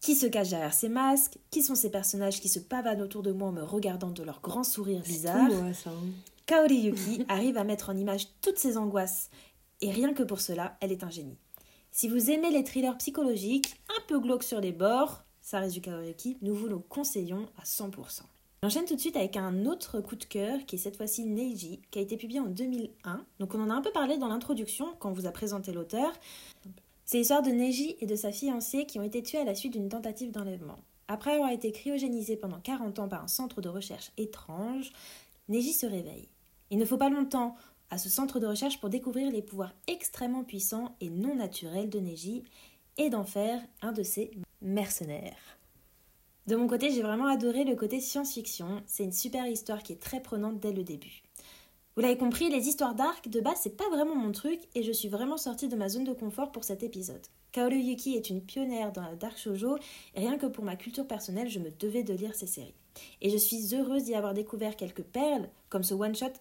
Qui 0.00 0.14
se 0.14 0.26
cache 0.26 0.50
derrière 0.50 0.74
ces 0.74 0.88
masques 0.88 1.38
Qui 1.50 1.62
sont 1.62 1.74
ces 1.74 1.90
personnages 1.90 2.40
qui 2.40 2.48
se 2.48 2.58
pavanent 2.58 3.02
autour 3.02 3.22
de 3.22 3.32
moi 3.32 3.48
en 3.48 3.52
me 3.52 3.62
regardant 3.62 4.10
de 4.10 4.22
leurs 4.22 4.40
grands 4.40 4.64
sourires 4.64 5.02
bizarres 5.02 5.48
Tout 5.48 5.54
moi, 5.54 5.72
ça. 5.74 5.90
hein. 5.90 5.94
Kaori 6.46 6.76
Yuki 6.76 7.24
arrive 7.28 7.58
à 7.58 7.64
mettre 7.64 7.90
en 7.90 7.96
image 7.96 8.26
toutes 8.40 8.58
ces 8.58 8.76
angoisses. 8.76 9.30
Et 9.80 9.90
rien 9.92 10.12
que 10.12 10.22
pour 10.22 10.40
cela, 10.40 10.76
elle 10.80 10.92
est 10.92 11.04
un 11.04 11.10
génie. 11.10 11.38
Si 11.90 12.08
vous 12.08 12.30
aimez 12.30 12.50
les 12.50 12.64
thrillers 12.64 12.96
psychologiques, 12.98 13.80
un 13.88 14.02
peu 14.08 14.18
glauques 14.18 14.42
sur 14.44 14.60
les 14.60 14.72
bords, 14.72 15.22
ça 15.48 15.60
reste 15.60 15.72
du 15.72 15.80
Kaori 15.80 16.08
Yuki, 16.08 16.36
nous 16.42 16.54
vous 16.54 16.66
le 16.66 16.76
conseillons 16.78 17.48
à 17.56 17.64
100%. 17.64 18.20
J'enchaîne 18.62 18.84
tout 18.84 18.96
de 18.96 19.00
suite 19.00 19.16
avec 19.16 19.34
un 19.38 19.64
autre 19.64 19.98
coup 20.02 20.14
de 20.14 20.24
cœur 20.26 20.58
qui 20.66 20.76
est 20.76 20.78
cette 20.78 20.98
fois-ci 20.98 21.24
Neiji, 21.24 21.80
qui 21.90 21.98
a 21.98 22.02
été 22.02 22.18
publié 22.18 22.38
en 22.38 22.48
2001. 22.48 23.24
Donc 23.38 23.54
on 23.54 23.62
en 23.62 23.70
a 23.70 23.72
un 23.72 23.80
peu 23.80 23.90
parlé 23.90 24.18
dans 24.18 24.28
l'introduction 24.28 24.94
quand 24.98 25.08
on 25.08 25.14
vous 25.14 25.24
a 25.24 25.30
présenté 25.30 25.72
l'auteur. 25.72 26.12
C'est 27.06 27.16
l'histoire 27.16 27.40
de 27.40 27.48
Neji 27.48 27.96
et 28.02 28.04
de 28.04 28.14
sa 28.14 28.30
fiancée 28.30 28.84
qui 28.84 28.98
ont 28.98 29.02
été 29.02 29.22
tués 29.22 29.38
à 29.38 29.44
la 29.44 29.54
suite 29.54 29.72
d'une 29.72 29.88
tentative 29.88 30.32
d'enlèvement. 30.32 30.80
Après 31.06 31.32
avoir 31.32 31.50
été 31.50 31.72
cryogénisé 31.72 32.36
pendant 32.36 32.60
40 32.60 32.98
ans 32.98 33.08
par 33.08 33.24
un 33.24 33.28
centre 33.28 33.62
de 33.62 33.70
recherche 33.70 34.12
étrange, 34.18 34.92
Neji 35.48 35.72
se 35.72 35.86
réveille. 35.86 36.28
Il 36.68 36.76
ne 36.76 36.84
faut 36.84 36.98
pas 36.98 37.08
longtemps 37.08 37.56
à 37.88 37.96
ce 37.96 38.10
centre 38.10 38.38
de 38.38 38.46
recherche 38.46 38.80
pour 38.80 38.90
découvrir 38.90 39.32
les 39.32 39.40
pouvoirs 39.40 39.72
extrêmement 39.86 40.44
puissants 40.44 40.94
et 41.00 41.08
non 41.08 41.36
naturels 41.36 41.88
de 41.88 42.00
Neji 42.00 42.44
et 42.98 43.08
d'en 43.08 43.24
faire 43.24 43.62
un 43.80 43.92
de 43.92 44.02
ses 44.02 44.30
mercenaires. 44.60 45.58
De 46.46 46.56
mon 46.56 46.66
côté, 46.66 46.90
j'ai 46.90 47.02
vraiment 47.02 47.26
adoré 47.26 47.64
le 47.64 47.76
côté 47.76 48.00
science-fiction. 48.00 48.82
C'est 48.86 49.04
une 49.04 49.12
super 49.12 49.46
histoire 49.46 49.82
qui 49.82 49.92
est 49.92 50.00
très 50.00 50.20
prenante 50.20 50.60
dès 50.60 50.72
le 50.72 50.82
début. 50.82 51.22
Vous 51.94 52.02
l'avez 52.02 52.16
compris, 52.16 52.48
les 52.48 52.68
histoires 52.68 52.94
d'arc 52.94 53.28
de 53.28 53.40
base, 53.40 53.58
c'est 53.60 53.76
pas 53.76 53.88
vraiment 53.90 54.14
mon 54.14 54.32
truc 54.32 54.60
et 54.74 54.82
je 54.82 54.92
suis 54.92 55.08
vraiment 55.08 55.36
sortie 55.36 55.68
de 55.68 55.76
ma 55.76 55.88
zone 55.88 56.04
de 56.04 56.12
confort 56.12 56.52
pour 56.52 56.64
cet 56.64 56.82
épisode. 56.82 57.26
Kaoru 57.52 57.76
Yuki 57.76 58.14
est 58.14 58.30
une 58.30 58.40
pionnière 58.40 58.92
dans 58.92 59.02
la 59.02 59.16
dark 59.16 59.36
shoujo 59.36 59.78
et 60.14 60.20
rien 60.20 60.38
que 60.38 60.46
pour 60.46 60.64
ma 60.64 60.76
culture 60.76 61.06
personnelle, 61.06 61.48
je 61.48 61.58
me 61.58 61.70
devais 61.70 62.04
de 62.04 62.14
lire 62.14 62.34
ses 62.34 62.46
séries. 62.46 62.74
Et 63.20 63.30
je 63.30 63.36
suis 63.36 63.74
heureuse 63.74 64.04
d'y 64.04 64.14
avoir 64.14 64.32
découvert 64.32 64.76
quelques 64.76 65.02
perles, 65.02 65.48
comme 65.68 65.82
ce 65.82 65.94
one-shot 65.94 66.32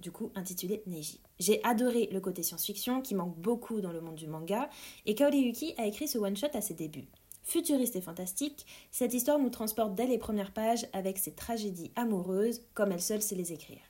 du 0.00 0.10
coup 0.10 0.30
intitulé 0.34 0.82
Neji. 0.86 1.20
J'ai 1.38 1.64
adoré 1.64 2.08
le 2.12 2.20
côté 2.20 2.42
science-fiction 2.42 3.00
qui 3.00 3.14
manque 3.14 3.36
beaucoup 3.36 3.80
dans 3.80 3.92
le 3.92 4.00
monde 4.00 4.16
du 4.16 4.26
manga 4.26 4.68
et 5.06 5.14
Kaori 5.14 5.38
Yuki 5.38 5.74
a 5.78 5.86
écrit 5.86 6.08
ce 6.08 6.18
one-shot 6.18 6.54
à 6.54 6.60
ses 6.60 6.74
débuts. 6.74 7.08
Futuriste 7.46 7.94
et 7.94 8.00
fantastique, 8.00 8.66
cette 8.90 9.14
histoire 9.14 9.38
nous 9.38 9.50
transporte 9.50 9.94
dès 9.94 10.08
les 10.08 10.18
premières 10.18 10.52
pages 10.52 10.88
avec 10.92 11.16
ses 11.16 11.30
tragédies 11.30 11.92
amoureuses 11.94 12.62
comme 12.74 12.90
elle 12.90 13.00
seule 13.00 13.22
sait 13.22 13.36
les 13.36 13.52
écrire. 13.52 13.82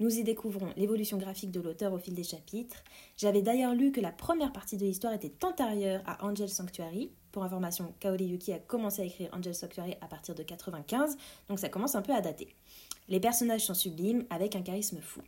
Nous 0.00 0.18
y 0.18 0.24
découvrons 0.24 0.72
l'évolution 0.76 1.16
graphique 1.16 1.52
de 1.52 1.60
l'auteur 1.60 1.92
au 1.92 1.98
fil 1.98 2.14
des 2.14 2.24
chapitres. 2.24 2.82
J'avais 3.16 3.40
d'ailleurs 3.40 3.76
lu 3.76 3.92
que 3.92 4.00
la 4.00 4.10
première 4.10 4.52
partie 4.52 4.76
de 4.76 4.84
l'histoire 4.84 5.12
était 5.12 5.32
antérieure 5.44 6.02
à 6.06 6.26
Angel 6.26 6.48
Sanctuary. 6.48 7.12
Pour 7.30 7.44
information, 7.44 7.94
Kaori 8.00 8.24
Yuki 8.24 8.52
a 8.52 8.58
commencé 8.58 9.02
à 9.02 9.04
écrire 9.04 9.30
Angel 9.32 9.54
Sanctuary 9.54 9.94
à 10.00 10.08
partir 10.08 10.34
de 10.34 10.42
95, 10.42 11.16
donc 11.48 11.60
ça 11.60 11.68
commence 11.68 11.94
un 11.94 12.02
peu 12.02 12.12
à 12.12 12.20
dater. 12.20 12.48
Les 13.06 13.20
personnages 13.20 13.64
sont 13.64 13.74
sublimes, 13.74 14.26
avec 14.28 14.56
un 14.56 14.62
charisme 14.62 15.00
fou. 15.00 15.20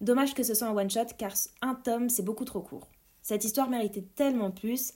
Dommage 0.00 0.34
que 0.34 0.44
ce 0.44 0.54
soit 0.54 0.68
un 0.68 0.76
one-shot, 0.76 1.16
car 1.18 1.32
un 1.62 1.74
tome, 1.74 2.10
c'est 2.10 2.22
beaucoup 2.22 2.44
trop 2.44 2.60
court. 2.60 2.86
Cette 3.26 3.42
histoire 3.42 3.68
méritait 3.68 4.04
tellement 4.14 4.52
plus. 4.52 4.92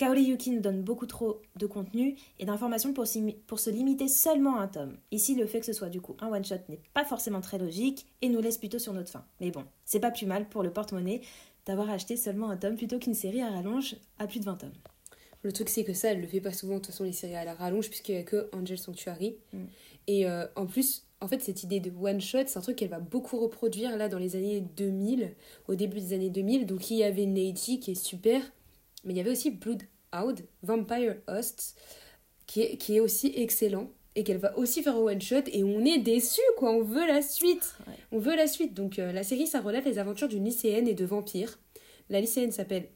Kaori 0.00 0.22
Yuki 0.22 0.50
nous 0.50 0.60
donne 0.60 0.80
beaucoup 0.80 1.04
trop 1.04 1.42
de 1.56 1.66
contenu 1.66 2.16
et 2.38 2.46
d'informations 2.46 2.94
pour, 2.94 3.04
pour, 3.46 3.60
se 3.60 3.68
limiter 3.68 4.08
seulement 4.08 4.56
à 4.56 4.62
un 4.62 4.66
tome. 4.66 4.96
Ici, 5.10 5.34
le 5.34 5.46
fait 5.46 5.60
que 5.60 5.66
ce 5.66 5.74
soit 5.74 5.90
du 5.90 6.00
coup 6.00 6.16
un 6.20 6.28
one-shot 6.28 6.54
n'est 6.70 6.80
pas 6.94 7.04
forcément 7.04 7.42
très 7.42 7.58
logique 7.58 8.06
et 8.22 8.30
nous 8.30 8.40
laisse 8.40 8.56
plutôt 8.56 8.78
sur 8.78 8.94
notre 8.94 9.10
fin. 9.10 9.26
Mais 9.42 9.50
bon, 9.50 9.62
c'est 9.84 10.00
pas 10.00 10.10
plus 10.10 10.24
mal 10.24 10.48
pour 10.48 10.62
le 10.62 10.72
porte-monnaie 10.72 11.20
d'avoir 11.66 11.90
acheté 11.90 12.16
seulement 12.16 12.48
un 12.48 12.56
tome 12.56 12.76
plutôt 12.76 12.98
qu'une 12.98 13.12
série 13.12 13.42
à 13.42 13.50
rallonge 13.50 13.96
à 14.18 14.26
plus 14.26 14.40
de 14.40 14.46
20 14.46 14.54
tomes. 14.56 14.72
Le 15.42 15.52
truc, 15.52 15.68
c'est 15.68 15.84
que 15.84 15.92
ça, 15.92 16.12
elle 16.12 16.22
le 16.22 16.26
fait 16.26 16.40
pas 16.40 16.54
souvent, 16.54 16.76
de 16.76 16.78
toute 16.78 16.86
façon, 16.86 17.04
les 17.04 17.12
séries 17.12 17.36
à 17.36 17.44
la 17.44 17.52
rallonge, 17.52 17.90
puisqu'il 17.90 18.14
n'y 18.14 18.22
a 18.22 18.24
que 18.24 18.48
Angel 18.54 18.78
Sanctuary. 18.78 19.36
Mm. 19.52 19.64
Et 20.06 20.26
euh, 20.26 20.46
en 20.56 20.64
plus, 20.64 21.06
en 21.20 21.28
fait, 21.28 21.42
cette 21.42 21.62
idée 21.62 21.80
de 21.80 21.92
one 22.00 22.22
shot, 22.22 22.44
c'est 22.46 22.58
un 22.58 22.62
truc 22.62 22.76
qu'elle 22.76 22.88
va 22.88 23.00
beaucoup 23.00 23.38
reproduire 23.38 23.98
là 23.98 24.08
dans 24.08 24.18
les 24.18 24.34
années 24.34 24.62
2000, 24.78 25.34
au 25.68 25.74
début 25.74 26.00
des 26.00 26.14
années 26.14 26.30
2000. 26.30 26.64
Donc, 26.64 26.90
il 26.90 26.96
y 26.96 27.04
avait 27.04 27.26
Neji 27.26 27.80
qui 27.80 27.90
est 27.90 28.02
super, 28.02 28.40
mais 29.04 29.14
il 29.14 29.16
y 29.16 29.20
avait 29.20 29.30
aussi 29.30 29.50
Bloodhound, 30.12 30.46
Vampire 30.62 31.16
Host, 31.28 31.76
qui 32.46 32.62
est, 32.62 32.76
qui 32.76 32.96
est 32.96 33.00
aussi 33.00 33.32
excellent 33.36 33.90
et 34.16 34.24
qu'elle 34.24 34.38
va 34.38 34.56
aussi 34.58 34.82
faire 34.82 34.96
un 34.96 35.00
one 35.00 35.20
shot 35.20 35.42
et 35.46 35.62
on 35.62 35.84
est 35.84 35.98
déçu 35.98 36.40
quoi, 36.56 36.72
on 36.72 36.82
veut 36.82 37.06
la 37.06 37.22
suite. 37.22 37.76
On 38.10 38.18
veut 38.18 38.34
la 38.34 38.46
suite. 38.46 38.74
Donc, 38.74 38.98
euh, 38.98 39.12
la 39.12 39.22
série, 39.22 39.46
ça 39.46 39.60
relève 39.60 39.84
les 39.84 39.98
aventures 39.98 40.28
d'une 40.28 40.44
lycéenne 40.44 40.88
et 40.88 40.94
de 40.94 41.04
vampires. 41.04 41.60
La 42.08 42.20
lycéenne 42.20 42.52
s'appelle 42.52 42.88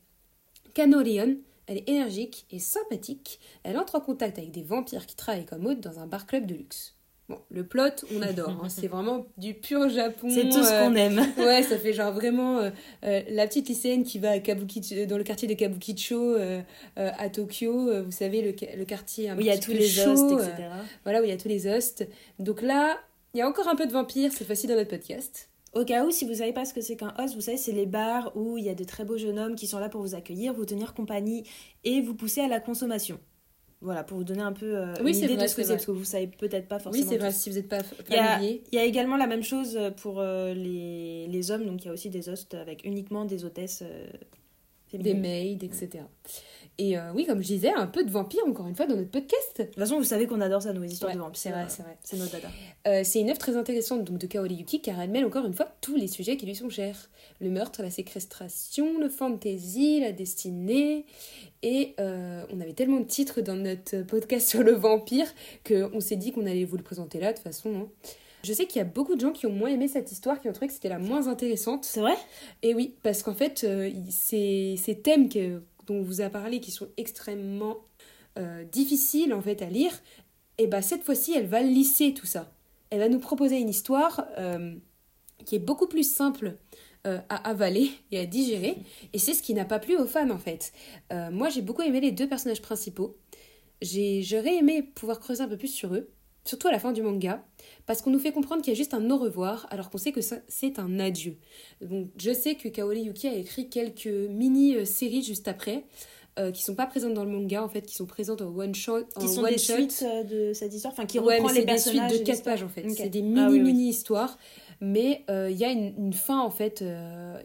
Canorion. 0.75 1.39
Elle 1.67 1.79
est 1.79 1.89
énergique 1.89 2.47
et 2.51 2.59
sympathique. 2.59 3.41
Elle 3.63 3.79
entre 3.79 3.95
en 3.95 4.01
contact 4.01 4.39
avec 4.39 4.51
des 4.51 4.63
vampires 4.63 5.07
qui 5.07 5.17
travaillent 5.17 5.47
comme 5.47 5.67
hôtes 5.67 5.81
dans 5.81 5.99
un 5.99 6.07
bar 6.07 6.27
club 6.27 6.47
de 6.47 6.55
luxe. 6.55 6.94
Bon, 7.29 7.39
le 7.51 7.65
plot, 7.65 8.05
on 8.15 8.21
adore. 8.21 8.51
Hein. 8.51 8.69
C'est 8.69 8.87
vraiment 8.87 9.25
du 9.39 9.55
pur 9.55 9.89
Japon. 9.89 10.29
C'est 10.29 10.51
tout 10.51 10.63
ce 10.63 10.71
qu'on 10.71 10.95
aime. 10.95 11.19
ouais, 11.39 11.63
ça 11.63 11.79
fait 11.79 11.95
genre 11.95 12.13
vraiment 12.13 12.59
euh, 12.59 12.71
euh, 13.05 13.23
la 13.31 13.47
petite 13.47 13.69
lycéenne 13.69 14.05
qui 14.05 14.19
va 14.19 14.33
à 14.33 14.39
Kabuki, 14.41 15.07
dans 15.07 15.17
le 15.17 15.25
quartier 15.25 15.49
de 15.49 15.55
Kabukicho 15.55 16.35
euh, 16.35 16.61
à 16.95 17.31
Tokyo. 17.31 18.05
vous 18.05 18.13
savez, 18.13 18.43
le, 18.43 18.55
le 18.77 18.85
quartier 18.85 19.31
un 19.31 19.37
où 19.37 19.41
il 19.41 19.47
y 19.47 19.51
a 19.51 19.59
tous 19.59 19.73
les 19.73 20.01
hostes, 20.01 20.33
etc. 20.33 20.69
voilà, 21.05 21.23
où 21.23 21.25
il 21.25 21.31
y 21.31 21.33
a 21.33 21.39
tous 21.39 21.49
les 21.49 21.67
hostes. 21.67 22.07
Donc 22.39 22.61
là, 22.61 22.99
il 23.33 23.39
y 23.39 23.43
a 23.43 23.49
encore 23.49 23.69
un 23.69 23.77
peu 23.77 23.87
de 23.87 23.93
vampires 23.93 24.33
cette 24.33 24.47
fois-ci 24.47 24.67
dans 24.67 24.75
notre 24.75 24.91
podcast. 24.91 25.49
Au 25.73 25.85
cas 25.85 26.05
où, 26.05 26.11
si 26.11 26.25
vous 26.25 26.35
savez 26.35 26.53
pas 26.53 26.65
ce 26.65 26.73
que 26.73 26.81
c'est 26.81 26.95
qu'un 26.95 27.13
host, 27.19 27.35
vous 27.35 27.41
savez, 27.41 27.57
c'est 27.57 27.73
les 27.73 27.87
bars 27.87 28.31
où 28.37 28.59
il 28.59 28.65
y 28.65 28.69
a 28.69 28.75
de 28.75 28.85
très 28.85 29.05
beaux 29.05 29.17
jeunes 29.17 29.39
hommes 29.41 29.57
qui 29.57 29.67
sont 29.67 29.81
là 29.81 29.89
pour 29.89 30.03
vous 30.03 30.15
accueillir, 30.15 30.53
vous 30.53 30.67
tenir 30.67 30.95
compagnie 30.95 31.43
et 31.83 32.01
vous 32.01 32.15
pousser 32.15 32.43
à 32.43 32.49
la 32.49 32.61
consommation. 32.61 33.19
Voilà, 33.85 34.03
pour 34.03 34.17
vous 34.17 34.25
donner 34.25 34.41
un 34.41 34.53
peu 34.53 34.79
euh, 34.79 34.95
une 34.99 35.09
idée 35.09 35.37
de 35.37 35.47
ce 35.47 35.55
que 35.55 35.63
c'est, 35.63 35.75
parce 35.75 35.85
que 35.85 35.91
vous 35.91 36.05
savez 36.05 36.27
peut-être 36.27 36.69
pas 36.69 36.79
forcément. 36.79 37.05
Oui, 37.05 37.09
c'est 37.09 37.19
vrai, 37.19 37.31
si 37.33 37.51
vous 37.51 37.57
n'êtes 37.57 37.69
pas 37.69 37.83
familier. 37.83 38.63
Il 38.73 38.77
y, 38.77 38.79
a, 38.79 38.85
également 38.85 39.19
la 39.19 39.27
même 39.27 39.43
chose 39.43 39.79
pour 39.99 40.21
euh, 40.21 40.55
les, 40.55 41.27
les, 41.29 41.51
hommes, 41.51 41.67
donc 41.67 41.85
il 41.85 41.89
y 41.89 41.91
a 41.91 41.93
aussi 41.93 42.09
des 42.09 42.31
hosts 42.31 42.55
avec 42.55 42.85
uniquement 42.87 43.27
des 43.27 43.45
hôtesses 43.45 43.83
euh. 43.83 44.07
Des 45.03 45.15
maids, 45.15 45.59
etc. 45.63 46.05
Et 46.77 46.99
euh, 46.99 47.13
oui, 47.15 47.25
comme 47.25 47.41
je 47.41 47.47
disais, 47.47 47.73
un 47.73 47.87
peu 47.87 48.03
de 48.03 48.11
vampire, 48.11 48.43
encore 48.49 48.67
une 48.67 48.75
fois, 48.75 48.87
dans 48.87 48.97
notre 48.97 49.11
podcast. 49.11 49.53
De 49.59 49.65
toute 49.65 49.77
façon, 49.77 49.97
vous 49.97 50.05
savez 50.05 50.27
qu'on 50.27 50.41
adore 50.41 50.63
ça, 50.63 50.73
nos 50.73 50.83
histoires 50.83 51.15
de 51.15 51.19
vampires. 51.19 51.41
C'est 51.41 51.51
vrai, 51.51 51.67
c'est 51.69 51.83
vrai. 51.83 51.97
C'est 52.03 52.17
notre 52.17 52.33
dada. 52.33 52.49
Euh, 52.89 53.03
c'est 53.05 53.21
une 53.21 53.31
œuvre 53.31 53.39
très 53.39 53.57
intéressante 53.57 54.03
donc, 54.03 54.19
de 54.19 54.27
Kaori 54.27 54.57
Yuki, 54.57 54.81
car 54.81 55.01
elle 55.01 55.11
mêle 55.11 55.25
encore 55.25 55.47
une 55.47 55.55
fois 55.55 55.69
tous 55.81 55.95
les 55.95 56.09
sujets 56.09 56.37
qui 56.37 56.47
lui 56.47 56.57
sont 56.57 56.71
chers. 56.71 57.09
Le 57.41 57.49
meurtre, 57.49 57.81
la 57.83 57.91
séquestration, 57.91 58.99
le 58.99 59.09
fantasy, 59.09 60.01
la 60.01 60.11
destinée. 60.11 61.07
Et 61.63 61.95
euh, 62.01 62.45
on 62.53 62.61
avait 62.61 62.73
tellement 62.73 62.99
de 62.99 63.07
titres 63.07 63.41
dans 63.41 63.55
notre 63.55 64.03
podcast 64.03 64.49
sur 64.49 64.65
le 64.65 64.73
vampire 64.73 65.27
qu'on 65.67 66.01
s'est 66.01 66.17
dit 66.17 66.33
qu'on 66.33 66.47
allait 66.47 66.65
vous 66.65 66.77
le 66.77 66.83
présenter 66.83 67.21
là, 67.21 67.31
de 67.31 67.37
toute 67.37 67.45
façon. 67.45 67.73
Hein. 67.75 67.89
Je 68.45 68.53
sais 68.53 68.67
qu'il 68.67 68.79
y 68.79 68.83
a 68.83 68.85
beaucoup 68.85 69.17
de 69.17 69.21
gens 69.21 69.33
qui 69.33 69.47
ont 69.47 69.53
moins 69.53 69.71
aimé 69.71 69.89
cette 69.89 70.13
histoire, 70.13 70.41
qui 70.41 70.49
ont 70.49 70.53
trouvé 70.53 70.69
que 70.69 70.75
c'était 70.75 70.89
la 70.89 70.99
moins 70.99 71.29
intéressante. 71.29 71.85
C'est 71.85 72.01
vrai? 72.01 72.17
Et 72.63 72.75
oui, 72.75 72.95
parce 73.03 73.23
qu'en 73.23 73.35
fait, 73.35 73.67
ces, 74.11 74.77
ces 74.77 75.01
thèmes 75.01 75.29
que 75.29 75.63
dont 75.87 75.97
on 75.97 76.03
vous 76.03 76.21
a 76.21 76.31
parlé 76.31 76.61
qui 76.61 76.71
sont 76.71 76.89
extrêmement 76.97 77.77
euh, 78.39 78.65
difficiles 78.65 79.33
en 79.33 79.41
fait 79.41 79.63
à 79.63 79.67
lire, 79.67 79.93
et 80.59 80.67
bah 80.67 80.83
cette 80.83 81.03
fois-ci 81.03 81.35
elle 81.35 81.47
va 81.47 81.63
lisser 81.63 82.15
tout 82.15 82.27
ça. 82.27 82.53
Elle 82.91 83.01
va 83.01 83.09
nous 83.09 83.19
proposer 83.19 83.59
une 83.59 83.69
histoire 83.69 84.27
euh, 84.39 84.75
qui 85.45 85.57
est 85.57 85.61
beaucoup 85.61 85.87
plus 85.87 86.09
simple 86.09 86.57
euh, 87.07 87.19
à 87.29 87.49
avaler 87.49 87.91
et 88.11 88.19
à 88.19 88.27
digérer, 88.27 88.77
et 89.13 89.19
c'est 89.19 89.35
ce 89.35 89.43
qui 89.43 89.55
n'a 89.55 89.65
pas 89.65 89.79
plu 89.79 89.97
aux 89.97 90.07
fans 90.07 90.31
en 90.31 90.39
fait. 90.39 90.73
moi 91.31 91.49
j'ai 91.49 91.63
beaucoup 91.63 91.83
aimé 91.83 92.01
les 92.01 92.13
deux 92.13 92.29
personnages 92.29 92.63
principaux. 92.63 93.17
J'aurais 93.83 94.57
aimé 94.57 94.83
pouvoir 94.83 95.21
creuser 95.21 95.43
un 95.43 95.49
peu 95.49 95.59
plus 95.59 95.69
sur 95.69 95.95
eux, 95.95 96.11
surtout 96.45 96.69
à 96.69 96.73
la 96.73 96.79
fin 96.79 96.93
du 96.93 97.03
manga, 97.03 97.45
parce 97.87 98.03
qu'on 98.03 98.11
nous 98.11 98.19
fait 98.19 98.33
comprendre 98.33 98.63
qu'il 98.63 98.73
y 98.73 98.77
a 98.77 98.79
juste 98.79 98.95
un 98.95 99.11
au 99.11 99.17
revoir, 99.17 99.67
alors 99.71 99.91
qu'on 99.91 99.99
sait 99.99 100.13
que 100.13 100.21
c'est 100.21 100.79
un 100.79 100.99
adieu. 100.99 101.39
Donc, 101.81 102.09
je 102.19 102.33
sais 102.33 102.55
que 102.55 102.69
Kaori 102.69 103.03
Yuki 103.03 103.29
a 103.29 103.35
écrit 103.35 103.69
quelques 103.69 104.07
mini-séries 104.07 105.23
juste 105.23 105.49
après, 105.49 105.85
euh, 106.37 106.51
qui 106.51 106.65
sont 106.65 106.75
pas 106.75 106.87
présentes 106.87 107.15
dans 107.15 107.23
le 107.23 107.31
manga, 107.31 107.63
en 107.63 107.69
fait, 107.69 107.83
qui 107.83 107.95
sont 107.95 108.07
présentes 108.07 108.43
en 108.43 108.47
one-shot. 108.47 109.05
Qui 109.21 109.29
sont 109.29 109.43
des 109.43 109.57
suites 109.57 110.05
euh, 110.05 110.25
de 110.25 110.53
cette 110.53 110.75
histoire, 110.75 110.93
enfin, 110.93 111.07
qui 111.07 111.21
ouais, 111.21 111.37
reprend 111.39 111.53
les 111.53 111.65
personnages. 111.65 112.11
des 112.11 112.17
suites 112.17 112.27
de 112.27 112.33
4 112.33 112.43
pages, 112.43 112.63
en 112.65 112.69
fait. 112.69 112.85
C'est 112.91 113.09
des 113.09 113.23
mini-mini-histoires. 113.23 114.37
Mais 114.81 115.25
euh, 115.31 115.49
il 115.49 115.57
y 115.57 115.65
a 115.65 115.71
une, 115.71 115.95
une, 115.97 116.13
fin, 116.13 116.41
en 116.41 116.51
fait, 116.51 116.85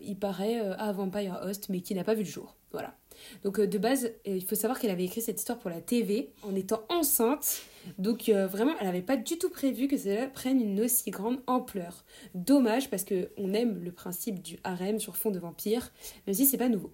il 0.01 0.17
paraît, 0.17 0.59
à 0.59 0.91
Vampire 0.91 1.39
Host, 1.43 1.69
mais 1.69 1.81
qui 1.81 1.93
n'a 1.93 2.03
pas 2.03 2.15
vu 2.15 2.23
le 2.23 2.29
jour. 2.29 2.55
Voilà. 2.71 2.95
Donc, 3.43 3.61
de 3.61 3.77
base, 3.77 4.11
il 4.25 4.43
faut 4.43 4.55
savoir 4.55 4.79
qu'elle 4.79 4.91
avait 4.91 5.05
écrit 5.05 5.21
cette 5.21 5.37
histoire 5.37 5.59
pour 5.59 5.69
la 5.69 5.81
TV 5.81 6.31
en 6.41 6.55
étant 6.55 6.81
enceinte. 6.89 7.61
Donc 7.97 8.29
euh, 8.29 8.47
vraiment, 8.47 8.73
elle 8.79 8.87
n'avait 8.87 9.01
pas 9.01 9.17
du 9.17 9.37
tout 9.37 9.49
prévu 9.49 9.87
que 9.87 9.97
cela 9.97 10.27
prenne 10.27 10.61
une 10.61 10.81
aussi 10.81 11.09
grande 11.11 11.39
ampleur. 11.47 12.05
Dommage 12.35 12.89
parce 12.89 13.05
qu'on 13.05 13.53
aime 13.53 13.83
le 13.83 13.91
principe 13.91 14.41
du 14.41 14.57
harem 14.63 14.99
sur 14.99 15.15
fond 15.15 15.31
de 15.31 15.39
vampire, 15.39 15.91
même 16.27 16.33
si 16.33 16.45
c'est 16.45 16.57
pas 16.57 16.69
nouveau. 16.69 16.91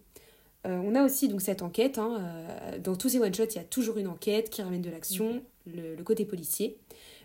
Euh, 0.65 0.81
on 0.83 0.95
a 0.95 1.03
aussi 1.03 1.27
donc 1.27 1.41
cette 1.41 1.61
enquête. 1.61 1.97
Hein, 1.97 2.17
euh, 2.19 2.79
dans 2.79 2.95
tous 2.95 3.09
ces 3.09 3.19
one-shots, 3.19 3.51
il 3.51 3.55
y 3.55 3.59
a 3.59 3.63
toujours 3.63 3.97
une 3.97 4.07
enquête 4.07 4.49
qui 4.49 4.61
ramène 4.61 4.81
de 4.81 4.89
l'action, 4.89 5.43
le, 5.67 6.01
côté 6.03 6.25
policier. 6.25 6.77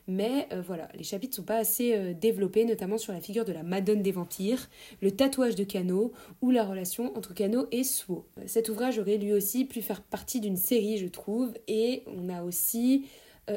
Mais 0.09 0.49
voilà, 0.67 0.89
les 0.97 1.05
chapitres 1.05 1.37
sont 1.37 1.45
pas 1.45 1.59
assez 1.59 2.15
développés, 2.15 2.65
notamment 2.65 2.99
sur 2.99 3.13
la 3.13 3.21
figure 3.21 3.45
de 3.45 3.53
la 3.53 3.63
Madone 3.63 4.03
des 4.03 4.11
vampires, 4.11 4.69
le 5.03 5.13
tatouage 5.13 5.55
de 5.55 5.63
Kano 5.63 6.13
ou 6.41 6.51
la 6.51 6.65
relation 6.65 7.17
entre 7.17 7.33
Kano 7.33 7.67
et 7.71 7.85
Suo. 7.85 8.27
Cet 8.47 8.71
ouvrage 8.71 8.99
aurait 8.99 9.19
lui 9.19 9.33
aussi 9.33 9.67
pu 9.67 9.83
faire 9.83 10.03
partie 10.03 10.41
d'une 10.41 10.57
série, 10.57 10.99
je 10.99 11.07
trouve, 11.07 11.53
et 11.69 12.03
on 12.07 12.29
a 12.29 12.43
aussi 12.43 13.05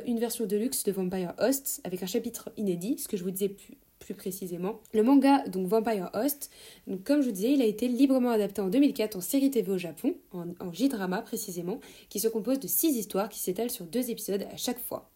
une 0.05 0.19
version 0.19 0.45
de 0.45 0.57
luxe 0.57 0.83
de 0.83 0.91
Vampire 0.91 1.33
Host 1.39 1.81
avec 1.83 2.01
un 2.03 2.07
chapitre 2.07 2.49
inédit, 2.57 2.97
ce 2.97 3.07
que 3.07 3.17
je 3.17 3.23
vous 3.23 3.31
disais 3.31 3.49
plus, 3.49 3.77
plus 3.99 4.13
précisément. 4.13 4.79
Le 4.93 5.03
manga, 5.03 5.47
donc 5.47 5.67
Vampire 5.67 6.09
Host, 6.13 6.49
donc 6.87 7.03
comme 7.03 7.21
je 7.21 7.27
vous 7.27 7.33
disais, 7.33 7.53
il 7.53 7.61
a 7.61 7.65
été 7.65 7.87
librement 7.87 8.31
adapté 8.31 8.61
en 8.61 8.69
2004 8.69 9.15
en 9.15 9.21
série 9.21 9.51
TV 9.51 9.71
au 9.71 9.77
Japon, 9.77 10.15
en, 10.31 10.47
en 10.59 10.71
J-drama 10.71 11.21
précisément, 11.21 11.79
qui 12.09 12.19
se 12.19 12.27
compose 12.27 12.59
de 12.59 12.67
six 12.67 12.95
histoires 12.97 13.29
qui 13.29 13.39
s'étalent 13.39 13.69
sur 13.69 13.85
deux 13.85 14.09
épisodes 14.09 14.45
à 14.51 14.57
chaque 14.57 14.79
fois. 14.79 15.09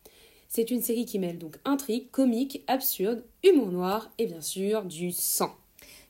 C'est 0.49 0.71
une 0.71 0.81
série 0.81 1.05
qui 1.05 1.19
mêle 1.19 1.37
donc 1.37 1.57
intrigue, 1.65 2.09
comique, 2.11 2.63
absurde, 2.67 3.23
humour 3.43 3.71
noir 3.71 4.11
et 4.17 4.25
bien 4.27 4.41
sûr 4.41 4.85
du 4.85 5.11
sang. 5.11 5.53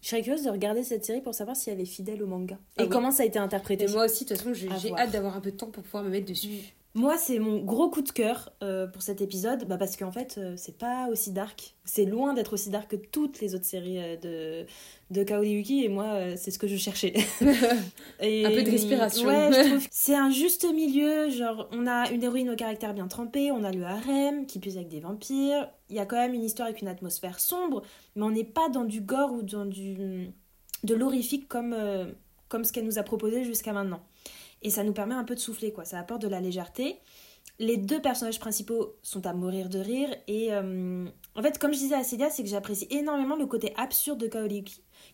Je 0.02 0.10
serais 0.10 0.22
curieuse 0.22 0.44
de 0.44 0.52
regarder 0.52 0.84
cette 0.84 1.04
série 1.04 1.22
pour 1.22 1.34
savoir 1.34 1.58
si 1.58 1.70
elle 1.70 1.82
est 1.82 1.86
fidèle 1.86 2.22
au 2.22 2.28
manga. 2.28 2.58
Ah 2.78 2.84
et 2.84 2.90
comment 2.90 3.12
ça 3.12 3.24
a 3.24 3.26
été 3.26 3.40
interprété. 3.40 3.88
moi 3.88 4.06
aussi, 4.06 4.26
de 4.26 4.30
toute 4.30 4.38
façon, 4.38 4.54
j'ai 4.54 4.94
hâte 4.94 5.12
d'avoir 5.12 5.36
un 5.36 5.42
peu 5.42 5.52
de 5.52 5.58
temps 5.58 5.72
pour 5.72 5.84
pouvoir 5.84 6.04
me 6.04 6.10
mettre 6.10 6.28
dessus. 6.28 6.50
Moi, 6.98 7.16
c'est 7.20 7.38
mon 7.38 7.60
gros 7.60 7.92
coup 7.92 8.02
de 8.02 8.10
cœur 8.10 8.52
euh, 8.64 8.88
pour 8.88 9.04
cet 9.04 9.22
épisode, 9.22 9.68
bah 9.68 9.78
parce 9.78 9.96
qu'en 9.96 10.12
fait, 10.12 10.40
euh, 10.40 10.56
c'est 10.58 10.80
pas 10.80 11.10
aussi 11.12 11.32
dark. 11.32 11.76
C'est 11.86 12.06
loin 12.06 12.34
d'être 12.34 12.54
aussi 12.54 12.72
dark 12.72 12.90
que 12.90 12.96
toutes 12.96 13.40
les 13.40 13.54
autres 13.54 13.66
séries 13.66 14.00
euh, 14.00 14.18
de, 14.18 15.16
de 15.16 15.24
Kaori 15.24 15.52
Yuki, 15.52 15.84
et 15.84 15.90
moi, 15.90 16.36
c'est 16.38 16.50
ce 16.50 16.58
que 16.58 16.66
je 16.66 16.76
cherchais. 16.76 17.14
et, 18.20 18.48
un 18.48 18.50
peu 18.50 18.64
de 18.64 18.72
respiration. 18.72 19.28
Ouais, 19.28 19.52
je 19.54 19.70
trouve 19.70 19.88
c'est 19.92 20.16
un 20.16 20.32
juste 20.32 20.66
milieu. 20.74 21.30
Genre, 21.30 21.70
on 21.72 21.86
a 21.86 22.10
une 22.10 22.24
héroïne 22.24 22.50
au 22.50 22.56
caractère 22.56 22.96
bien 22.96 23.08
trempé, 23.08 23.52
on 23.52 23.64
a 23.64 23.72
le 23.72 23.84
harem 23.84 24.48
qui 24.48 24.58
puise 24.58 24.78
avec 24.78 24.90
des 24.90 25.00
vampires. 25.00 25.70
Il 25.92 25.96
y 25.96 26.00
a 26.00 26.08
quand 26.08 26.18
même 26.18 26.34
une 26.34 26.44
histoire 26.44 26.68
avec 26.68 26.82
une 26.82 26.88
atmosphère 26.88 27.40
sombre, 27.40 27.84
mais 28.16 28.24
on 28.24 28.32
n'est 28.32 28.44
pas 28.44 28.70
dans 28.70 28.86
du 28.86 29.02
gore 29.02 29.34
ou 29.34 29.44
dans 29.44 29.66
du 29.66 30.32
de 30.84 30.96
l'horrifique 30.96 31.48
comme, 31.48 31.76
comme 32.50 32.64
ce 32.64 32.74
qu'elle 32.74 32.86
nous 32.86 32.98
a 32.98 33.04
proposé 33.04 33.44
jusqu'à 33.44 33.72
maintenant. 33.72 34.02
Et 34.62 34.70
ça 34.70 34.84
nous 34.84 34.94
permet 34.94 35.16
un 35.16 35.24
peu 35.24 35.36
de 35.36 35.40
souffler, 35.40 35.72
quoi. 35.72 35.86
Ça 35.86 36.00
apporte 36.00 36.22
de 36.22 36.28
la 36.28 36.42
légèreté. 36.42 37.00
les 37.60 37.78
deux 37.78 38.02
personnages 38.02 38.40
principaux 38.40 38.96
sont 39.02 39.26
à 39.26 39.34
mourir 39.34 39.70
de 39.70 39.80
rire 39.80 40.10
et 40.28 40.54
euh, 40.54 41.08
en 41.36 41.42
fait 41.42 41.58
comme 41.58 41.74
je 41.74 41.80
disais 41.80 41.96
à 41.96 42.04
Célia 42.04 42.30
c'est 42.30 42.44
que 42.44 42.50
j'apprécie 42.50 42.88
énormément 42.92 43.36
le 43.36 43.48
côté 43.48 43.74
absurde 43.78 44.20
de 44.20 44.28
Kaori 44.28 44.64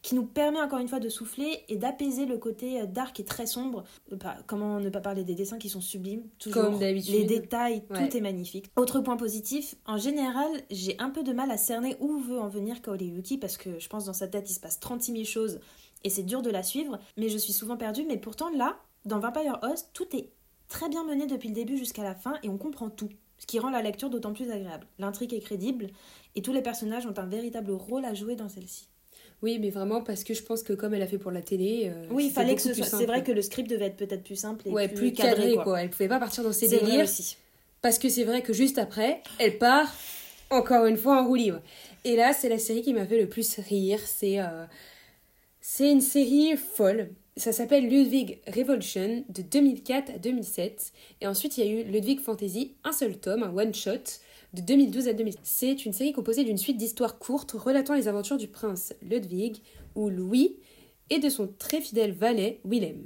qui 0.02 0.16
nous 0.16 0.26
permet 0.26 0.60
encore 0.60 0.80
une 0.80 0.88
fois 0.88 1.00
de 1.00 1.10
souffler 1.10 1.64
et 1.70 1.78
d'apaiser 1.78 2.26
le 2.26 2.38
côté 2.38 2.82
euh, 2.82 2.86
dark 2.86 3.20
et 3.20 3.24
très 3.24 3.46
sombre. 3.46 3.84
Euh, 4.12 4.18
comment 4.48 4.80
ne 4.80 4.90
pas 4.90 5.00
parler 5.00 5.24
des 5.24 5.36
dessins 5.36 5.58
qui 5.58 5.70
sont 5.70 5.82
sublimes 5.82 6.24
toujours. 6.40 6.64
Comme 6.64 6.80
d'habitude. 6.80 7.14
Les 7.14 7.24
détails, 7.24 7.84
tout 7.88 8.18
est 8.18 8.22
magnifique. 8.22 8.66
Autre 8.76 9.00
point 9.00 9.18
positif, 9.18 9.76
en 9.86 9.98
général, 9.98 10.50
j'ai 10.70 11.00
un 11.00 11.10
peu 11.10 11.24
de 11.24 11.32
mal 11.32 11.52
à 11.52 11.58
cerner 11.58 11.96
où 12.00 12.18
veut 12.20 12.40
en 12.40 12.50
venir 12.50 12.82
Kaori 12.82 13.06
Yuki 13.06 13.38
parce 13.38 13.58
que 13.58 13.80
je 13.80 13.88
pense 13.88 14.06
dans 14.06 14.14
sa 14.14 14.28
tête 14.28 14.50
il 14.50 14.54
se 14.54 14.60
passe 14.60 14.80
36 14.80 15.12
000 15.12 15.24
choses 15.24 15.60
et 16.04 16.10
c'est 16.10 16.24
dur 16.24 16.42
de 16.42 16.50
la 16.50 16.64
suivre, 16.64 17.00
mais 17.16 17.30
je 17.30 17.38
suis 17.38 17.54
souvent 17.54 17.78
perdue. 17.78 18.06
Mais 18.08 18.18
pourtant 18.18 18.50
là, 18.50 18.78
dans 19.06 19.20
Vampire 19.20 19.60
Host, 19.62 19.90
tout 19.94 20.16
est 20.16 20.30
très 20.70 20.90
bien 20.90 21.04
mené 21.04 21.28
depuis 21.28 21.50
le 21.50 21.56
début 21.56 21.78
jusqu'à 21.78 22.04
la 22.04 22.16
fin 22.16 22.36
et 22.44 22.50
on 22.50 22.58
comprend 22.58 22.90
tout 22.90 23.10
ce 23.38 23.46
qui 23.46 23.60
rend 23.60 23.70
la 23.70 23.82
lecture 23.82 24.10
d'autant 24.10 24.34
plus 24.34 24.52
agréable. 24.52 24.88
L'intrigue 25.00 25.34
est 25.34 25.40
crédible 25.40 25.88
et 26.36 26.42
tous 26.42 26.54
les 26.54 26.62
personnages 26.62 27.06
ont 27.06 27.18
un 27.18 27.26
véritable 27.26 27.72
rôle 27.72 28.06
à 28.06 28.14
jouer 28.14 28.36
dans 28.36 28.50
celle-ci. 28.50 28.88
Oui, 29.42 29.60
mais 29.60 29.70
vraiment 29.70 30.02
parce 30.02 30.24
que 30.24 30.34
je 30.34 30.42
pense 30.42 30.64
que 30.64 30.72
comme 30.72 30.94
elle 30.94 31.02
a 31.02 31.08
fait 31.08 31.18
pour 31.18 31.32
la 31.32 31.42
télé. 31.42 31.92
Euh, 31.94 32.08
oui, 32.12 32.28
il 32.28 32.32
fallait 32.32 32.56
que 32.56 32.62
ce 32.62 32.74
soit. 32.74 32.86
C'est 32.86 33.06
vrai 33.06 33.24
que 33.24 33.32
le 33.34 33.42
script 33.42 33.70
devait 33.70 33.88
être 33.88 33.98
peut-être 33.98 34.24
plus 34.24 34.38
simple 34.38 34.70
et 34.70 34.72
ouais, 34.72 34.88
plus, 34.88 35.12
cadré. 35.12 35.56
quoi. 35.62 35.82
Elle 35.82 35.90
pouvait 35.90 36.08
pas 36.08 36.20
partir 36.20 36.44
dans 36.44 36.54
ses 36.54 36.70
délires. 36.70 37.04
Aussi. 37.04 37.36
Parce 37.82 38.00
que 38.00 38.08
c'est 38.08 38.24
vrai 38.24 38.42
que 38.42 38.54
juste 38.54 38.78
après, 38.78 39.22
elle 39.40 39.58
part 39.58 39.94
encore 40.50 40.86
une 40.86 40.96
fois 40.96 41.22
en 41.22 41.28
roue 41.28 41.36
libre. 41.36 41.60
Et 42.06 42.16
là, 42.16 42.32
c'est 42.32 42.48
la 42.48 42.58
série 42.58 42.82
qui 42.82 42.94
m'a 42.94 43.06
fait 43.06 43.20
le 43.20 43.28
plus 43.28 43.60
rire. 43.60 44.00
C'est 44.06 44.40
euh, 44.40 44.66
c'est 45.60 45.92
une 45.92 46.02
série 46.02 46.56
folle. 46.56 47.10
Ça 47.36 47.52
s'appelle 47.52 47.90
Ludwig 47.90 48.42
Revolution 48.46 49.26
de 49.28 49.42
2004 49.42 50.12
à 50.12 50.18
2007. 50.20 50.94
Et 51.22 51.28
ensuite, 51.28 51.58
il 51.58 51.66
y 51.66 51.68
a 51.68 51.72
eu 51.72 51.84
Ludwig 51.84 52.20
Fantasy, 52.20 52.76
un 52.84 52.92
seul 52.92 53.18
tome, 53.18 53.42
un 53.42 53.52
one-shot 53.52 54.20
de 54.54 54.62
2012 54.62 55.08
à 55.08 55.14
2007. 55.14 55.40
C'est 55.44 55.86
une 55.86 55.94
série 55.94 56.14
composée 56.14 56.44
d'une 56.44 56.60
suite 56.60 56.78
d'histoires 56.78 57.18
courtes 57.18 57.54
relatant 57.54 57.96
les 57.96 58.08
aventures 58.08 58.38
du 58.38 58.48
prince 58.48 58.94
Ludwig 59.02 59.58
ou 59.96 60.10
Louis 60.10 60.58
et 61.10 61.18
de 61.18 61.28
son 61.28 61.48
très 61.48 61.82
fidèle 61.82 62.12
valet 62.12 62.62
Willem. 62.66 63.02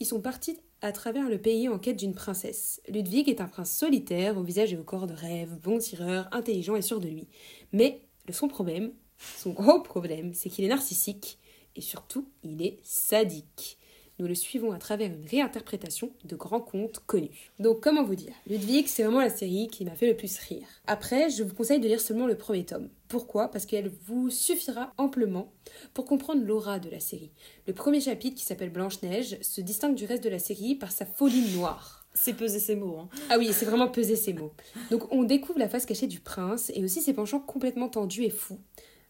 Ils 0.00 0.06
sont 0.06 0.20
partis 0.20 0.58
à 0.82 0.92
travers 0.92 1.30
le 1.30 1.38
pays 1.38 1.70
en 1.70 1.78
quête 1.78 1.96
d'une 1.96 2.14
princesse. 2.14 2.82
Ludwig 2.88 3.30
est 3.30 3.40
un 3.40 3.48
prince 3.48 3.72
solitaire, 3.72 4.36
au 4.36 4.42
visage 4.42 4.74
et 4.74 4.76
au 4.76 4.84
corps 4.84 5.06
de 5.06 5.14
rêve, 5.14 5.58
bon 5.62 5.78
tireur, 5.78 6.28
intelligent 6.30 6.76
et 6.76 6.82
sûr 6.82 7.00
de 7.00 7.08
lui. 7.08 7.26
Mais 7.72 8.02
le 8.28 8.34
son 8.34 8.48
problème, 8.48 8.92
son 9.38 9.50
gros 9.50 9.80
problème, 9.80 10.34
c'est 10.34 10.50
qu'il 10.50 10.66
est 10.66 10.68
narcissique 10.68 11.38
et 11.76 11.80
surtout, 11.80 12.28
il 12.42 12.62
est 12.62 12.78
sadique 12.82 13.78
nous 14.18 14.26
le 14.26 14.34
suivons 14.34 14.72
à 14.72 14.78
travers 14.78 15.10
une 15.10 15.26
réinterprétation 15.26 16.10
de 16.24 16.36
grands 16.36 16.60
contes 16.60 17.02
connus. 17.06 17.50
Donc 17.58 17.82
comment 17.82 18.02
vous 18.02 18.14
dire? 18.14 18.32
Ludwig, 18.48 18.86
c'est 18.86 19.02
vraiment 19.02 19.20
la 19.20 19.30
série 19.30 19.68
qui 19.68 19.84
m'a 19.84 19.94
fait 19.94 20.08
le 20.08 20.16
plus 20.16 20.38
rire. 20.38 20.66
Après, 20.86 21.28
je 21.28 21.42
vous 21.42 21.54
conseille 21.54 21.80
de 21.80 21.88
lire 21.88 22.00
seulement 22.00 22.26
le 22.26 22.36
premier 22.36 22.64
tome. 22.64 22.88
Pourquoi? 23.08 23.48
Parce 23.48 23.66
qu'elle 23.66 23.92
vous 24.06 24.30
suffira 24.30 24.92
amplement 24.96 25.52
pour 25.92 26.06
comprendre 26.06 26.42
l'aura 26.42 26.78
de 26.78 26.88
la 26.88 27.00
série. 27.00 27.30
Le 27.66 27.74
premier 27.74 28.00
chapitre, 28.00 28.36
qui 28.36 28.44
s'appelle 28.44 28.70
Blanche-Neige, 28.70 29.38
se 29.42 29.60
distingue 29.60 29.94
du 29.94 30.06
reste 30.06 30.24
de 30.24 30.30
la 30.30 30.38
série 30.38 30.74
par 30.74 30.92
sa 30.92 31.04
folie 31.04 31.54
noire. 31.54 32.06
C'est 32.14 32.32
peser 32.32 32.58
ses 32.58 32.76
mots. 32.76 32.98
Hein. 32.98 33.08
Ah 33.28 33.36
oui, 33.38 33.50
c'est 33.52 33.66
vraiment 33.66 33.88
peser 33.88 34.16
ses 34.16 34.32
mots. 34.32 34.54
Donc 34.90 35.12
on 35.12 35.24
découvre 35.24 35.58
la 35.58 35.68
face 35.68 35.84
cachée 35.84 36.06
du 36.06 36.20
prince 36.20 36.72
et 36.74 36.82
aussi 36.82 37.02
ses 37.02 37.12
penchants 37.12 37.40
complètement 37.40 37.90
tendus 37.90 38.24
et 38.24 38.30
fous. 38.30 38.58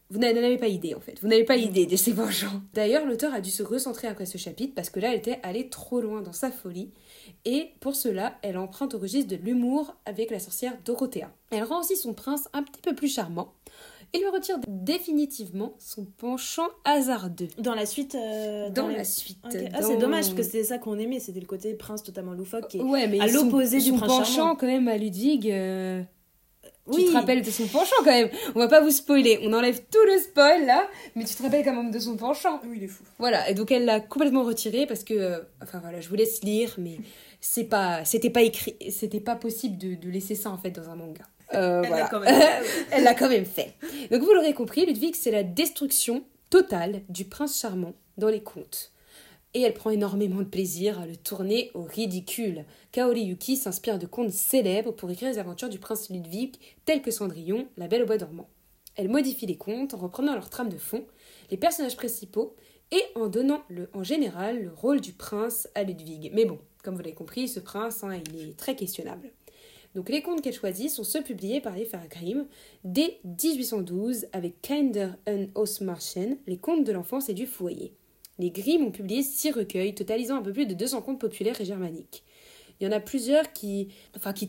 Vous 0.09 0.19
n'avez 0.19 0.57
pas 0.57 0.67
idée 0.67 0.95
en 0.95 0.99
fait, 0.99 1.19
vous 1.21 1.27
n'avez 1.27 1.43
pas 1.43 1.57
idée 1.57 1.85
de 1.85 1.95
ses 1.95 2.11
vengeants. 2.13 2.61
D'ailleurs, 2.73 3.05
l'auteur 3.05 3.33
a 3.33 3.41
dû 3.41 3.49
se 3.49 3.63
recentrer 3.63 4.07
après 4.07 4.25
ce 4.25 4.37
chapitre 4.37 4.73
parce 4.75 4.89
que 4.89 4.99
là, 4.99 5.11
elle 5.11 5.17
était 5.17 5.39
allée 5.43 5.69
trop 5.69 5.99
loin 5.99 6.21
dans 6.21 6.33
sa 6.33 6.51
folie 6.51 6.91
et 7.45 7.71
pour 7.79 7.95
cela, 7.95 8.37
elle 8.41 8.57
emprunte 8.57 8.93
au 8.95 8.99
registre 8.99 9.29
de 9.29 9.35
l'humour 9.35 9.95
avec 10.05 10.31
la 10.31 10.39
sorcière 10.39 10.73
Dorothea. 10.85 11.31
Elle 11.51 11.63
rend 11.63 11.81
aussi 11.81 11.97
son 11.97 12.13
prince 12.13 12.47
un 12.53 12.63
petit 12.63 12.81
peu 12.81 12.95
plus 12.95 13.13
charmant 13.13 13.53
et 14.13 14.19
lui 14.19 14.27
retire 14.27 14.57
définitivement 14.67 15.73
son 15.79 16.05
penchant 16.05 16.67
hasardeux. 16.85 17.49
Dans 17.57 17.75
la 17.75 17.85
suite 17.85 18.15
euh, 18.15 18.69
Dans, 18.69 18.87
la 18.87 19.03
suite. 19.03 19.37
Ah, 19.43 19.81
c'est 19.81 19.97
dommage 19.97 20.25
parce 20.25 20.35
que 20.35 20.43
c'était 20.43 20.63
ça 20.63 20.77
qu'on 20.77 20.97
aimait, 20.97 21.19
c'était 21.19 21.39
le 21.39 21.45
côté 21.45 21.73
prince 21.73 22.03
totalement 22.03 22.33
loufoque 22.33 22.77
ouais, 22.79 23.07
mais 23.07 23.19
à 23.19 23.27
l'opposé 23.27 23.79
du 23.79 23.89
son 23.89 23.97
prince 23.97 24.17
penchant 24.17 24.55
quand 24.55 24.67
même 24.67 24.87
à 24.87 24.97
Ludwig. 24.97 25.51
Euh, 25.51 26.01
tu 26.93 27.05
te 27.05 27.11
rappelles 27.11 27.41
de 27.41 27.51
son 27.51 27.67
penchant 27.67 27.95
quand 27.99 28.05
même. 28.05 28.29
On 28.55 28.59
va 28.59 28.67
pas 28.67 28.81
vous 28.81 28.91
spoiler. 28.91 29.39
On 29.43 29.53
enlève 29.53 29.81
tout 29.91 30.05
le 30.05 30.19
spoil 30.19 30.65
là, 30.65 30.87
mais 31.15 31.25
tu 31.25 31.35
te 31.35 31.43
rappelles 31.43 31.63
quand 31.63 31.75
même 31.75 31.91
de 31.91 31.99
son 31.99 32.17
penchant. 32.17 32.59
Oui, 32.63 32.77
il 32.77 32.83
est 32.83 32.87
fou. 32.87 33.03
Voilà, 33.19 33.49
et 33.49 33.53
donc 33.53 33.71
elle 33.71 33.85
l'a 33.85 33.99
complètement 33.99 34.43
retiré 34.43 34.85
parce 34.85 35.03
que. 35.03 35.13
Euh, 35.13 35.39
enfin 35.61 35.79
voilà, 35.79 35.99
je 36.01 36.09
vous 36.09 36.15
laisse 36.15 36.43
lire, 36.43 36.75
mais 36.77 36.97
c'est 37.41 37.65
pas, 37.65 38.03
c'était 38.05 38.29
pas 38.29 38.41
écrit, 38.41 38.75
c'était 38.89 39.19
pas 39.19 39.35
possible 39.35 39.77
de, 39.77 39.95
de, 39.95 40.09
laisser 40.09 40.35
ça 40.35 40.49
en 40.49 40.57
fait 40.57 40.71
dans 40.71 40.89
un 40.89 40.95
manga. 40.95 41.23
Euh, 41.53 41.81
l'a 41.81 42.09
elle 42.91 43.03
l'a 43.03 43.13
quand 43.13 43.29
même 43.29 43.45
fait. 43.45 43.73
Donc 44.11 44.21
vous 44.21 44.33
l'aurez 44.33 44.53
compris, 44.53 44.85
Ludwig, 44.85 45.15
c'est 45.15 45.31
la 45.31 45.43
destruction 45.43 46.23
totale 46.49 47.01
du 47.09 47.25
prince 47.25 47.59
charmant 47.59 47.93
dans 48.17 48.29
les 48.29 48.41
contes 48.41 48.91
et 49.57 49.61
elle 49.61 49.73
prend 49.73 49.89
énormément 49.89 50.37
de 50.37 50.43
plaisir 50.43 50.99
à 50.99 51.07
le 51.07 51.15
tourner 51.15 51.71
au 51.73 51.81
ridicule. 51.81 52.63
Kaori 52.91 53.21
Yuki 53.23 53.55
s'inspire 53.55 53.97
de 53.97 54.05
contes 54.05 54.29
célèbres 54.29 54.91
pour 54.91 55.09
écrire 55.09 55.31
les 55.31 55.39
aventures 55.39 55.67
du 55.67 55.79
prince 55.79 56.11
Ludwig, 56.11 56.57
tels 56.85 57.01
que 57.01 57.09
Cendrillon, 57.09 57.67
La 57.75 57.87
Belle 57.87 58.03
au 58.03 58.05
Bois 58.05 58.19
dormant. 58.19 58.47
Elle 58.95 59.09
modifie 59.09 59.47
les 59.47 59.57
contes 59.57 59.95
en 59.95 59.97
reprenant 59.97 60.35
leur 60.35 60.51
trame 60.51 60.69
de 60.69 60.77
fond, 60.77 61.07
les 61.49 61.57
personnages 61.57 61.95
principaux 61.95 62.55
et 62.91 63.01
en 63.15 63.29
donnant 63.29 63.63
en 63.93 64.03
général 64.03 64.61
le 64.61 64.71
rôle 64.71 65.01
du 65.01 65.13
prince 65.13 65.67
à 65.73 65.81
Ludwig. 65.81 66.29
Mais 66.35 66.45
bon, 66.45 66.59
comme 66.83 66.93
vous 66.93 67.01
l'avez 67.01 67.15
compris, 67.15 67.47
ce 67.47 67.59
prince, 67.59 68.03
hein, 68.03 68.21
il 68.31 68.49
est 68.49 68.57
très 68.57 68.75
questionnable. 68.75 69.31
Donc 69.95 70.09
les 70.09 70.21
contes 70.21 70.43
qu'elle 70.43 70.53
choisit 70.53 70.91
sont 70.91 71.03
ceux 71.03 71.23
publiés 71.23 71.61
par 71.61 71.75
les 71.75 71.85
frères 71.85 72.07
Grimm 72.07 72.45
dès 72.83 73.17
1812 73.23 74.27
avec 74.33 74.61
Kinder 74.61 75.15
und 75.27 75.47
Osmarchen, 75.55 76.37
les 76.45 76.57
contes 76.57 76.83
de 76.83 76.91
l'enfance 76.91 77.27
et 77.29 77.33
du 77.33 77.47
foyer. 77.47 77.95
Les 78.39 78.51
Grimm 78.51 78.85
ont 78.85 78.91
publié 78.91 79.23
six 79.23 79.51
recueils, 79.51 79.95
totalisant 79.95 80.37
un 80.37 80.41
peu 80.41 80.53
plus 80.53 80.65
de 80.65 80.73
200 80.73 81.01
contes 81.01 81.19
populaires 81.19 81.59
et 81.59 81.65
germaniques. 81.65 82.23
Il 82.79 82.85
y 82.85 82.87
en 82.87 82.91
a 82.91 82.99
plusieurs 82.99 83.51
qui, 83.53 83.89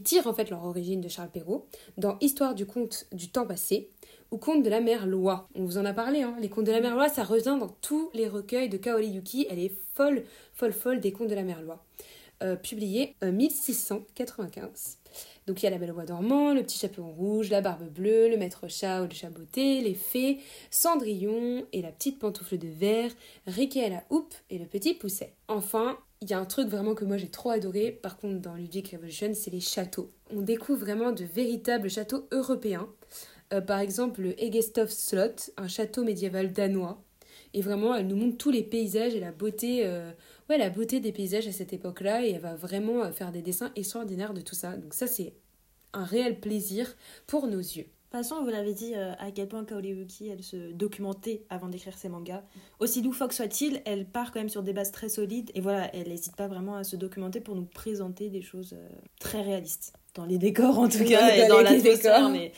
tirent 0.04 0.26
en 0.26 0.34
fait 0.34 0.50
leur 0.50 0.64
origine 0.64 1.00
de 1.00 1.08
Charles 1.08 1.30
Perrault, 1.30 1.66
dans 1.96 2.18
Histoire 2.20 2.54
du 2.54 2.66
conte 2.66 3.06
du 3.12 3.30
temps 3.30 3.46
passé 3.46 3.90
ou 4.30 4.36
Conte 4.36 4.62
de 4.62 4.68
la 4.68 4.80
mer 4.80 5.06
Loi. 5.06 5.48
On 5.54 5.64
vous 5.64 5.78
en 5.78 5.86
a 5.86 5.94
parlé, 5.94 6.22
hein. 6.22 6.36
les 6.38 6.50
contes 6.50 6.66
de 6.66 6.72
la 6.72 6.80
mer 6.80 6.94
Loi, 6.94 7.08
ça 7.08 7.24
revient 7.24 7.56
dans 7.58 7.74
tous 7.80 8.10
les 8.12 8.28
recueils 8.28 8.68
de 8.68 8.76
Kaori 8.76 9.08
Yuki. 9.08 9.46
Elle 9.48 9.58
est 9.58 9.72
folle, 9.94 10.24
folle, 10.52 10.74
folle 10.74 11.00
des 11.00 11.12
contes 11.12 11.28
de 11.28 11.34
la 11.34 11.42
mer 11.42 11.62
Loi. 11.62 11.82
Euh, 12.42 12.54
publié 12.54 13.16
en 13.22 13.32
1695. 13.32 14.97
Donc 15.46 15.62
il 15.62 15.64
y 15.64 15.66
a 15.66 15.70
la 15.70 15.78
belle 15.78 15.92
voix 15.92 16.04
dormant, 16.04 16.52
le 16.52 16.62
petit 16.62 16.78
chaperon 16.78 17.10
rouge, 17.10 17.48
la 17.50 17.60
barbe 17.60 17.88
bleue, 17.88 18.28
le 18.28 18.36
maître 18.36 18.68
chat 18.68 19.02
ou 19.02 19.06
le 19.06 19.14
chat 19.14 19.30
beauté, 19.30 19.80
les 19.80 19.94
fées, 19.94 20.38
Cendrillon 20.70 21.64
et 21.72 21.80
la 21.80 21.90
petite 21.90 22.18
pantoufle 22.18 22.58
de 22.58 22.68
verre, 22.68 23.10
Riquet 23.46 23.84
à 23.84 23.88
la 23.88 24.04
houppe 24.10 24.34
et 24.50 24.58
le 24.58 24.66
petit 24.66 24.94
pousset. 24.94 25.32
Enfin, 25.48 25.98
il 26.20 26.28
y 26.28 26.34
a 26.34 26.38
un 26.38 26.44
truc 26.44 26.68
vraiment 26.68 26.94
que 26.94 27.04
moi 27.04 27.16
j'ai 27.16 27.28
trop 27.28 27.50
adoré, 27.50 27.92
par 27.92 28.18
contre 28.18 28.40
dans 28.40 28.54
Ludwig 28.54 28.90
Revolution, 28.92 29.30
c'est 29.34 29.50
les 29.50 29.60
châteaux. 29.60 30.10
On 30.34 30.42
découvre 30.42 30.80
vraiment 30.80 31.12
de 31.12 31.24
véritables 31.24 31.88
châteaux 31.88 32.26
européens. 32.32 32.88
Euh, 33.54 33.60
par 33.62 33.78
exemple 33.78 34.20
le 34.20 34.42
Egestof 34.42 34.90
Slot, 34.90 35.52
un 35.56 35.68
château 35.68 36.04
médiéval 36.04 36.52
danois. 36.52 37.02
Et 37.54 37.62
vraiment, 37.62 37.94
elle 37.94 38.06
nous 38.06 38.16
montre 38.16 38.36
tous 38.36 38.50
les 38.50 38.62
paysages 38.62 39.14
et 39.14 39.20
la 39.20 39.32
beauté, 39.32 39.84
euh, 39.84 40.10
ouais, 40.48 40.58
la 40.58 40.70
beauté 40.70 41.00
des 41.00 41.12
paysages 41.12 41.46
à 41.46 41.52
cette 41.52 41.72
époque-là. 41.72 42.24
Et 42.26 42.32
elle 42.32 42.40
va 42.40 42.54
vraiment 42.54 43.04
euh, 43.04 43.12
faire 43.12 43.32
des 43.32 43.42
dessins 43.42 43.72
extraordinaires 43.76 44.34
de 44.34 44.40
tout 44.40 44.54
ça. 44.54 44.76
Donc 44.76 44.94
ça, 44.94 45.06
c'est 45.06 45.34
un 45.92 46.04
réel 46.04 46.40
plaisir 46.40 46.94
pour 47.26 47.46
nos 47.46 47.58
yeux. 47.58 47.84
De 47.84 48.16
toute 48.16 48.22
façon, 48.26 48.42
vous 48.42 48.48
l'avez 48.48 48.72
dit, 48.72 48.94
euh, 48.94 49.12
à 49.18 49.30
quel 49.30 49.48
point 49.48 49.64
Kaori 49.64 49.88
Yuki, 49.90 50.28
elle 50.28 50.42
se 50.42 50.72
documentait 50.72 51.44
avant 51.50 51.68
d'écrire 51.68 51.96
ses 51.98 52.08
mangas. 52.08 52.42
Aussi 52.80 53.02
loufoque 53.02 53.34
soit-il, 53.34 53.82
elle 53.84 54.06
part 54.06 54.32
quand 54.32 54.40
même 54.40 54.48
sur 54.48 54.62
des 54.62 54.72
bases 54.72 54.92
très 54.92 55.10
solides. 55.10 55.50
Et 55.54 55.60
voilà, 55.60 55.94
elle 55.94 56.08
n'hésite 56.08 56.36
pas 56.36 56.48
vraiment 56.48 56.76
à 56.76 56.84
se 56.84 56.96
documenter 56.96 57.40
pour 57.40 57.54
nous 57.54 57.66
présenter 57.66 58.30
des 58.30 58.40
choses 58.40 58.74
très 59.20 59.42
réalistes. 59.42 59.92
Dans 60.14 60.24
les 60.24 60.38
décors, 60.38 60.78
en 60.78 60.88
tout 60.88 61.04
cas, 61.04 61.34
et 61.36 61.48
dans 61.48 61.60
la 61.60 61.70
mais 62.30 62.52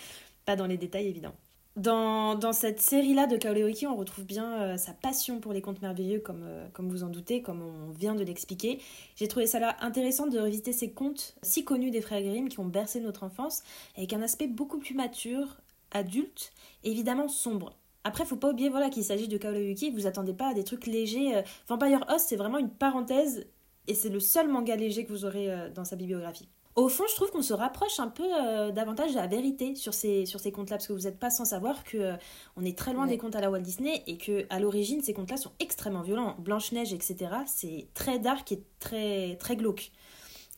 pas 0.44 0.56
dans 0.56 0.66
les 0.66 0.78
détails, 0.78 1.08
évidemment. 1.08 1.34
Dans, 1.80 2.52
cette 2.52 2.78
série-là 2.78 3.26
de 3.26 3.38
Kaoleoiki, 3.38 3.86
on 3.86 3.96
retrouve 3.96 4.26
bien 4.26 4.52
euh, 4.60 4.76
sa 4.76 4.92
passion 4.92 5.40
pour 5.40 5.54
les 5.54 5.62
contes 5.62 5.80
merveilleux, 5.80 6.20
comme, 6.20 6.42
euh, 6.44 6.68
comme 6.74 6.90
vous 6.90 7.04
en 7.04 7.08
doutez, 7.08 7.40
comme 7.40 7.62
on 7.62 7.90
vient 7.92 8.14
de 8.14 8.22
l'expliquer. 8.22 8.80
J'ai 9.16 9.28
trouvé 9.28 9.46
ça 9.46 9.60
là 9.60 9.78
intéressant 9.80 10.26
de 10.26 10.38
revisiter 10.38 10.74
ces 10.74 10.90
contes 10.90 11.36
si 11.40 11.64
connus 11.64 11.90
des 11.90 12.02
frères 12.02 12.20
Grimm 12.20 12.50
qui 12.50 12.60
ont 12.60 12.66
bercé 12.66 13.00
notre 13.00 13.22
enfance, 13.22 13.62
avec 13.96 14.12
un 14.12 14.20
aspect 14.20 14.46
beaucoup 14.46 14.78
plus 14.78 14.94
mature, 14.94 15.56
adulte, 15.90 16.52
évidemment 16.84 17.28
sombre. 17.28 17.72
Après, 18.04 18.26
faut 18.26 18.36
pas 18.36 18.50
oublier 18.50 18.68
voilà, 18.68 18.90
qu'il 18.90 19.04
s'agit 19.04 19.28
de 19.28 19.38
Kaoleoiki, 19.38 19.90
vous 19.90 20.06
attendez 20.06 20.34
pas 20.34 20.50
à 20.50 20.54
des 20.54 20.64
trucs 20.64 20.86
légers. 20.86 21.36
Euh, 21.36 21.42
Vampire 21.66 22.04
Host, 22.10 22.26
c'est 22.28 22.36
vraiment 22.36 22.58
une 22.58 22.68
parenthèse, 22.68 23.46
et 23.86 23.94
c'est 23.94 24.10
le 24.10 24.20
seul 24.20 24.48
manga 24.48 24.76
léger 24.76 25.06
que 25.06 25.12
vous 25.12 25.24
aurez 25.24 25.48
dans 25.74 25.86
sa 25.86 25.96
bibliographie. 25.96 26.50
Au 26.76 26.88
fond, 26.88 27.04
je 27.08 27.16
trouve 27.16 27.30
qu'on 27.32 27.42
se 27.42 27.52
rapproche 27.52 27.98
un 27.98 28.06
peu 28.08 28.22
euh, 28.24 28.70
davantage 28.70 29.10
de 29.10 29.16
la 29.16 29.26
vérité 29.26 29.74
sur 29.74 29.92
ces, 29.92 30.24
sur 30.24 30.38
ces 30.38 30.52
contes-là, 30.52 30.76
parce 30.76 30.86
que 30.86 30.92
vous 30.92 31.00
n'êtes 31.00 31.18
pas 31.18 31.30
sans 31.30 31.44
savoir 31.44 31.82
que 31.82 31.98
euh, 31.98 32.16
on 32.56 32.64
est 32.64 32.78
très 32.78 32.92
loin 32.92 33.06
des 33.06 33.18
contes 33.18 33.34
à 33.34 33.40
la 33.40 33.50
Walt 33.50 33.60
Disney 33.60 34.04
et 34.06 34.16
que 34.16 34.46
à 34.50 34.60
l'origine, 34.60 35.02
ces 35.02 35.12
contes-là 35.12 35.36
sont 35.36 35.50
extrêmement 35.58 36.02
violents. 36.02 36.36
Blanche-Neige, 36.38 36.92
etc., 36.92 37.16
c'est 37.46 37.88
très 37.94 38.20
dark 38.20 38.52
et 38.52 38.62
très, 38.78 39.36
très 39.36 39.56
glauque. 39.56 39.90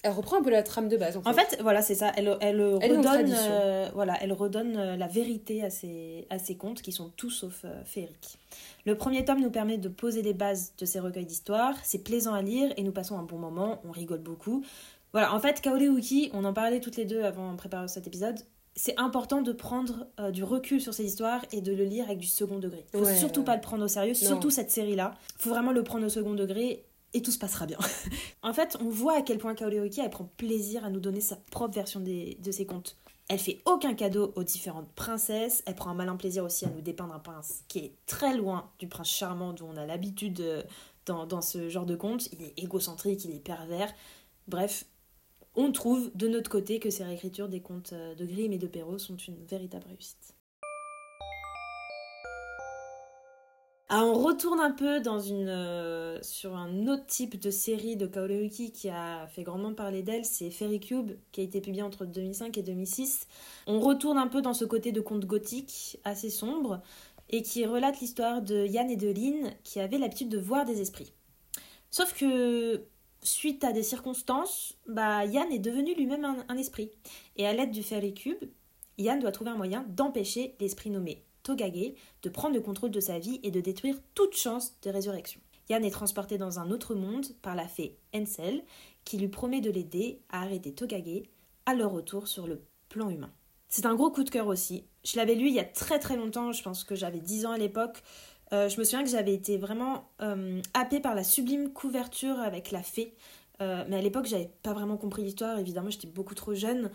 Elle 0.04 0.12
reprend 0.12 0.38
un 0.38 0.42
peu 0.42 0.50
la 0.50 0.64
trame 0.64 0.88
de 0.88 0.96
base. 0.96 1.16
En 1.16 1.22
fait, 1.22 1.30
En 1.30 1.32
fait, 1.32 1.62
voilà, 1.62 1.80
c'est 1.80 1.94
ça. 1.94 2.12
Elle, 2.16 2.36
elle, 2.40 2.60
redonne, 2.60 3.32
euh, 3.32 3.88
voilà, 3.94 4.18
elle 4.20 4.32
redonne 4.32 4.96
la 4.96 5.06
vérité 5.06 5.62
à 5.62 5.70
ses, 5.70 6.26
à 6.28 6.40
ses 6.40 6.56
contes, 6.56 6.82
qui 6.82 6.90
sont 6.90 7.12
tous 7.16 7.30
sauf 7.30 7.64
féeriques. 7.84 8.36
Le 8.84 8.96
premier 8.96 9.24
tome 9.24 9.40
nous 9.40 9.50
permet 9.50 9.78
de 9.78 9.88
poser 9.88 10.22
les 10.22 10.34
bases 10.34 10.72
de 10.76 10.86
ces 10.86 10.98
recueils 10.98 11.24
d'histoires. 11.24 11.76
C'est 11.84 12.02
plaisant 12.02 12.34
à 12.34 12.42
lire 12.42 12.72
et 12.76 12.82
nous 12.82 12.90
passons 12.90 13.16
un 13.16 13.22
bon 13.22 13.38
moment. 13.38 13.80
On 13.84 13.92
rigole 13.92 14.18
beaucoup. 14.18 14.64
Voilà, 15.12 15.34
en 15.34 15.40
fait, 15.40 15.60
Kaole 15.60 15.82
Uki, 15.82 16.30
on 16.32 16.44
en 16.44 16.52
parlait 16.52 16.80
toutes 16.80 16.96
les 16.96 17.04
deux 17.04 17.22
avant 17.22 17.52
de 17.52 17.56
préparer 17.56 17.88
cet 17.88 18.06
épisode. 18.06 18.38
C'est 18.74 18.98
important 18.98 19.42
de 19.42 19.52
prendre 19.52 20.06
euh, 20.18 20.30
du 20.30 20.42
recul 20.44 20.80
sur 20.80 20.94
ces 20.94 21.04
histoires 21.04 21.44
et 21.52 21.60
de 21.60 21.72
le 21.72 21.84
lire 21.84 22.06
avec 22.06 22.18
du 22.18 22.26
second 22.26 22.58
degré. 22.58 22.86
Faut 22.92 23.00
Ouais, 23.04 23.16
surtout 23.16 23.40
ouais. 23.40 23.46
pas 23.46 23.54
le 23.56 23.60
prendre 23.60 23.84
au 23.84 23.88
sérieux, 23.88 24.14
Non. 24.14 24.26
surtout 24.28 24.48
cette 24.50 24.70
série-là. 24.70 25.14
Faut 25.38 25.50
vraiment 25.50 25.72
le 25.72 25.82
prendre 25.84 26.06
au 26.06 26.08
second 26.08 26.32
degré 26.32 26.86
et 27.12 27.20
tout 27.20 27.30
se 27.30 27.38
passera 27.38 27.66
bien. 27.66 27.76
En 28.42 28.54
fait, 28.54 28.76
on 28.80 28.88
voit 28.88 29.18
à 29.18 29.22
quel 29.22 29.36
point 29.38 29.54
Kaoleoki 29.54 30.00
elle 30.00 30.08
prend 30.10 30.24
plaisir 30.38 30.84
à 30.86 30.90
nous 30.90 31.00
donner 31.00 31.20
sa 31.20 31.36
propre 31.36 31.74
version 31.74 32.00
des- 32.00 32.38
de 32.42 32.50
ses 32.50 32.64
contes. 32.64 32.96
Elle 33.28 33.38
fait 33.38 33.60
aucun 33.66 33.92
cadeau 33.94 34.32
aux 34.36 34.42
différentes 34.44 34.90
princesses. 34.94 35.62
Elle 35.66 35.74
prend 35.74 35.90
un 35.90 35.94
malin 35.94 36.16
plaisir 36.16 36.42
aussi 36.42 36.64
à 36.64 36.68
nous 36.70 36.80
dépeindre 36.80 37.14
un 37.14 37.18
prince 37.18 37.62
qui 37.68 37.78
est 37.80 37.92
très 38.06 38.34
loin 38.34 38.70
du 38.78 38.88
prince 38.88 39.08
charmant 39.10 39.52
dont 39.52 39.68
on 39.72 39.76
a 39.76 39.84
l'habitude 39.86 40.40
euh, 40.40 40.62
dans, 41.04 41.26
dans 41.26 41.42
ce 41.42 41.68
genre 41.68 41.86
de 41.86 41.94
conte. 41.96 42.28
Il 42.32 42.42
est 42.42 42.54
égocentrique, 42.58 43.24
il 43.26 43.30
est 43.34 43.38
pervers. 43.38 43.92
Bref, 44.48 44.86
on 45.54 45.72
trouve 45.72 46.10
de 46.14 46.28
notre 46.28 46.50
côté 46.50 46.78
que 46.78 46.90
ces 46.90 47.04
réécritures 47.04 47.48
des 47.48 47.60
contes 47.60 47.92
euh, 47.92 48.14
de 48.14 48.24
Grimm 48.24 48.52
et 48.52 48.58
de 48.58 48.66
Perrault 48.66 48.98
sont 48.98 49.16
une 49.16 49.44
véritable 49.44 49.86
réussite. 49.88 50.34
Ah, 53.94 54.06
on 54.06 54.14
retourne 54.14 54.58
un 54.58 54.70
peu 54.70 55.00
dans 55.00 55.20
une, 55.20 55.50
euh, 55.50 56.18
sur 56.22 56.56
un 56.56 56.86
autre 56.86 57.04
type 57.04 57.38
de 57.38 57.50
série 57.50 57.94
de 57.96 58.06
Kaoleuki 58.06 58.72
qui 58.72 58.88
a 58.88 59.26
fait 59.26 59.42
grandement 59.42 59.74
parler 59.74 60.02
d'elle, 60.02 60.24
c'est 60.24 60.50
Fairy 60.50 60.80
Cube, 60.80 61.12
qui 61.30 61.42
a 61.42 61.44
été 61.44 61.60
publié 61.60 61.82
entre 61.82 62.06
2005 62.06 62.56
et 62.56 62.62
2006. 62.62 63.26
On 63.66 63.80
retourne 63.80 64.16
un 64.16 64.28
peu 64.28 64.40
dans 64.40 64.54
ce 64.54 64.64
côté 64.64 64.92
de 64.92 65.02
conte 65.02 65.26
gothique 65.26 65.98
assez 66.04 66.30
sombre 66.30 66.80
et 67.28 67.42
qui 67.42 67.66
relate 67.66 68.00
l'histoire 68.00 68.40
de 68.40 68.64
Yann 68.64 68.90
et 68.90 68.96
de 68.96 69.08
Lynn 69.08 69.52
qui 69.62 69.78
avaient 69.78 69.98
l'habitude 69.98 70.30
de 70.30 70.38
voir 70.38 70.64
des 70.64 70.80
esprits. 70.80 71.12
Sauf 71.90 72.14
que 72.14 72.86
suite 73.22 73.64
à 73.64 73.72
des 73.72 73.82
circonstances, 73.82 74.78
bah, 74.86 75.24
Yann 75.24 75.50
est 75.52 75.58
devenu 75.58 75.94
lui-même 75.94 76.44
un, 76.48 76.56
esprit. 76.56 76.90
Et 77.36 77.46
à 77.46 77.52
l'aide 77.52 77.70
du 77.70 77.82
Fairy 77.82 78.14
Cube, 78.14 78.44
Yann 78.98 79.20
doit 79.20 79.32
trouver 79.32 79.50
un 79.50 79.56
moyen 79.56 79.84
d'empêcher 79.88 80.56
l'esprit 80.60 80.90
nommé 80.90 81.24
Togage 81.42 81.94
de 82.22 82.28
prendre 82.28 82.54
le 82.54 82.60
contrôle 82.60 82.90
de 82.90 83.00
sa 83.00 83.18
vie 83.18 83.40
et 83.42 83.50
de 83.50 83.60
détruire 83.60 83.98
toute 84.14 84.36
chance 84.36 84.78
de 84.82 84.90
résurrection. 84.90 85.40
Yann 85.70 85.84
est 85.84 85.90
transporté 85.90 86.38
dans 86.38 86.58
un 86.58 86.70
autre 86.70 86.94
monde 86.94 87.26
par 87.40 87.54
la 87.54 87.66
fée 87.66 87.98
Ensel, 88.14 88.62
qui 89.04 89.18
lui 89.18 89.28
promet 89.28 89.60
de 89.60 89.70
l'aider 89.70 90.20
à 90.28 90.42
arrêter 90.42 90.72
Togage 90.72 91.22
à 91.66 91.74
leur 91.74 91.92
retour 91.92 92.28
sur 92.28 92.46
le 92.46 92.62
plan 92.88 93.08
humain. 93.08 93.32
C'est 93.68 93.86
un 93.86 93.94
gros 93.94 94.10
coup 94.10 94.22
de 94.22 94.30
cœur 94.30 94.48
aussi. 94.48 94.84
Je 95.02 95.16
l'avais 95.16 95.34
lu 95.34 95.46
il 95.48 95.54
y 95.54 95.60
a 95.60 95.64
très 95.64 95.98
très 95.98 96.16
longtemps, 96.16 96.52
je 96.52 96.62
pense 96.62 96.84
que 96.84 96.94
j'avais 96.94 97.20
10 97.20 97.46
ans 97.46 97.52
à 97.52 97.58
l'époque. 97.58 98.02
Euh, 98.52 98.68
je 98.68 98.78
me 98.78 98.84
souviens 98.84 99.02
que 99.02 99.10
j'avais 99.10 99.34
été 99.34 99.56
vraiment 99.56 100.04
euh, 100.20 100.60
happée 100.74 101.00
par 101.00 101.14
la 101.14 101.24
sublime 101.24 101.72
couverture 101.72 102.38
avec 102.38 102.70
la 102.70 102.82
fée. 102.82 103.14
Euh, 103.60 103.84
mais 103.88 103.96
à 103.96 104.02
l'époque, 104.02 104.26
j'avais 104.26 104.50
pas 104.62 104.72
vraiment 104.72 104.96
compris 104.96 105.22
l'histoire. 105.22 105.58
Évidemment, 105.58 105.90
j'étais 105.90 106.08
beaucoup 106.08 106.34
trop 106.34 106.54
jeune 106.54 106.90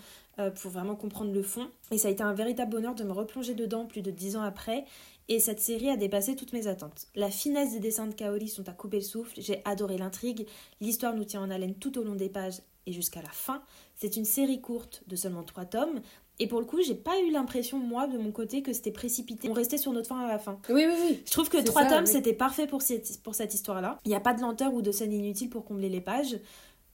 pour 0.62 0.70
vraiment 0.70 0.96
comprendre 0.96 1.34
le 1.34 1.42
fond. 1.42 1.68
Et 1.90 1.98
ça 1.98 2.10
a 2.10 2.12
été 2.12 2.22
un 2.22 2.34
véritable 2.34 2.70
bonheur 2.70 2.94
de 2.94 3.04
me 3.04 3.12
replonger 3.12 3.56
dedans 3.56 3.88
plus 3.88 4.04
de 4.04 4.12
10 4.12 4.36
ans 4.36 4.44
après. 4.44 4.86
Et 5.30 5.40
cette 5.40 5.60
série 5.60 5.90
a 5.90 5.98
dépassé 5.98 6.36
toutes 6.36 6.54
mes 6.54 6.68
attentes. 6.68 7.08
La 7.16 7.32
finesse 7.32 7.74
des 7.74 7.80
dessins 7.80 8.06
de 8.06 8.14
Kaori 8.14 8.48
sont 8.48 8.70
à 8.70 8.72
couper 8.72 8.98
le 8.98 9.04
souffle. 9.04 9.34
J'ai 9.42 9.62
adoré 9.66 9.98
l'intrigue. 9.98 10.48
L'histoire 10.80 11.16
nous 11.16 11.26
tient 11.26 11.42
en 11.42 11.50
haleine 11.50 11.74
tout 11.74 11.98
au 11.98 12.04
long 12.04 12.14
des 12.14 12.30
pages 12.30 12.62
et 12.86 12.94
jusqu'à 12.94 13.22
la 13.22 13.30
fin. 13.30 13.64
C'est 13.96 14.16
une 14.16 14.26
série 14.26 14.62
courte 14.62 15.04
de 15.08 15.16
seulement 15.16 15.44
3 15.44 15.66
tomes. 15.66 16.02
Et 16.40 16.48
pour 16.48 16.60
le 16.60 16.66
coup, 16.66 16.82
j'ai 16.82 16.96
pas 16.96 17.20
eu 17.22 17.32
l'impression, 17.32 17.80
moi, 17.80 18.08
de 18.08 18.18
mon 18.18 18.32
côté, 18.32 18.62
que 18.62 18.74
c'était 18.74 18.92
précipité. 18.92 19.50
On 19.50 19.54
restait 19.54 19.78
sur 19.78 19.92
notre 19.92 20.08
fin 20.08 20.20
à 20.20 20.28
la 20.28 20.38
fin. 20.38 20.60
Oui, 20.70 20.86
oui, 20.88 20.94
oui. 21.10 21.22
Je 21.26 21.32
trouve 21.32 21.50
que 21.50 21.58
trois 21.64 21.86
tomes, 21.86 22.06
oui. 22.06 22.08
c'était 22.08 22.34
parfait 22.34 22.68
pour 22.68 22.82
cette, 22.82 23.22
pour 23.24 23.34
cette 23.34 23.54
histoire-là. 23.54 23.98
Il 24.06 24.10
n'y 24.10 24.16
a 24.16 24.20
pas 24.20 24.34
de 24.34 24.42
lenteur 24.42 24.74
ou 24.74 24.82
de 24.82 24.92
scène 24.92 25.14
inutile 25.14 25.50
pour 25.50 25.66
combler 25.66 25.90
les 25.90 26.02
pages. 26.02 26.38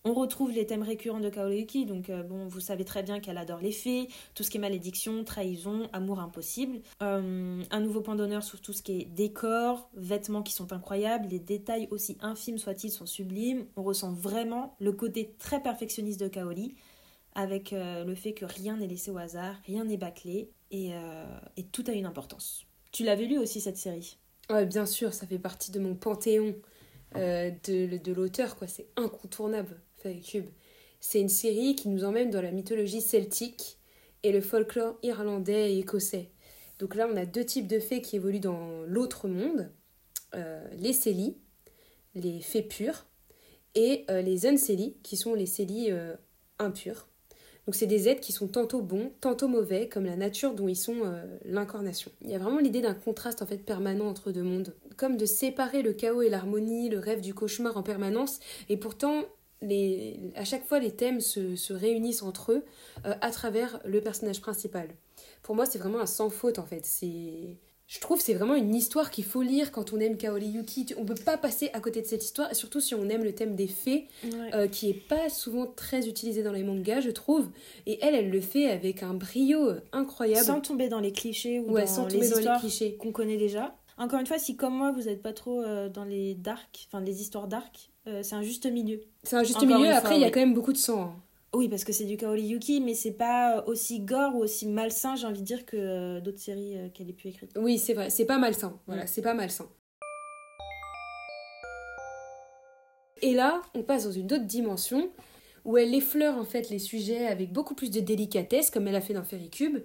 On 0.06 0.14
retrouve 0.14 0.52
les 0.52 0.66
thèmes 0.66 0.84
récurrents 0.84 1.22
de 1.22 1.30
Kaoleuki, 1.30 1.86
donc 1.86 2.10
euh, 2.10 2.24
bon, 2.24 2.46
vous 2.46 2.60
savez 2.60 2.84
très 2.84 3.04
bien 3.04 3.22
qu'elle 3.22 3.38
adore 3.38 3.60
les 3.62 3.72
fées, 3.72 4.10
tout 4.36 4.44
ce 4.44 4.50
qui 4.50 4.58
est 4.58 4.60
malédiction, 4.60 5.24
trahison, 5.24 5.88
amour 5.94 6.20
impossible. 6.20 6.82
Euh, 7.02 7.64
un 7.72 7.80
nouveau 7.80 8.02
point 8.02 8.16
d'honneur 8.16 8.44
sur 8.44 8.60
tout 8.60 8.74
ce 8.74 8.82
qui 8.82 9.00
est 9.00 9.06
décor, 9.06 9.89
vêtements 9.96 10.44
qui 10.44 10.52
sont 10.52 10.74
incroyables, 10.74 11.30
les 11.30 11.39
détails 11.39 11.88
aussi 11.89 12.18
infimes 12.20 12.58
soient-ils 12.58 12.91
sont 12.91 13.06
sublimes. 13.06 13.66
On 13.78 13.84
ressent 13.84 14.12
vraiment 14.12 14.76
le 14.82 14.91
côté 14.91 15.36
très 15.39 15.64
perfectionniste 15.64 16.20
de 16.20 16.28
Kaoli, 16.28 16.76
avec 17.36 17.73
euh, 17.73 18.03
le 18.03 18.15
fait 18.15 18.34
que 18.34 18.45
rien 18.45 18.77
n'est 18.77 18.88
laissé 18.88 19.11
au 19.11 19.17
hasard, 19.17 19.55
rien 19.65 19.86
n'est 19.86 19.97
bâclé, 19.97 20.51
et, 20.71 20.93
euh, 20.93 21.25
tout 21.71 21.84
a 21.88 21.91
une 21.91 22.05
importance. 22.05 22.65
Tu 22.91 23.03
l'avais 23.03 23.25
lu 23.25 23.38
aussi 23.38 23.61
cette 23.61 23.77
série? 23.77 24.17
Ouais, 24.49 24.65
bien 24.65 24.86
sûr, 24.86 25.13
ça 25.13 25.25
fait 25.25 25.39
partie 25.39 25.71
de 25.71 25.79
mon 25.79 25.95
panthéon 25.95 26.55
euh, 27.15 27.51
de, 27.65 28.11
l'auteur, 28.11 28.55
quoi. 28.55 28.67
C'est 28.67 28.88
incontournable, 28.95 29.79
Cube. 30.23 30.49
C'est 30.99 31.21
une 31.21 31.29
série 31.29 31.75
qui 31.75 31.89
nous 31.89 32.03
emmène 32.03 32.29
dans 32.29 32.41
la 32.41 32.51
mythologie 32.51 33.01
celtique 33.01 33.77
et 34.23 34.31
le 34.31 34.41
folklore 34.41 34.97
irlandais 35.01 35.73
et 35.73 35.79
écossais. 35.79 36.31
Donc 36.79 36.95
là, 36.95 37.07
on 37.11 37.15
a 37.15 37.25
deux 37.25 37.45
types 37.45 37.67
de 37.67 37.79
fées 37.79 38.01
qui 38.01 38.15
évoluent 38.15 38.39
dans 38.39 38.84
l'autre 38.86 39.27
monde 39.27 39.71
les 40.71 40.93
Célis, 40.93 41.38
les 42.15 42.41
fées 42.41 42.63
pures, 42.63 43.05
et 43.75 44.05
les 44.09 44.47
Uncélis, 44.47 44.97
qui 45.03 45.15
sont 45.15 45.36
les 45.36 45.45
Célis 45.45 45.91
impurs. 46.57 47.07
Donc 47.66 47.76
c'est 47.76 47.88
des 47.88 48.09
êtres 48.09 48.22
qui 48.22 48.32
sont 48.34 48.47
tantôt 48.47 48.82
bons, 48.82 49.11
tantôt 49.22 49.47
mauvais, 49.47 49.88
comme 49.88 50.05
la 50.05 50.18
nature 50.18 50.53
dont 50.53 50.68
ils 50.68 50.76
sont 50.76 51.01
euh, 51.03 51.24
l'incarnation. 51.45 52.11
Il 52.22 52.30
y 52.30 52.36
a 52.36 52.39
vraiment 52.39 52.59
l'idée 52.59 52.82
d'un 52.82 52.93
contraste 52.93 53.41
en 53.41 53.45
fait 53.45 53.57
permanent 53.57 54.07
entre 54.07 54.32
deux 54.32 54.43
mondes, 54.43 54.74
comme 54.97 55.16
de 55.18 55.26
séparer 55.26 55.82
le 55.82 55.93
chaos 55.93 56.22
et 56.22 56.30
l'harmonie, 56.30 56.89
le 56.89 56.99
rêve 56.99 57.22
du 57.22 57.34
cauchemar 57.34 57.78
en 57.78 57.84
permanence, 57.84 58.39
et 58.70 58.78
pourtant 58.78 59.24
à 60.36 60.43
chaque 60.43 60.66
fois 60.66 60.80
les 60.80 60.91
thèmes 60.91 61.22
se, 61.22 61.55
se 61.55 61.72
réunissent 61.72 62.22
entre 62.22 62.51
eux 62.51 62.66
euh, 63.05 63.14
à 63.22 63.32
travers 63.32 63.80
le 63.86 64.01
personnage 64.01 64.41
principal. 64.41 64.89
Pour 65.41 65.55
moi 65.55 65.66
c'est 65.66 65.80
vraiment 65.80 66.01
un 66.01 66.05
sans 66.05 66.30
faute 66.30 66.59
en 66.59 66.66
fait. 66.66 66.86
Je 67.94 68.00
trouve 68.00 68.18
que 68.18 68.24
c'est 68.24 68.34
vraiment 68.34 68.56
une 68.56 68.74
histoire 68.74 69.12
qu'il 69.12 69.24
faut 69.24 69.44
lire 69.44 69.72
quand 69.72 69.94
on 69.94 70.00
aime 70.00 70.18
Kaori 70.18 70.48
Yuki. 70.48 70.96
On 70.98 71.06
peut 71.06 71.14
pas 71.14 71.38
passer 71.38 71.70
à 71.74 71.80
côté 71.80 72.02
de 72.02 72.08
cette 72.08 72.24
histoire, 72.24 72.56
surtout 72.56 72.80
si 72.80 72.96
on 72.96 73.08
aime 73.08 73.24
le 73.24 73.36
thème 73.36 73.56
des 73.56 73.68
fées, 73.68 74.08
euh, 74.56 74.68
qui 74.68 74.89
est 74.89 74.96
pas 75.08 75.30
souvent 75.30 75.68
très 75.68 76.08
utilisé 76.08 76.41
dans 76.41 76.54
les 76.54 76.64
mangas, 76.64 77.02
je 77.02 77.12
trouve. 77.12 77.50
Et 77.86 78.00
elle, 78.02 78.16
elle 78.16 78.32
le 78.32 78.41
fait 78.41 78.68
avec 78.72 79.04
un 79.04 79.14
brio 79.14 79.74
incroyable. 79.91 80.44
Sans 80.44 80.60
tomber 80.60 80.89
dans 80.89 81.02
les 81.02 81.12
clichés 81.12 81.60
ou 81.60 81.72
ouais, 81.72 81.82
dans 81.82 81.88
sans 81.88 82.06
les 82.08 82.14
tomber 82.14 82.30
dans 82.30 82.36
les 82.38 82.41
histoires 82.41 82.60
clichés. 82.62 82.96
qu'on 82.96 83.12
connaît 83.12 83.38
déjà. 83.38 83.76
Encore 84.00 84.20
une 84.20 84.26
fois, 84.26 84.39
si 84.39 84.56
comme 84.56 84.74
moi, 84.74 84.91
vous 84.91 85.04
n'êtes 85.04 85.22
pas 85.22 85.34
trop 85.34 85.62
euh, 85.62 85.88
dans 85.88 86.04
les 86.04 86.34
dark, 86.34 86.88
enfin 86.88 87.00
les 87.00 87.22
histoires 87.22 87.48
dark, 87.48 87.91
euh, 88.08 88.22
c'est 88.24 88.34
un 88.34 88.41
juste 88.41 88.66
milieu. 88.66 89.02
C'est 89.22 89.36
un 89.36 89.44
juste 89.44 89.58
Encore 89.58 89.78
milieu. 89.78 89.91
Après, 89.91 90.16
il 90.16 90.22
y 90.22 90.26
a 90.26 90.32
quand 90.32 90.39
même 90.39 90.56
beaucoup 90.56 90.74
de 90.74 90.78
sang. 90.78 91.02
hein. 91.04 91.16
Oui, 91.54 91.70
parce 91.70 91.84
que 91.84 91.93
c'est 91.93 92.06
du 92.06 92.18
Kaori 92.18 92.41
Yuki, 92.41 92.82
mais 92.82 92.95
c'est 92.95 93.12
pas 93.12 93.64
aussi 93.68 93.99
gore 93.99 94.36
ou 94.36 94.39
aussi 94.39 94.68
malsain, 94.68 95.16
j'ai 95.16 95.28
envie 95.28 95.41
de 95.41 95.45
dire, 95.45 95.66
que 95.66 95.78
euh, 95.78 96.20
d'autres 96.20 96.39
séries 96.39 96.78
euh, 96.78 96.89
qu'elle 96.89 97.10
ait 97.10 97.14
pu 97.14 97.28
écrire. 97.28 97.47
Oui, 97.56 97.78
c'est 97.78 97.93
vrai. 97.93 98.10
C'est 98.10 98.26
pas 98.26 98.39
malsain. 98.39 98.80
Voilà, 98.88 99.06
c'est 99.06 99.22
pas 99.22 99.36
malsain. 99.36 99.70
Et 103.22 103.34
là, 103.34 103.62
on 103.76 103.84
passe 103.84 104.06
dans 104.06 104.12
une 104.12 104.26
autre 104.34 104.45
dimension 104.45 105.12
où 105.64 105.78
elle 105.78 105.93
effleure 105.93 106.38
en 106.38 106.43
fait 106.43 106.70
les 106.70 106.80
sujets 106.80 107.28
avec 107.28 107.54
beaucoup 107.54 107.76
plus 107.76 107.91
de 107.91 107.99
délicatesse, 107.99 108.72
comme 108.72 108.88
elle 108.88 108.95
a 108.95 109.01
fait 109.01 109.14
dans 109.14 109.24
Fairy 109.24 109.49
Cube, 109.49 109.78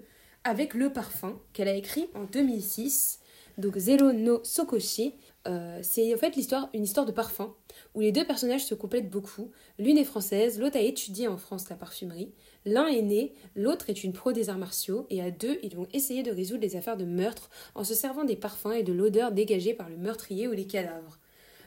avec 0.45 0.73
le 0.75 0.91
parfum 0.91 1.39
qu'elle 1.53 1.69
a 1.69 1.75
écrit 1.75 2.09
en 2.15 2.25
2006. 2.25 3.21
Donc 3.59 3.77
Zero 3.77 4.13
no 4.13 4.41
Sokoshi, 4.43 5.15
Euh, 5.49 5.79
c'est 5.83 6.15
en 6.15 6.19
fait 6.19 6.37
l'histoire, 6.37 6.69
une 6.75 6.85
histoire 6.85 7.07
de 7.07 7.13
parfum 7.13 7.55
où 7.95 8.01
les 8.01 8.13
deux 8.13 8.27
personnages 8.27 8.67
se 8.67 8.75
complètent 8.75 9.11
beaucoup. 9.11 9.51
L'une 9.79 9.97
est 9.97 10.05
française, 10.05 10.59
l'autre 10.59 10.77
a 10.77 10.81
étudié 10.81 11.27
en 11.27 11.39
France 11.39 11.71
la 11.71 11.77
parfumerie. 11.77 12.33
L'un 12.67 12.87
est 12.87 13.03
né, 13.03 13.35
l'autre 13.57 13.89
est 13.89 14.05
une 14.05 14.13
pro 14.13 14.33
des 14.33 14.51
arts 14.51 14.59
martiaux 14.59 15.07
et 15.09 15.23
à 15.23 15.31
deux, 15.31 15.59
ils 15.63 15.75
vont 15.75 15.89
essayer 15.93 16.23
de 16.23 16.31
résoudre 16.31 16.63
les 16.63 16.77
affaires 16.77 16.99
de 16.99 17.05
meurtre 17.05 17.49
en 17.75 17.85
se 17.85 17.95
servant 17.95 18.25
des 18.25 18.37
parfums 18.37 18.73
et 18.73 18.83
de 18.83 18.93
l'odeur 18.93 19.33
dégagée 19.33 19.75
par 19.75 19.89
le 19.89 19.97
meurtrier 19.97 20.49
ou 20.49 20.53
les 20.53 20.67
cadavres. 20.67 21.19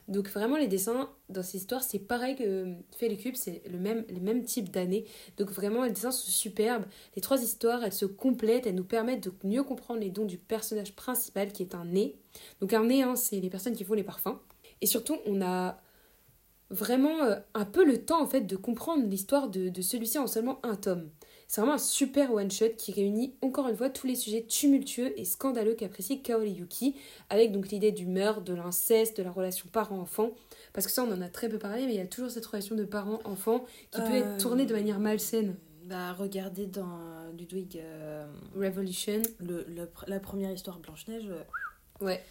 Donc 0.07 0.27
vraiment 0.29 0.57
les 0.57 0.67
dessins 0.67 1.09
dans 1.29 1.43
ces 1.43 1.57
histoires 1.57 1.83
c'est 1.83 1.99
pareil 1.99 2.35
que 2.35 2.73
fait 2.95 3.07
les 3.07 3.17
cubes, 3.17 3.35
c'est 3.35 3.61
le 3.69 3.77
même, 3.77 4.43
types 4.43 4.71
d'années. 4.71 5.05
Donc 5.37 5.49
vraiment 5.51 5.83
les 5.83 5.91
dessins 5.91 6.11
sont 6.11 6.29
superbes. 6.29 6.85
Les 7.15 7.21
trois 7.21 7.41
histoires 7.41 7.83
elles 7.83 7.93
se 7.93 8.05
complètent, 8.05 8.67
elles 8.67 8.75
nous 8.75 8.83
permettent 8.83 9.23
de 9.23 9.33
mieux 9.43 9.63
comprendre 9.63 9.99
les 9.99 10.09
dons 10.09 10.25
du 10.25 10.37
personnage 10.37 10.95
principal 10.95 11.51
qui 11.51 11.63
est 11.63 11.75
un 11.75 11.85
nez. 11.85 12.15
Donc 12.59 12.73
un 12.73 12.85
nez 12.85 13.03
hein, 13.03 13.15
c'est 13.15 13.39
les 13.39 13.49
personnes 13.49 13.75
qui 13.75 13.83
font 13.83 13.93
les 13.93 14.03
parfums. 14.03 14.39
Et 14.81 14.85
surtout 14.85 15.17
on 15.25 15.41
a 15.41 15.79
vraiment 16.69 17.23
euh, 17.23 17.35
un 17.53 17.65
peu 17.65 17.85
le 17.85 18.03
temps 18.03 18.21
en 18.21 18.27
fait 18.27 18.41
de 18.41 18.55
comprendre 18.55 19.05
l'histoire 19.07 19.49
de, 19.49 19.69
de 19.69 19.81
celui-ci 19.81 20.17
en 20.17 20.27
seulement 20.27 20.59
un 20.63 20.75
tome. 20.75 21.09
C'est 21.51 21.59
vraiment 21.59 21.75
un 21.75 21.79
super 21.79 22.31
one-shot 22.33 22.69
qui 22.77 22.93
réunit 22.93 23.33
encore 23.41 23.67
une 23.67 23.75
fois 23.75 23.89
tous 23.89 24.07
les 24.07 24.15
sujets 24.15 24.43
tumultueux 24.43 25.11
et 25.19 25.25
scandaleux 25.25 25.73
qu'apprécie 25.73 26.21
Kaori 26.21 26.49
Yuki, 26.51 26.95
avec 27.29 27.51
donc 27.51 27.67
l'idée 27.67 27.91
du 27.91 28.05
meurtre, 28.05 28.39
de 28.39 28.53
l'inceste, 28.53 29.17
de 29.17 29.23
la 29.23 29.31
relation 29.31 29.67
parent-enfant. 29.69 30.31
Parce 30.71 30.87
que 30.87 30.93
ça, 30.93 31.03
on 31.03 31.11
en 31.11 31.19
a 31.19 31.27
très 31.27 31.49
peu 31.49 31.57
parlé, 31.59 31.85
mais 31.87 31.91
il 31.93 31.97
y 31.97 32.01
a 32.01 32.07
toujours 32.07 32.31
cette 32.31 32.45
relation 32.45 32.73
de 32.77 32.85
parent-enfant 32.85 33.65
qui 33.91 33.99
peut 33.99 34.13
être 34.13 34.37
tournée 34.37 34.65
de 34.65 34.73
manière 34.73 34.99
malsaine. 35.01 35.57
Bah, 35.83 36.13
regardez 36.13 36.67
dans 36.67 36.97
Ludwig 37.37 37.77
euh, 37.83 38.25
Revolution. 38.55 39.21
le, 39.41 39.65
le- 39.67 39.89
la 40.07 40.21
première 40.21 40.53
histoire 40.53 40.79
Blanche-Neige, 40.79 41.27
euh, 41.29 41.43
Ouais. 41.99 42.23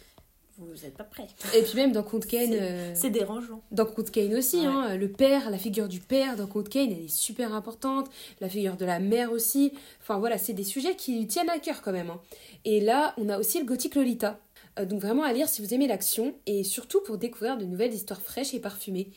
Vous 0.65 0.81
n'êtes 0.83 0.95
pas 0.97 1.03
prêts. 1.03 1.27
Et 1.55 1.61
puis 1.61 1.75
même 1.75 1.91
dans 1.91 2.03
Conte 2.03 2.25
Kane, 2.25 2.51
C'est- 2.51 2.61
euh, 2.61 2.91
C'est 2.95 3.09
dérangeant. 3.09 3.61
dans 3.71 3.85
Conte 3.85 4.11
Kane 4.11 4.33
aussi, 4.35 4.59
Ouais. 4.61 4.65
hein, 4.65 4.95
le 4.97 5.11
père, 5.11 5.49
la 5.49 5.57
figure 5.57 5.87
du 5.87 5.99
père 5.99 6.35
dans 6.35 6.47
Conte 6.47 6.69
Kane, 6.69 6.91
elle 6.91 7.03
est 7.05 7.07
super 7.07 7.53
importante. 7.53 8.09
La 8.39 8.49
figure 8.49 8.75
de 8.77 8.85
la 8.85 8.99
mère 8.99 9.31
aussi. 9.31 9.73
Enfin 10.01 10.19
voilà, 10.19 10.37
c'est 10.37 10.53
des 10.53 10.63
sujets 10.63 10.95
qui 10.95 11.17
lui 11.17 11.27
tiennent 11.27 11.49
à 11.49 11.59
cœur 11.59 11.81
quand 11.81 11.91
même. 11.91 12.09
hein. 12.09 12.21
Et 12.65 12.79
là, 12.79 13.13
on 13.17 13.29
a 13.29 13.37
aussi 13.39 13.59
le 13.59 13.65
gothique 13.65 13.95
Lolita. 13.95 14.39
Euh, 14.79 14.85
donc 14.85 15.01
vraiment 15.01 15.23
à 15.23 15.33
lire 15.33 15.49
si 15.49 15.61
vous 15.61 15.73
aimez 15.73 15.87
l'action 15.87 16.33
et 16.45 16.63
surtout 16.63 17.01
pour 17.01 17.17
découvrir 17.17 17.57
de 17.57 17.65
nouvelles 17.65 17.93
histoires 17.93 18.21
fraîches 18.21 18.53
et 18.53 18.59
parfumées. 18.59 19.09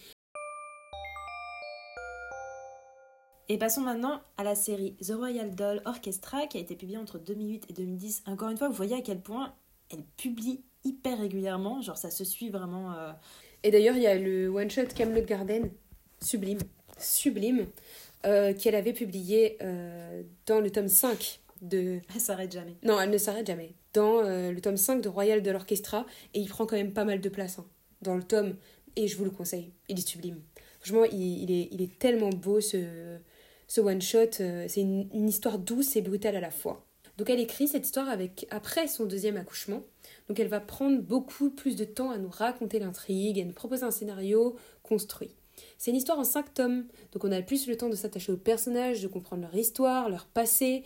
Et 3.51 3.59
passons 3.59 3.83
maintenant 3.83 4.23
à 4.39 4.43
la 4.45 4.55
série 4.55 4.97
The 4.97 5.13
Royal 5.15 5.55
Doll 5.55 5.83
Orchestra 5.85 6.47
qui 6.47 6.57
a 6.57 6.61
été 6.61 6.75
publiée 6.77 6.97
entre 6.99 7.19
2008 7.19 7.67
et 7.69 7.73
2010. 7.75 8.23
Encore 8.27 8.49
une 8.49 8.57
fois, 8.57 8.69
vous 8.69 8.75
voyez 8.75 8.97
à 8.97 9.03
quel 9.03 9.21
point 9.21 9.55
elle 9.91 10.03
publie 10.17 10.63
hyper 10.85 11.19
régulièrement, 11.19 11.81
genre 11.83 11.97
ça 11.97 12.11
se 12.11 12.25
suit 12.25 12.51
vraiment. 12.51 12.93
euh, 12.93 13.13
Et 13.63 13.71
d'ailleurs, 13.71 13.97
il 13.97 14.03
y 14.03 14.07
a 14.07 14.17
le 14.17 14.49
one-shot 14.49 14.87
Camelot 14.95 15.25
Garden, 15.25 15.71
sublime, 16.23 16.59
sublime, 16.99 17.67
euh, 18.27 18.55
qu'elle 18.55 18.75
avait 18.75 18.93
publié 18.93 19.57
euh, 19.63 20.23
dans 20.47 20.61
le 20.61 20.71
tome 20.71 20.89
5 20.89 21.41
de... 21.63 22.01
Elle 22.15 22.21
s'arrête 22.21 22.53
jamais. 22.53 22.77
Non, 22.83 23.01
elle 23.01 23.11
ne 23.11 23.19
s'arrête 23.19 23.47
jamais. 23.47 23.75
Dans 23.93 24.23
le 24.23 24.59
tome 24.61 24.77
5 24.77 25.01
de 25.01 25.09
Royal 25.09 25.41
de 25.43 25.51
l'Orchestra, 25.51 26.05
et 26.35 26.41
il 26.41 26.49
prend 26.49 26.67
quand 26.67 26.77
même 26.77 26.93
pas 26.93 27.05
mal 27.05 27.21
de 27.21 27.29
place 27.29 27.59
hein, 27.59 27.67
dans 28.03 28.17
le 28.17 28.25
tome, 28.25 28.57
et 28.97 29.07
je 29.07 29.17
vous 29.17 29.25
le 29.25 29.31
conseille, 29.31 29.73
il 29.89 29.99
est 29.99 30.09
sublime. 30.09 30.41
Franchement, 30.81 31.05
il, 31.05 31.43
il 31.45 31.51
est, 31.53 31.69
il 31.71 31.81
est 31.81 31.99
tellement 31.99 32.31
beau 32.31 32.61
ce, 32.61 33.17
ce 33.69 33.81
one-shot, 33.81 34.33
c'est 34.33 34.81
une, 34.81 35.09
une 35.15 35.29
histoire 35.29 35.59
douce 35.59 35.95
et 35.97 36.03
brutale 36.03 36.37
à 36.37 36.41
la 36.41 36.51
fois. 36.51 36.85
Donc 37.17 37.31
elle 37.31 37.41
écrit 37.41 37.69
cette 37.69 37.87
histoire 37.87 38.09
avec, 38.09 38.47
après 38.51 38.89
son 38.89 39.05
deuxième 39.05 39.37
accouchement, 39.37 39.83
donc 40.29 40.41
elle 40.41 40.49
va 40.49 40.61
prendre 40.61 41.01
beaucoup 41.01 41.51
plus 41.51 41.77
de 41.77 41.85
temps 41.85 42.11
à 42.11 42.19
nous 42.19 42.29
raconter 42.29 42.79
l'intrigue, 42.79 43.41
à 43.41 43.45
nous 43.45 43.53
proposer 43.53 43.85
un 43.85 43.91
scénario 43.91 44.57
construit. 44.83 45.35
C'est 45.79 45.93
une 45.93 45.97
histoire 45.97 46.19
en 46.19 46.25
cinq 46.25 46.53
tomes, 46.55 46.87
donc 47.13 47.25
on 47.25 47.31
a 47.31 47.41
plus 47.43 47.69
le 47.69 47.77
temps 47.77 47.89
de 47.89 47.95
s'attacher 47.95 48.33
aux 48.33 48.37
personnages, 48.37 49.03
de 49.03 49.09
comprendre 49.09 49.43
leur 49.43 49.55
histoire, 49.55 50.09
leur 50.09 50.27
passé. 50.27 50.83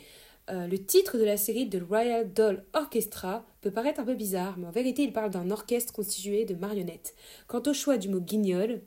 Euh, 0.50 0.66
le 0.66 0.78
titre 0.78 1.18
de 1.18 1.24
la 1.24 1.36
série 1.36 1.66
de 1.66 1.80
Royal 1.80 2.32
Doll 2.32 2.64
Orchestra 2.74 3.44
peut 3.60 3.70
paraître 3.70 4.00
un 4.00 4.04
peu 4.04 4.14
bizarre, 4.14 4.58
mais 4.58 4.66
en 4.66 4.70
vérité 4.70 5.02
il 5.02 5.12
parle 5.12 5.30
d'un 5.30 5.50
orchestre 5.50 5.92
constitué 5.92 6.44
de 6.44 6.54
marionnettes. 6.54 7.14
Quant 7.46 7.62
au 7.66 7.72
choix 7.72 7.96
du 7.96 8.08
mot 8.08 8.20
guignol, 8.20 8.82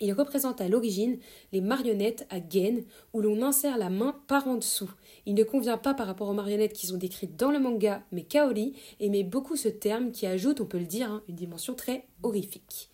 il 0.00 0.12
représente 0.12 0.60
à 0.60 0.68
l'origine 0.68 1.18
les 1.52 1.60
marionnettes 1.60 2.26
à 2.30 2.40
gaine 2.40 2.84
où 3.12 3.20
l'on 3.20 3.42
insère 3.42 3.78
la 3.78 3.90
main 3.90 4.20
par 4.26 4.48
en 4.48 4.56
dessous. 4.56 4.90
Il 5.26 5.34
ne 5.34 5.44
convient 5.44 5.78
pas 5.78 5.94
par 5.94 6.06
rapport 6.06 6.28
aux 6.28 6.34
marionnettes 6.34 6.72
qui 6.72 6.86
sont 6.86 6.96
décrites 6.96 7.36
dans 7.36 7.50
le 7.50 7.58
manga, 7.58 8.02
mais 8.12 8.22
Kaori 8.22 8.74
aimait 9.00 9.24
beaucoup 9.24 9.56
ce 9.56 9.68
terme 9.68 10.12
qui 10.12 10.26
ajoute, 10.26 10.60
on 10.60 10.66
peut 10.66 10.78
le 10.78 10.86
dire, 10.86 11.10
hein, 11.10 11.22
une 11.28 11.36
dimension 11.36 11.74
très 11.74 12.06
horrifique. 12.22 12.90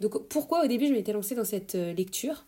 Donc 0.00 0.28
pourquoi 0.28 0.64
au 0.64 0.66
début 0.66 0.86
je 0.86 0.92
m'étais 0.92 1.12
lancée 1.12 1.34
dans 1.34 1.44
cette 1.44 1.74
euh, 1.74 1.92
lecture, 1.92 2.46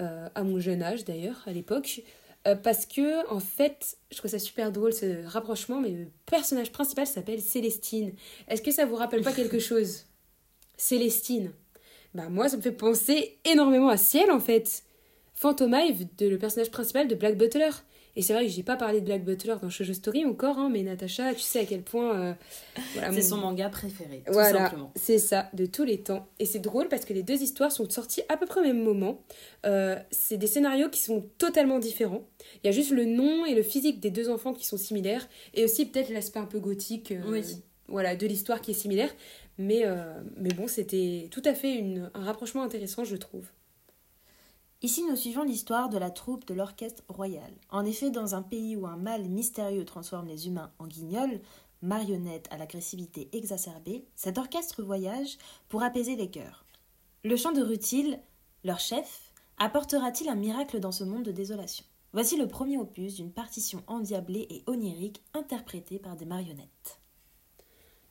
euh, 0.00 0.28
à 0.34 0.44
mon 0.44 0.60
jeune 0.60 0.82
âge 0.82 1.04
d'ailleurs, 1.04 1.42
à 1.46 1.52
l'époque? 1.52 2.02
Euh, 2.46 2.54
Parce 2.54 2.86
que 2.86 3.28
en 3.32 3.40
fait, 3.40 3.96
je 4.12 4.18
trouve 4.18 4.30
ça 4.30 4.38
super 4.38 4.70
drôle 4.70 4.92
ce 4.92 5.26
rapprochement, 5.26 5.80
mais 5.80 5.90
le 5.90 6.06
personnage 6.26 6.70
principal 6.72 7.06
s'appelle 7.06 7.40
Célestine. 7.40 8.12
Est-ce 8.48 8.62
que 8.62 8.70
ça 8.70 8.86
vous 8.86 8.96
rappelle 8.96 9.22
pas 9.22 9.32
quelque 9.32 9.58
chose? 9.70 10.04
Célestine. 10.76 11.52
Bah 12.14 12.28
moi 12.28 12.48
ça 12.48 12.56
me 12.56 12.62
fait 12.62 12.72
penser 12.72 13.38
énormément 13.44 13.88
à 13.88 13.96
Ciel 13.96 14.30
en 14.30 14.40
fait. 14.40 14.84
Phantom 15.34 15.74
Hive, 15.74 16.06
de, 16.16 16.28
le 16.28 16.38
personnage 16.38 16.70
principal 16.70 17.08
de 17.08 17.14
Black 17.16 17.36
Butler. 17.36 17.70
Et 18.16 18.22
c'est 18.22 18.32
vrai 18.32 18.44
que 18.46 18.50
j'ai 18.52 18.62
pas 18.62 18.76
parlé 18.76 19.00
de 19.00 19.04
Black 19.06 19.24
Butler 19.24 19.56
dans 19.60 19.68
Shoujo 19.70 19.92
Story 19.92 20.24
encore, 20.24 20.56
hein, 20.58 20.68
mais 20.72 20.82
Natacha, 20.82 21.34
tu 21.34 21.40
sais 21.40 21.60
à 21.60 21.64
quel 21.64 21.82
point. 21.82 22.14
euh, 22.16 22.34
voilà, 22.92 23.08
C'est 23.12 23.22
mon- 23.22 23.28
son 23.28 23.36
manga 23.38 23.68
préféré, 23.68 24.22
tout 24.26 24.32
voilà, 24.32 24.66
simplement. 24.66 24.92
c'est 24.94 25.18
ça, 25.18 25.50
de 25.52 25.66
tous 25.66 25.82
les 25.84 25.98
temps. 26.00 26.28
Et 26.38 26.46
c'est 26.46 26.60
drôle 26.60 26.88
parce 26.88 27.04
que 27.04 27.12
les 27.12 27.22
deux 27.24 27.42
histoires 27.42 27.72
sont 27.72 27.88
sorties 27.90 28.22
à 28.28 28.36
peu 28.36 28.46
près 28.46 28.60
au 28.60 28.64
même 28.64 28.82
moment. 28.82 29.20
Euh, 29.66 29.96
c'est 30.12 30.36
des 30.36 30.46
scénarios 30.46 30.88
qui 30.90 31.00
sont 31.00 31.24
totalement 31.38 31.78
différents. 31.80 32.22
Il 32.62 32.66
y 32.66 32.68
a 32.68 32.72
juste 32.72 32.92
le 32.92 33.04
nom 33.04 33.44
et 33.46 33.54
le 33.54 33.62
physique 33.64 33.98
des 34.00 34.10
deux 34.10 34.28
enfants 34.30 34.52
qui 34.54 34.64
sont 34.64 34.76
similaires. 34.76 35.28
Et 35.54 35.64
aussi 35.64 35.84
peut-être 35.86 36.10
l'aspect 36.10 36.38
un 36.38 36.46
peu 36.46 36.60
gothique 36.60 37.10
euh, 37.10 37.20
Oui. 37.26 37.42
voilà, 37.88 38.14
de 38.14 38.26
l'histoire 38.28 38.60
qui 38.60 38.70
est 38.70 38.74
similaire. 38.74 39.10
Mais, 39.58 39.84
mais 40.36 40.50
bon, 40.50 40.66
c'était 40.68 41.28
tout 41.30 41.42
à 41.44 41.54
fait 41.54 41.74
une- 41.74 42.10
un 42.14 42.24
rapprochement 42.24 42.62
intéressant, 42.64 43.04
je 43.04 43.14
trouve. 43.16 43.46
Ici, 44.84 45.02
nous 45.02 45.16
suivons 45.16 45.44
l'histoire 45.44 45.88
de 45.88 45.96
la 45.96 46.10
troupe 46.10 46.46
de 46.46 46.52
l'orchestre 46.52 47.04
royal. 47.08 47.50
En 47.70 47.86
effet, 47.86 48.10
dans 48.10 48.34
un 48.34 48.42
pays 48.42 48.76
où 48.76 48.86
un 48.86 48.98
mal 48.98 49.30
mystérieux 49.30 49.86
transforme 49.86 50.28
les 50.28 50.46
humains 50.46 50.74
en 50.78 50.86
guignols, 50.86 51.40
marionnettes 51.80 52.48
à 52.50 52.58
l'agressivité 52.58 53.30
exacerbée, 53.32 54.04
cet 54.14 54.36
orchestre 54.36 54.82
voyage 54.82 55.38
pour 55.70 55.82
apaiser 55.82 56.16
les 56.16 56.28
cœurs. 56.28 56.66
Le 57.24 57.34
chant 57.34 57.52
de 57.52 57.62
Rutil, 57.62 58.18
leur 58.62 58.78
chef, 58.78 59.32
apportera-t-il 59.56 60.28
un 60.28 60.34
miracle 60.34 60.80
dans 60.80 60.92
ce 60.92 61.04
monde 61.04 61.22
de 61.22 61.32
désolation? 61.32 61.86
Voici 62.12 62.36
le 62.36 62.46
premier 62.46 62.76
opus 62.76 63.14
d'une 63.14 63.32
partition 63.32 63.82
endiablée 63.86 64.46
et 64.50 64.64
onirique 64.66 65.22
interprétée 65.32 65.98
par 65.98 66.14
des 66.14 66.26
marionnettes. 66.26 67.00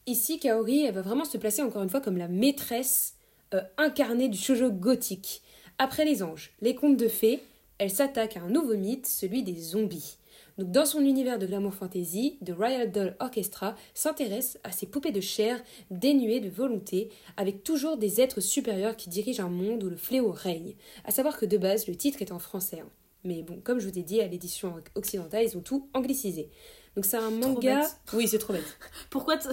Ici, 0.07 0.39
Kaori, 0.39 0.89
va 0.89 1.03
vraiment 1.03 1.25
se 1.25 1.37
placer 1.37 1.61
encore 1.61 1.83
une 1.83 1.89
fois 1.91 2.01
comme 2.01 2.17
la 2.17 2.27
maîtresse 2.27 3.13
euh, 3.53 3.61
incarnée 3.77 4.27
du 4.27 4.39
shoujo 4.39 4.71
gothique. 4.71 5.43
Après 5.83 6.05
les 6.05 6.23
anges, 6.23 6.51
les 6.61 6.75
contes 6.75 6.97
de 6.97 7.07
fées, 7.09 7.41
elle 7.77 7.89
s'attaque 7.91 8.37
à 8.37 8.41
un 8.41 8.49
nouveau 8.49 8.75
mythe, 8.75 9.05
celui 9.05 9.43
des 9.43 9.59
zombies. 9.59 10.17
Donc, 10.57 10.71
dans 10.71 10.85
son 10.85 11.01
univers 11.01 11.39
de 11.39 11.47
glamour 11.47 11.73
fantasy, 11.73 12.37
The 12.45 12.51
Royal 12.55 12.91
Doll 12.91 13.15
Orchestra 13.19 13.75
s'intéresse 13.95 14.59
à 14.63 14.71
ces 14.71 14.85
poupées 14.85 15.11
de 15.11 15.19
chair 15.19 15.61
dénuées 15.89 16.39
de 16.39 16.49
volonté, 16.49 17.09
avec 17.37 17.63
toujours 17.63 17.97
des 17.97 18.21
êtres 18.21 18.39
supérieurs 18.39 18.95
qui 18.95 19.09
dirigent 19.09 19.43
un 19.43 19.49
monde 19.49 19.83
où 19.83 19.89
le 19.89 19.97
fléau 19.97 20.31
règne. 20.31 20.75
À 21.05 21.11
savoir 21.11 21.37
que 21.37 21.45
de 21.47 21.57
base, 21.57 21.87
le 21.87 21.95
titre 21.95 22.21
est 22.21 22.31
en 22.31 22.39
français. 22.39 22.79
hein. 22.81 22.89
Mais 23.25 23.41
bon, 23.41 23.59
comme 23.63 23.79
je 23.79 23.87
vous 23.89 23.97
ai 23.97 24.03
dit, 24.03 24.21
à 24.21 24.27
l'édition 24.27 24.75
occidentale, 24.95 25.43
ils 25.45 25.57
ont 25.57 25.61
tout 25.61 25.87
anglicisé. 25.93 26.49
Donc 26.95 27.05
c'est 27.05 27.17
un 27.17 27.31
manga. 27.31 27.79
Oui, 28.13 28.27
c'est 28.27 28.37
trop 28.37 28.53
bête. 28.53 28.77
Pourquoi 29.09 29.37
t- 29.37 29.49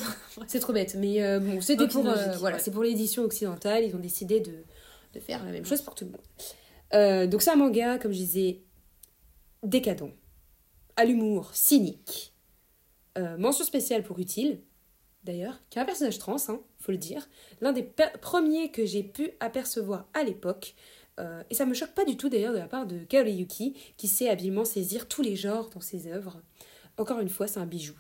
C'est 0.49 0.61
trop 0.61 0.75
bête, 0.75 0.97
mais 0.99 1.23
euh, 1.23 1.41
bon, 1.41 1.61
c'était 1.63 1.85
pour, 1.89 2.05
euh, 2.07 2.37
voilà, 2.41 2.59
c'est 2.59 2.71
pour 2.73 2.83
l'édition 2.83 3.23
occidentale, 3.23 3.85
ils 3.85 3.97
ont 3.97 4.01
décidé 4.01 4.41
de, 4.41 4.53
de 5.13 5.21
faire 5.21 5.45
la 5.45 5.53
même 5.53 5.65
chose 5.65 5.83
pour 5.83 5.95
tout 5.95 6.05
le 6.05 6.13
monde. 6.13 6.21
Euh, 6.95 7.27
donc 7.27 7.43
c'est 7.43 7.51
un 7.51 7.57
manga, 7.57 7.99
comme 7.99 8.13
je 8.13 8.19
disais, 8.19 8.63
décadent, 9.63 10.13
à 10.97 11.05
l'humour 11.05 11.51
cynique. 11.55 12.35
Euh, 13.19 13.37
mention 13.39 13.65
spéciale 13.65 14.03
pour 14.03 14.19
Utile, 14.19 14.61
d'ailleurs, 15.25 15.61
qui 15.69 15.79
est 15.79 15.83
un 15.83 15.85
personnage 15.85 16.19
trans, 16.19 16.37
hein, 16.49 16.61
faut 16.79 16.93
le 16.93 16.99
dire. 16.99 17.29
L'un 17.61 17.73
des 17.73 17.83
premiers 18.21 18.71
que 18.71 18.87
j'ai 18.87 19.03
pu 19.03 19.31
apercevoir 19.41 20.09
à 20.15 20.23
l'époque. 20.23 20.75
Euh, 21.19 21.43
et 21.51 21.55
ça 21.55 21.67
me 21.67 21.75
choque 21.75 21.93
pas 21.95 22.05
du 22.05 22.17
tout 22.17 22.29
d'ailleurs 22.29 22.53
de 22.55 22.59
la 22.59 22.69
part 22.69 22.87
de 22.87 23.01
Kaori 23.05 23.33
Yuki, 23.35 23.75
qui 23.97 24.09
sait 24.09 24.29
habilement 24.31 24.65
saisir 24.65 25.07
tous 25.09 25.23
les 25.23 25.37
genres 25.37 25.69
dans 25.71 25.81
ses 25.81 26.07
œuvres. 26.07 26.41
Encore 26.97 27.21
une 27.21 27.29
fois, 27.29 27.47
c'est 27.47 27.61
un 27.61 27.67
bijou, 27.67 27.95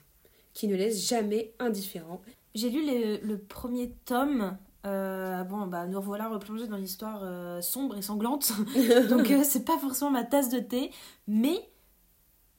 qui 0.55 0.69
ne 0.69 0.75
laisse 0.77 1.07
jamais 1.09 1.53
indifférent. 1.59 2.23
J'ai 2.55 2.71
lu 2.71 2.85
les- 2.85 3.19
le 3.19 3.39
premier 3.39 3.91
tome. 4.05 4.57
Euh, 4.87 5.45
bon, 5.45 5.67
bah, 5.67 5.87
nous 5.87 5.99
revoilà 5.99 6.29
replongés 6.29 6.67
dans 6.67 6.77
l'histoire 6.77 7.21
euh, 7.23 7.61
sombre 7.61 7.97
et 7.97 8.03
sanglante. 8.03 8.53
Donc, 9.11 9.31
euh, 9.31 9.43
c'est 9.45 9.65
pas 9.65 9.79
forcément 9.79 10.11
ma 10.11 10.25
tasse 10.25 10.49
de 10.49 10.59
thé. 10.59 10.91
Mais, 11.27 11.69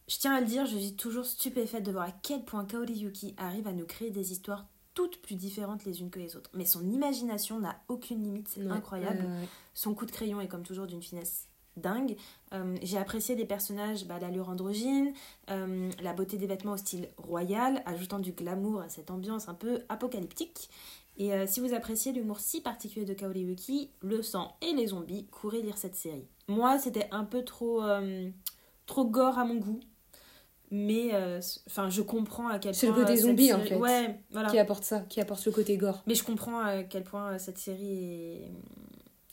je 0.07 0.17
tiens 0.17 0.35
à 0.35 0.41
le 0.41 0.45
dire, 0.45 0.65
je 0.65 0.77
suis 0.77 0.95
toujours 0.95 1.25
stupéfaite 1.25 1.83
de 1.83 1.91
voir 1.91 2.07
à 2.07 2.11
quel 2.11 2.43
point 2.43 2.65
Kaori 2.65 2.93
Yuki 2.93 3.33
arrive 3.37 3.67
à 3.67 3.73
nous 3.73 3.85
créer 3.85 4.11
des 4.11 4.31
histoires 4.31 4.67
toutes 4.93 5.21
plus 5.21 5.35
différentes 5.35 5.85
les 5.85 6.01
unes 6.01 6.09
que 6.09 6.19
les 6.19 6.35
autres. 6.35 6.49
Mais 6.53 6.65
son 6.65 6.85
imagination 6.85 7.59
n'a 7.59 7.77
aucune 7.87 8.21
limite, 8.21 8.49
c'est 8.49 8.61
Ouais, 8.61 8.71
incroyable. 8.71 9.25
Son 9.73 9.93
coup 9.93 10.05
de 10.05 10.11
crayon 10.11 10.41
est 10.41 10.47
comme 10.47 10.63
toujours 10.63 10.85
d'une 10.85 11.01
finesse 11.01 11.47
dingue. 11.77 12.15
Euh, 12.53 12.75
J'ai 12.81 12.97
apprécié 12.97 13.35
des 13.35 13.45
personnages, 13.45 14.05
bah, 14.05 14.19
l'allure 14.19 14.49
androgyne, 14.49 15.13
euh, 15.49 15.89
la 16.01 16.13
beauté 16.13 16.37
des 16.37 16.47
vêtements 16.47 16.73
au 16.73 16.77
style 16.77 17.07
royal, 17.17 17.81
ajoutant 17.85 18.19
du 18.19 18.31
glamour 18.33 18.81
à 18.81 18.89
cette 18.89 19.11
ambiance 19.11 19.47
un 19.47 19.53
peu 19.53 19.81
apocalyptique. 19.89 20.69
Et 21.23 21.33
euh, 21.33 21.45
si 21.45 21.59
vous 21.59 21.73
appréciez 21.75 22.11
l'humour 22.13 22.39
si 22.39 22.61
particulier 22.61 23.05
de 23.05 23.13
Kaori 23.13 23.41
Yuki, 23.41 23.91
le 24.01 24.23
sang 24.23 24.55
et 24.61 24.73
les 24.73 24.87
zombies, 24.87 25.27
courez 25.29 25.61
lire 25.61 25.77
cette 25.77 25.93
série. 25.95 26.25
Moi, 26.47 26.79
c'était 26.79 27.07
un 27.11 27.25
peu 27.25 27.43
trop, 27.43 27.83
euh, 27.83 28.27
trop 28.87 29.05
gore 29.05 29.37
à 29.37 29.45
mon 29.45 29.55
goût. 29.55 29.79
Mais 30.71 31.09
euh, 31.13 31.39
enfin, 31.67 31.89
je 31.89 32.01
comprends 32.01 32.47
à 32.47 32.57
quel 32.57 32.73
C'est 32.73 32.87
le 32.87 32.93
point. 32.93 33.03
côté 33.03 33.17
zombie, 33.17 33.51
en 33.53 33.57
série- 33.57 33.69
fait. 33.69 33.75
Ouais, 33.75 34.19
voilà. 34.31 34.49
Qui 34.49 34.57
apporte 34.57 34.83
ça, 34.83 35.01
qui 35.01 35.19
apporte 35.21 35.41
ce 35.41 35.49
côté 35.49 35.77
gore. 35.77 36.01
Mais 36.07 36.15
je 36.15 36.23
comprends 36.23 36.59
à 36.59 36.83
quel 36.83 37.03
point 37.03 37.37
cette 37.37 37.57
série 37.57 37.93
est, 37.93 38.51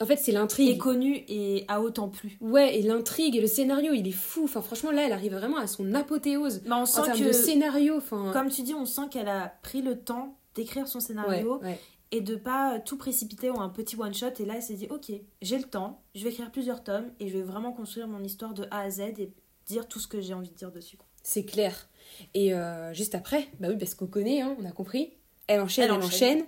En 0.02 0.04
fait, 0.06 0.16
c'est 0.16 0.32
l'intrigue. 0.32 0.70
est 0.70 0.78
connu 0.78 1.24
et 1.28 1.64
a 1.68 1.80
autant 1.80 2.08
plu. 2.08 2.36
Ouais, 2.40 2.78
et 2.78 2.82
l'intrigue 2.82 3.36
et 3.36 3.40
le 3.40 3.46
scénario, 3.46 3.92
il 3.94 4.06
est 4.08 4.12
fou. 4.12 4.42
Enfin, 4.44 4.60
franchement, 4.62 4.90
là, 4.90 5.06
elle 5.06 5.12
arrive 5.12 5.34
vraiment 5.36 5.58
à 5.58 5.68
son 5.68 5.94
apothéose. 5.94 6.60
Mais 6.66 6.72
on 6.72 6.78
En 6.82 6.86
sent 6.86 7.02
termes 7.04 7.18
que, 7.20 7.24
de 7.28 7.32
scénario, 7.32 7.96
enfin. 7.96 8.30
comme 8.32 8.48
tu 8.50 8.62
dis, 8.62 8.74
on 8.74 8.84
sent 8.84 9.02
qu'elle 9.10 9.28
a 9.28 9.54
pris 9.62 9.80
le 9.80 9.96
temps 9.98 10.34
d'écrire 10.58 10.86
son 10.88 11.00
scénario 11.00 11.58
Ouais, 11.58 11.66
ouais. 11.68 11.78
et 12.10 12.20
de 12.20 12.36
pas 12.36 12.78
tout 12.80 12.96
précipiter 12.98 13.50
en 13.50 13.60
un 13.60 13.68
petit 13.68 13.96
one 13.96 14.12
shot. 14.14 14.32
Et 14.40 14.44
là, 14.44 14.54
elle 14.56 14.62
s'est 14.62 14.74
dit, 14.74 14.86
ok, 14.90 15.10
j'ai 15.42 15.58
le 15.58 15.64
temps, 15.64 16.02
je 16.14 16.24
vais 16.24 16.30
écrire 16.30 16.50
plusieurs 16.50 16.82
tomes 16.84 17.10
et 17.20 17.28
je 17.28 17.36
vais 17.36 17.42
vraiment 17.42 17.72
construire 17.72 18.08
mon 18.08 18.22
histoire 18.22 18.54
de 18.54 18.66
A 18.70 18.80
à 18.80 18.90
Z 18.90 19.00
et 19.18 19.32
dire 19.66 19.86
tout 19.88 19.98
ce 20.00 20.08
que 20.08 20.20
j'ai 20.20 20.34
envie 20.34 20.50
de 20.50 20.54
dire 20.56 20.72
dessus. 20.72 20.98
C'est 21.22 21.44
clair. 21.44 21.88
Et 22.34 22.54
euh, 22.54 22.92
juste 22.94 23.14
après, 23.14 23.48
bah 23.60 23.68
oui, 23.70 23.76
parce 23.76 23.94
qu'on 23.94 24.06
connaît, 24.06 24.40
hein, 24.40 24.56
on 24.60 24.64
a 24.64 24.72
compris. 24.72 25.12
Elle 25.46 25.60
enchaîne, 25.60 25.84
elle, 25.84 25.90
Elle 25.92 25.96
enchaîne. 26.02 26.38
enchaîne. 26.38 26.46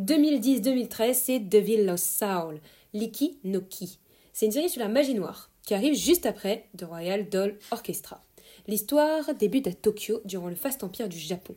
2010-2013, 0.00 1.14
c'est 1.14 1.38
Devil 1.40 1.84
Lost 1.84 2.18
Soul, 2.18 2.60
Liki 2.94 3.38
no 3.44 3.60
Ki. 3.60 3.98
C'est 4.32 4.46
une 4.46 4.52
série 4.52 4.70
sur 4.70 4.80
la 4.80 4.88
magie 4.88 5.14
noire 5.14 5.50
qui 5.64 5.74
arrive 5.74 5.94
juste 5.94 6.26
après 6.26 6.68
The 6.76 6.82
Royal 6.84 7.28
Doll 7.28 7.58
Orchestra. 7.70 8.24
L'histoire 8.68 9.34
débute 9.34 9.66
à 9.66 9.72
Tokyo 9.72 10.20
durant 10.24 10.48
le 10.48 10.54
faste 10.54 10.84
empire 10.84 11.08
du 11.08 11.18
Japon. 11.18 11.56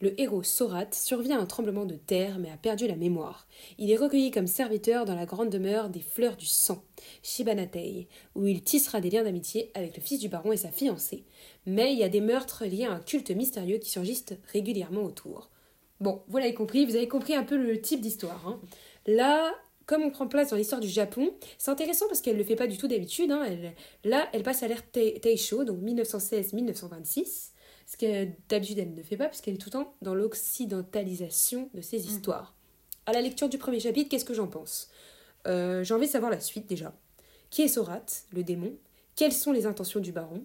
Le 0.00 0.18
héros 0.18 0.42
Sorat 0.42 0.86
survient 0.92 1.38
à 1.38 1.42
un 1.42 1.46
tremblement 1.46 1.84
de 1.84 1.96
terre 1.96 2.38
mais 2.38 2.50
a 2.50 2.56
perdu 2.56 2.86
la 2.86 2.96
mémoire. 2.96 3.46
Il 3.78 3.90
est 3.90 3.96
recueilli 3.96 4.30
comme 4.30 4.46
serviteur 4.46 5.04
dans 5.04 5.14
la 5.14 5.26
grande 5.26 5.50
demeure 5.50 5.90
des 5.90 6.00
fleurs 6.00 6.36
du 6.36 6.46
sang, 6.46 6.82
Shibanatei, 7.22 8.08
où 8.34 8.46
il 8.46 8.62
tissera 8.62 9.02
des 9.02 9.10
liens 9.10 9.24
d'amitié 9.24 9.70
avec 9.74 9.96
le 9.96 10.02
fils 10.02 10.18
du 10.18 10.30
baron 10.30 10.52
et 10.52 10.56
sa 10.56 10.70
fiancée. 10.70 11.24
Mais 11.66 11.92
il 11.92 11.98
y 11.98 12.04
a 12.04 12.08
des 12.08 12.22
meurtres 12.22 12.64
liés 12.64 12.86
à 12.86 12.92
un 12.92 13.00
culte 13.00 13.30
mystérieux 13.30 13.78
qui 13.78 13.90
surgissent 13.90 14.24
régulièrement 14.50 15.04
autour. 15.04 15.50
Bon, 16.00 16.22
vous 16.28 16.38
l'avez 16.38 16.54
compris, 16.54 16.86
vous 16.86 16.96
avez 16.96 17.08
compris 17.08 17.34
un 17.34 17.44
peu 17.44 17.56
le 17.56 17.80
type 17.80 18.00
d'histoire. 18.00 18.46
hein. 18.48 18.60
Là, 19.06 19.52
comme 19.86 20.02
on 20.02 20.10
prend 20.10 20.26
place 20.26 20.50
dans 20.50 20.56
l'histoire 20.56 20.80
du 20.80 20.88
Japon, 20.88 21.30
c'est 21.58 21.70
intéressant 21.70 22.06
parce 22.08 22.20
qu'elle 22.20 22.34
ne 22.34 22.38
le 22.40 22.44
fait 22.44 22.56
pas 22.56 22.66
du 22.66 22.76
tout 22.76 22.88
d'habitude. 22.88 23.30
hein. 23.30 23.42
Elle- 23.44 23.74
là, 24.04 24.28
elle 24.32 24.42
passe 24.42 24.62
à 24.62 24.68
l'ère 24.68 24.82
Taisho, 24.90 25.64
donc 25.64 25.78
1916-1926. 25.80 27.52
Ce 27.86 27.96
que 27.96 28.26
d'habitude 28.48 28.80
elle 28.80 28.94
ne 28.94 29.02
fait 29.02 29.16
pas, 29.16 29.28
puisqu'elle 29.28 29.54
est 29.54 29.58
tout 29.58 29.68
le 29.68 29.72
temps 29.78 29.94
dans 30.02 30.14
l'occidentalisation 30.14 31.70
de 31.72 31.80
ses 31.80 32.06
histoires. 32.06 32.54
À 33.06 33.12
la 33.12 33.20
lecture 33.20 33.48
du 33.48 33.58
premier 33.58 33.78
chapitre, 33.78 34.08
qu'est-ce 34.08 34.24
que 34.24 34.34
j'en 34.34 34.48
pense? 34.48 34.90
Euh, 35.46 35.84
J'ai 35.84 35.94
envie 35.94 36.06
de 36.06 36.10
savoir 36.10 36.32
la 36.32 36.40
suite 36.40 36.66
déjà. 36.66 36.92
Qui 37.50 37.62
est 37.62 37.68
Sorat, 37.68 38.04
le 38.32 38.42
démon? 38.42 38.76
Quelles 39.14 39.32
sont 39.32 39.52
les 39.52 39.66
intentions 39.66 40.00
du 40.00 40.10
baron? 40.10 40.44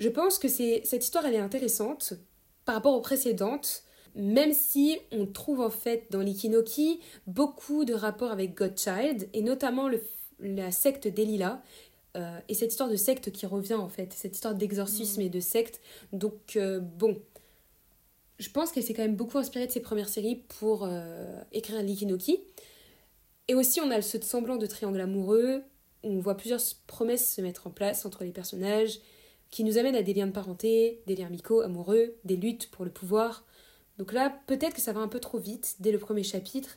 Je 0.00 0.08
pense 0.08 0.38
que 0.40 0.48
c'est 0.48 0.82
cette 0.84 1.04
histoire 1.04 1.24
elle 1.24 1.34
est 1.34 1.38
intéressante 1.38 2.14
par 2.64 2.74
rapport 2.74 2.94
aux 2.94 3.00
précédentes, 3.00 3.83
même 4.14 4.52
si 4.52 4.98
on 5.12 5.26
trouve 5.26 5.60
en 5.60 5.70
fait 5.70 6.06
dans 6.10 6.20
l'Ikinoki 6.20 7.00
beaucoup 7.26 7.84
de 7.84 7.94
rapports 7.94 8.30
avec 8.30 8.54
Godchild 8.54 9.28
et 9.32 9.42
notamment 9.42 9.88
le, 9.88 10.00
la 10.40 10.70
secte 10.70 11.08
d'Elila. 11.08 11.62
euh, 12.16 12.38
et 12.48 12.54
cette 12.54 12.70
histoire 12.70 12.88
de 12.88 12.96
secte 12.96 13.32
qui 13.32 13.46
revient 13.46 13.74
en 13.74 13.88
fait, 13.88 14.12
cette 14.12 14.34
histoire 14.34 14.54
d'exorcisme 14.54 15.20
et 15.20 15.28
de 15.28 15.40
secte. 15.40 15.80
Donc 16.12 16.56
euh, 16.56 16.78
bon, 16.80 17.20
je 18.38 18.50
pense 18.50 18.72
qu'elle 18.72 18.84
s'est 18.84 18.94
quand 18.94 19.02
même 19.02 19.16
beaucoup 19.16 19.38
inspirée 19.38 19.66
de 19.66 19.72
ses 19.72 19.80
premières 19.80 20.08
séries 20.08 20.42
pour 20.60 20.84
euh, 20.84 21.40
écrire 21.52 21.82
l'Ikinoki. 21.82 22.40
Et 23.48 23.54
aussi 23.54 23.80
on 23.80 23.90
a 23.90 24.00
ce 24.00 24.20
semblant 24.20 24.56
de 24.56 24.66
triangle 24.66 25.00
amoureux, 25.00 25.62
où 26.02 26.08
on 26.08 26.20
voit 26.20 26.36
plusieurs 26.36 26.60
promesses 26.86 27.34
se 27.34 27.40
mettre 27.40 27.66
en 27.66 27.70
place 27.70 28.06
entre 28.06 28.24
les 28.24 28.30
personnages, 28.30 29.00
qui 29.50 29.64
nous 29.64 29.78
amènent 29.78 29.96
à 29.96 30.02
des 30.02 30.14
liens 30.14 30.26
de 30.26 30.32
parenté, 30.32 31.02
des 31.06 31.14
liens 31.16 31.26
amicaux, 31.26 31.60
amoureux, 31.60 32.14
des 32.24 32.36
luttes 32.36 32.70
pour 32.70 32.84
le 32.84 32.90
pouvoir. 32.90 33.44
Donc 33.98 34.12
là, 34.12 34.36
peut-être 34.46 34.74
que 34.74 34.80
ça 34.80 34.92
va 34.92 35.00
un 35.00 35.08
peu 35.08 35.20
trop 35.20 35.38
vite 35.38 35.76
dès 35.80 35.92
le 35.92 35.98
premier 35.98 36.22
chapitre. 36.22 36.76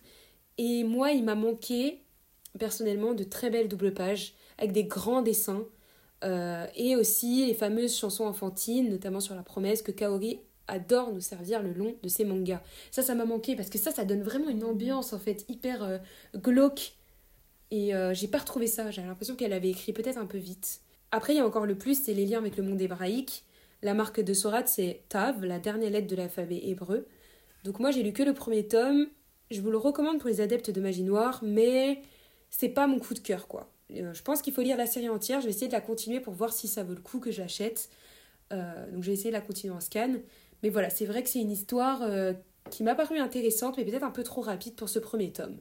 Et 0.58 0.84
moi, 0.84 1.12
il 1.12 1.24
m'a 1.24 1.36
manqué, 1.36 2.02
personnellement, 2.60 3.14
de 3.14 3.24
très 3.24 3.50
belles 3.50 3.68
doubles 3.68 3.94
pages, 3.94 4.34
avec 4.58 4.72
des 4.72 4.84
grands 4.84 5.22
dessins, 5.22 5.66
euh, 6.24 6.66
et 6.76 6.96
aussi 6.96 7.46
les 7.46 7.54
fameuses 7.54 7.96
chansons 7.96 8.26
enfantines, 8.26 8.90
notamment 8.90 9.20
sur 9.20 9.36
la 9.36 9.44
promesse 9.44 9.82
que 9.82 9.92
Kaori 9.92 10.40
adore 10.68 11.14
nous 11.14 11.22
servir 11.22 11.62
le 11.62 11.72
long 11.74 11.96
de 12.04 12.10
ses 12.10 12.26
mangas. 12.26 12.62
Ça, 12.92 13.02
ça 13.02 13.16
m'a 13.16 13.26
manqué, 13.26 13.56
parce 13.56 13.70
que 13.70 13.78
ça, 13.78 13.92
ça 13.92 14.04
donne 14.04 14.24
vraiment 14.24 14.50
une 14.50 14.64
ambiance, 14.64 15.14
en 15.14 15.20
fait, 15.20 15.46
hyper 15.48 15.84
euh, 15.84 15.98
glauque. 16.36 16.94
Et 17.72 17.94
euh, 17.96 18.14
j'ai 18.14 18.28
pas 18.28 18.40
retrouvé 18.40 18.68
ça, 18.68 18.92
j'avais 18.92 19.08
l'impression 19.08 19.36
qu'elle 19.36 19.54
avait 19.54 19.70
écrit 19.70 19.94
peut-être 19.94 20.18
un 20.18 20.26
peu 20.26 20.38
vite. 20.38 20.82
Après, 21.12 21.34
il 21.34 21.38
y 21.38 21.40
a 21.40 21.46
encore 21.46 21.66
le 21.66 21.78
plus, 21.78 22.02
c'est 22.02 22.14
les 22.14 22.26
liens 22.26 22.40
avec 22.40 22.58
le 22.58 22.64
monde 22.64 22.82
hébraïque. 22.82 23.44
La 23.84 23.94
marque 23.94 24.22
de 24.22 24.34
Sorat, 24.34 24.66
c'est 24.66 25.04
Tav, 25.10 25.46
la 25.46 25.60
dernière 25.60 25.92
lettre 25.92 26.08
de 26.08 26.16
l'alphabet 26.16 26.60
hébreu. 26.64 27.06
Donc 27.64 27.80
moi, 27.80 27.92
j'ai 27.92 28.04
lu 28.04 28.14
que 28.14 28.24
le 28.24 28.34
premier 28.34 28.68
tome. 28.68 29.08
Je 29.52 29.62
vous 29.62 29.72
le 29.72 29.78
recommande 29.78 30.20
pour 30.20 30.30
les 30.30 30.42
adeptes 30.42 30.72
de 30.72 30.82
magie 30.82 31.04
noire, 31.04 31.40
mais 31.44 32.02
c'est 32.50 32.70
pas 32.70 32.88
mon 32.88 33.00
coup 33.00 33.14
de 33.14 33.20
cœur, 33.20 33.48
quoi. 33.48 33.70
Euh, 33.92 34.14
je 34.14 34.22
pense 34.24 34.42
qu'il 34.42 34.54
faut 34.54 34.62
lire 34.62 34.78
la 34.78 34.86
série 34.86 35.10
entière. 35.10 35.42
Je 35.42 35.46
vais 35.46 35.52
essayer 35.52 35.68
de 35.68 35.74
la 35.74 35.82
continuer 35.82 36.20
pour 36.20 36.34
voir 36.34 36.52
si 36.52 36.68
ça 36.68 36.84
vaut 36.84 36.94
le 36.94 37.02
coup 37.02 37.20
que 37.20 37.32
je 37.32 37.42
l'achète. 37.42 37.90
Euh, 38.52 38.92
donc 38.92 39.04
j'ai 39.04 39.14
essayé 39.14 39.30
de 39.30 39.36
la 39.36 39.42
continuer 39.42 39.74
en 39.74 39.80
scan. 39.80 40.16
Mais 40.64 40.70
voilà, 40.70 40.90
c'est 40.90 41.06
vrai 41.06 41.24
que 41.24 41.30
c'est 41.30 41.40
une 41.40 41.52
histoire 41.52 42.02
euh, 42.02 42.34
qui 42.72 42.84
m'a 42.84 42.96
paru 42.96 43.20
intéressante, 43.20 43.78
mais 43.78 43.86
peut-être 43.86 44.04
un 44.04 44.12
peu 44.12 44.24
trop 44.24 44.42
rapide 44.42 44.76
pour 44.76 44.90
ce 44.90 45.00
premier 45.00 45.32
tome. 45.32 45.58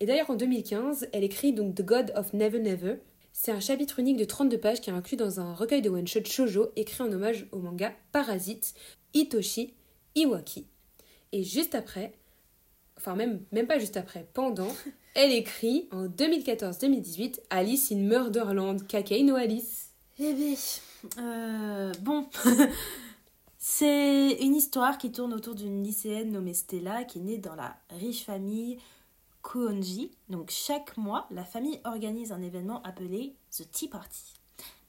Et 0.00 0.06
d'ailleurs, 0.06 0.30
en 0.30 0.34
2015, 0.34 1.08
elle 1.12 1.24
écrit 1.24 1.52
donc 1.52 1.76
The 1.76 1.82
God 1.82 2.12
of 2.16 2.32
Never 2.32 2.58
Never. 2.58 2.96
C'est 3.32 3.52
un 3.52 3.60
chapitre 3.60 3.98
unique 3.98 4.18
de 4.18 4.24
32 4.24 4.58
pages 4.58 4.80
qui 4.80 4.90
est 4.90 4.92
inclus 4.92 5.16
dans 5.16 5.40
un 5.40 5.54
recueil 5.54 5.82
de 5.82 5.90
one-shot 5.90 6.24
shoujo 6.24 6.70
écrit 6.76 7.02
en 7.02 7.10
hommage 7.12 7.46
au 7.52 7.58
manga 7.58 7.92
Parasite 8.12 8.74
Hitoshi 9.14 9.74
Iwaki. 10.14 10.66
Et 11.32 11.42
juste 11.42 11.74
après, 11.74 12.12
enfin 12.98 13.14
même, 13.14 13.40
même 13.50 13.66
pas 13.66 13.78
juste 13.78 13.96
après, 13.96 14.28
pendant, 14.34 14.68
elle 15.14 15.32
écrit 15.32 15.88
en 15.90 16.06
2014-2018 16.06 17.40
Alice 17.50 17.90
in 17.90 17.96
Murderland. 17.96 18.86
Kakei 18.86 19.22
no 19.22 19.34
Alice. 19.34 19.90
Eh 20.18 20.34
bien, 20.34 20.54
euh, 21.18 21.92
bon. 22.00 22.26
C'est 23.58 24.32
une 24.40 24.56
histoire 24.56 24.98
qui 24.98 25.12
tourne 25.12 25.32
autour 25.32 25.54
d'une 25.54 25.84
lycéenne 25.84 26.32
nommée 26.32 26.52
Stella 26.52 27.04
qui 27.04 27.18
est 27.18 27.22
née 27.22 27.38
dans 27.38 27.54
la 27.54 27.76
riche 27.90 28.24
famille 28.24 28.78
Kuonji. 29.42 30.10
Donc 30.28 30.50
chaque 30.50 30.96
mois, 30.96 31.26
la 31.30 31.44
famille 31.44 31.80
organise 31.84 32.32
un 32.32 32.42
événement 32.42 32.82
appelé 32.82 33.34
The 33.50 33.70
Tea 33.70 33.88
Party. 33.88 34.34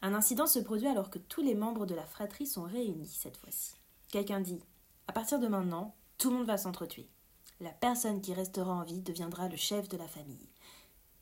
Un 0.02 0.14
incident 0.14 0.48
se 0.48 0.60
produit 0.60 0.88
alors 0.88 1.10
que 1.10 1.20
tous 1.20 1.42
les 1.42 1.56
membres 1.56 1.86
de 1.86 1.96
la 1.96 2.06
fratrie 2.06 2.46
sont 2.48 2.64
réunis 2.64 3.08
cette 3.22 3.38
fois-ci. 3.38 3.74
Quelqu'un 4.12 4.42
dit 4.42 4.60
À 5.08 5.14
partir 5.14 5.40
de 5.40 5.48
maintenant, 5.48 5.96
tout 6.18 6.30
le 6.30 6.38
monde 6.38 6.48
va 6.48 6.58
s'entretuer. 6.58 7.08
La 7.62 7.70
personne 7.72 8.22
qui 8.22 8.34
restera 8.34 8.74
en 8.74 8.84
vie 8.84 9.02
deviendra 9.02 9.48
le 9.48 9.56
chef 9.56 9.88
de 9.90 9.98
la 9.98 10.08
famille. 10.08 10.50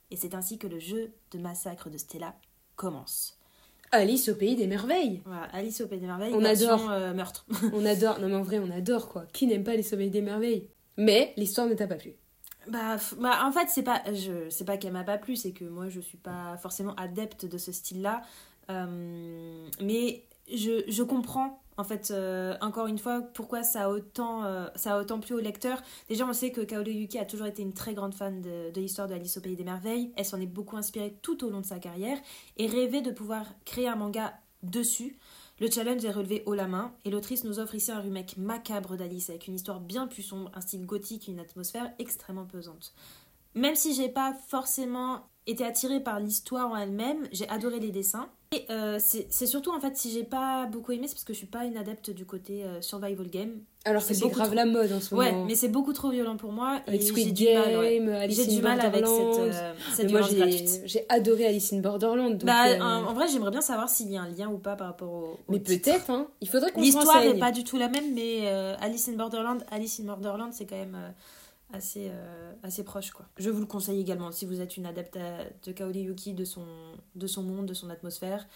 Et 0.09 0.15
c'est 0.15 0.34
ainsi 0.34 0.57
que 0.57 0.67
le 0.67 0.79
jeu 0.79 1.13
de 1.32 1.39
massacre 1.39 1.89
de 1.89 1.97
Stella 1.97 2.36
commence. 2.75 3.38
Alice 3.91 4.29
au 4.29 4.36
pays 4.36 4.55
des 4.55 4.67
merveilles. 4.67 5.21
Voilà, 5.25 5.43
Alice 5.53 5.82
au 5.82 5.88
Pays 5.88 5.99
des 5.99 6.07
Merveilles, 6.07 6.34
On 6.34 6.43
adore. 6.45 6.89
euh, 6.89 7.13
meurtre. 7.13 7.45
On 7.73 7.86
adore, 7.86 8.19
non 8.19 8.29
mais 8.29 8.36
en 8.36 8.41
vrai 8.41 8.57
on 8.59 8.71
adore 8.71 9.09
quoi. 9.09 9.25
Qui 9.34 9.47
n'aime 9.47 9.65
pas 9.65 9.75
les 9.75 9.84
sommeils 9.84 10.09
des 10.09 10.21
merveilles? 10.21 10.69
Mais 10.97 11.34
l'histoire 11.36 11.67
ne 11.67 11.73
t'a 11.73 11.88
pas 11.88 11.95
plu. 11.95 12.13
Bah, 12.68 12.97
bah, 13.20 13.45
en 13.45 13.51
fait, 13.51 13.70
c'est 13.70 13.84
pas, 13.84 14.01
je, 14.14 14.49
c'est 14.49 14.66
pas 14.66 14.78
qu'elle 14.78 14.93
m'a 14.93 15.03
pas 15.03 15.18
plu, 15.18 15.36
c'est 15.36 15.51
que 15.51 15.66
moi 15.66 15.89
je 15.89 15.99
suis 15.99 16.18
pas 16.18 16.57
forcément 16.57 16.93
adepte 16.95 17.45
de 17.45 17.57
ce 17.57 17.72
style-là. 17.72 18.22
Euh, 18.70 19.68
mais 19.82 20.24
je, 20.53 20.84
je 20.88 21.03
comprends, 21.03 21.62
en 21.78 21.84
fait, 21.84 22.12
euh, 22.12 22.55
encore 22.62 22.88
une 22.88 22.99
fois, 22.99 23.22
pourquoi 23.34 23.64
ça 23.64 23.86
a, 23.86 23.89
autant, 23.89 24.43
euh, 24.43 24.68
ça 24.76 24.95
a 24.95 25.01
autant 25.01 25.20
plu 25.20 25.34
au 25.36 25.39
lecteur. 25.39 25.82
Déjà, 26.09 26.26
on 26.28 26.34
sait 26.34 26.51
que 26.51 26.62
Kaoru 26.62 26.91
Yuki 26.91 27.18
a 27.18 27.26
toujours 27.26 27.47
été 27.47 27.62
une 27.62 27.74
très 27.74 27.93
grande 27.93 28.14
fan 28.14 28.41
de, 28.41 28.72
de 28.72 28.82
l'histoire 28.82 29.07
de 29.07 29.14
Alice 29.14 29.38
au 29.38 29.41
Pays 29.41 29.55
des 29.55 29.64
Merveilles. 29.64 30.12
Elle 30.16 30.26
s'en 30.26 30.39
est 30.39 30.45
beaucoup 30.45 30.78
inspirée 30.78 31.18
tout 31.22 31.43
au 31.43 31.49
long 31.49 31.62
de 31.62 31.66
sa 31.66 31.80
carrière 31.80 32.18
et 32.57 32.68
rêvait 32.68 33.01
de 33.01 33.12
pouvoir 33.12 33.45
créer 33.66 33.88
un 33.88 33.95
manga 33.95 34.34
dessus. 34.64 35.18
Le 35.62 35.70
challenge 35.70 36.03
est 36.03 36.12
relevé 36.12 36.41
haut 36.47 36.55
la 36.55 36.66
main 36.66 36.91
et 37.05 37.12
l'autrice 37.12 37.43
nous 37.43 37.59
offre 37.59 37.76
ici 37.76 37.91
un 37.91 37.99
remake 37.99 38.36
macabre 38.36 38.97
d'Alice 38.97 39.30
avec 39.30 39.45
une 39.45 39.53
histoire 39.53 39.80
bien 39.80 40.07
plus 40.07 40.24
sombre, 40.24 40.49
un 40.55 40.62
style 40.62 40.88
gothique, 40.88 41.28
une 41.28 41.39
atmosphère 41.39 41.93
extrêmement 41.99 42.47
pesante. 42.47 42.95
Même 43.53 43.76
si 43.76 43.93
j'ai 43.93 44.09
pas 44.09 44.34
forcément 44.47 45.30
été 45.47 45.65
attirée 45.65 45.99
par 45.99 46.19
l'histoire 46.19 46.69
en 46.71 46.77
elle-même, 46.77 47.27
j'ai 47.31 47.47
adoré 47.49 47.79
les 47.79 47.91
dessins. 47.91 48.27
Et 48.53 48.65
euh, 48.69 48.97
c'est 48.99 49.45
surtout 49.45 49.71
en 49.73 49.79
fait 49.79 49.95
si 49.95 50.11
j'ai 50.11 50.25
pas 50.25 50.65
beaucoup 50.65 50.91
aimé, 50.91 51.07
c'est 51.07 51.13
parce 51.15 51.23
que 51.23 51.31
je 51.31 51.37
suis 51.37 51.47
pas 51.47 51.63
une 51.63 51.77
adepte 51.77 52.09
du 52.09 52.25
côté 52.25 52.65
euh, 52.65 52.81
survival 52.81 53.29
game. 53.29 53.61
Alors 53.85 54.05
que 54.05 54.13
C'est 54.13 54.27
grave 54.27 54.47
trop- 54.47 54.55
la 54.55 54.65
mode 54.65 54.91
en 54.91 54.99
ce 54.99 55.15
Ouais, 55.15 55.31
moment. 55.31 55.45
mais 55.45 55.55
c'est 55.55 55.69
beaucoup 55.69 55.93
trop 55.93 56.09
violent 56.09 56.35
pour 56.35 56.51
moi 56.51 56.81
Avec 56.85 57.01
et 57.01 57.05
Squid 57.05 57.27
j'ai 57.27 57.31
du 57.31 57.43
Game, 57.45 57.61
mal. 57.65 57.77
ouais. 57.79 58.13
Alice 58.17 58.35
J'ai 58.43 58.51
in 58.51 58.55
du 58.57 58.61
mal 58.61 58.79
avec 58.81 59.05
cette, 59.07 59.09
euh, 59.09 59.73
cette 59.95 60.05
Mais 60.07 60.11
moi 60.11 60.21
violence 60.21 60.29
j'ai 60.31 60.37
gratuite. 60.37 60.81
j'ai 60.83 61.05
adoré 61.07 61.47
Alice 61.47 61.71
in 61.71 61.79
Borderland. 61.79 62.31
donc, 62.33 62.43
Bah, 62.43 62.67
euh, 62.67 62.79
en, 62.81 63.05
en 63.09 63.13
vrai, 63.13 63.27
j'aimerais 63.29 63.51
bien 63.51 63.61
savoir 63.61 63.87
s'il 63.89 64.11
y 64.11 64.17
a 64.17 64.21
un 64.21 64.29
lien 64.29 64.49
ou 64.49 64.57
pas 64.57 64.75
par 64.75 64.87
rapport 64.87 65.11
au. 65.13 65.23
au 65.31 65.39
Mais 65.47 65.59
peut-être, 65.61 66.09
hein. 66.09 66.27
Il 66.41 66.49
faudrait 66.49 66.71
qu'on 66.73 66.81
L'histoire 66.81 67.21
n'est 67.23 67.39
pas 67.39 67.51
du 67.53 67.63
tout 67.63 67.77
la 67.77 67.87
même, 67.87 68.13
mais 68.13 68.49
Alice 68.81 69.07
in 69.07 69.13
Borderland, 69.13 69.63
Alice 69.71 69.99
in 70.01 70.03
Borderland, 70.03 70.51
c'est 70.51 70.65
quand 70.65 70.75
même 70.75 70.97
assez, 71.74 72.09
euh, 72.11 72.53
assez 72.63 72.84
proche, 72.84 73.11
quoi. 73.11 73.26
Je 73.38 73.49
vous 73.49 73.59
le 73.59 73.65
conseille 73.65 73.99
également 73.99 74.32
si 74.32 74.45
vous 74.45 74.61
êtes 74.61 74.78
une 74.78 74.86
adepte 74.86 75.17
de 75.63 75.72
Kaori 75.72 76.01
Yuki, 76.01 76.34
de 76.34 76.45
son, 76.45 76.65
de 77.15 77.28
son 77.28 77.43
monde, 77.43 77.65
de 77.65 77.74
son 77.74 77.89
atmosphère, 77.89 78.47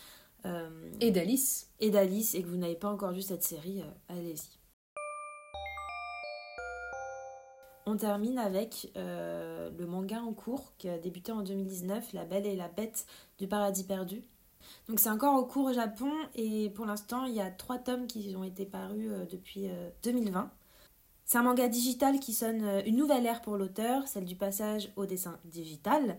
euh, 0.46 0.70
Et 1.02 1.12
d'Alice. 1.12 1.72
et 1.80 1.90
d'Alice, 1.90 2.36
et 2.36 2.44
que 2.44 2.48
vous 2.48 2.58
n'avez 2.58 2.76
pas 2.76 2.90
encore 2.90 3.12
vu 3.12 3.22
cette 3.22 3.44
série, 3.44 3.82
euh, 3.82 4.14
allez-y. 4.14 4.60
on 7.88 7.98
termine 7.98 8.40
avec 8.40 8.92
le 8.96 9.86
manga 9.86 10.20
en 10.20 10.34
cours 10.34 10.74
qui 10.80 10.90
a 10.90 10.98
débuté 10.98 11.32
en 11.32 11.44
2019, 11.44 12.14
La 12.14 12.26
Belle 12.26 12.48
et 12.48 12.56
la 12.56 12.68
Bête 12.68 13.06
du 13.38 13.48
Paradis 13.48 13.84
Perdu. 13.84 14.24
Donc 14.90 15.00
c'est 15.00 15.12
encore 15.12 15.36
au 15.36 15.46
cours 15.46 15.68
au 15.68 15.74
Japon 15.74 16.12
et 16.34 16.72
pour 16.72 16.88
l'instant 16.88 17.26
il 17.26 17.36
y 17.36 17.42
a 17.42 17.52
trois 17.52 17.78
tomes 17.78 18.08
qui 18.08 18.36
ont 18.36 18.44
été 18.44 18.66
parus 18.66 19.12
depuis 19.30 19.70
2020. 20.02 20.52
C'est 21.26 21.40
un 21.40 21.44
manga 21.44 21.68
digital 21.68 22.20
qui 22.20 22.34
sonne 22.34 22.84
une 22.86 22.98
nouvelle 22.98 23.26
ère 23.26 23.42
pour 23.42 23.58
l'auteur, 23.58 24.08
celle 24.08 24.26
du 24.26 24.36
passage 24.36 24.92
au 24.96 25.08
dessin 25.08 25.40
digital. 25.46 26.18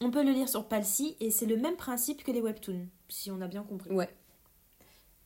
On 0.00 0.10
peut 0.10 0.24
le 0.24 0.32
lire 0.32 0.48
sur 0.48 0.66
Palsy 0.66 1.14
et 1.20 1.30
c'est 1.30 1.44
le 1.44 1.58
même 1.58 1.76
principe 1.76 2.24
que 2.24 2.32
les 2.32 2.40
webtoons, 2.40 2.88
si 3.08 3.30
on 3.30 3.42
a 3.42 3.48
bien 3.48 3.62
compris. 3.62 3.90
Ouais. 3.90 4.08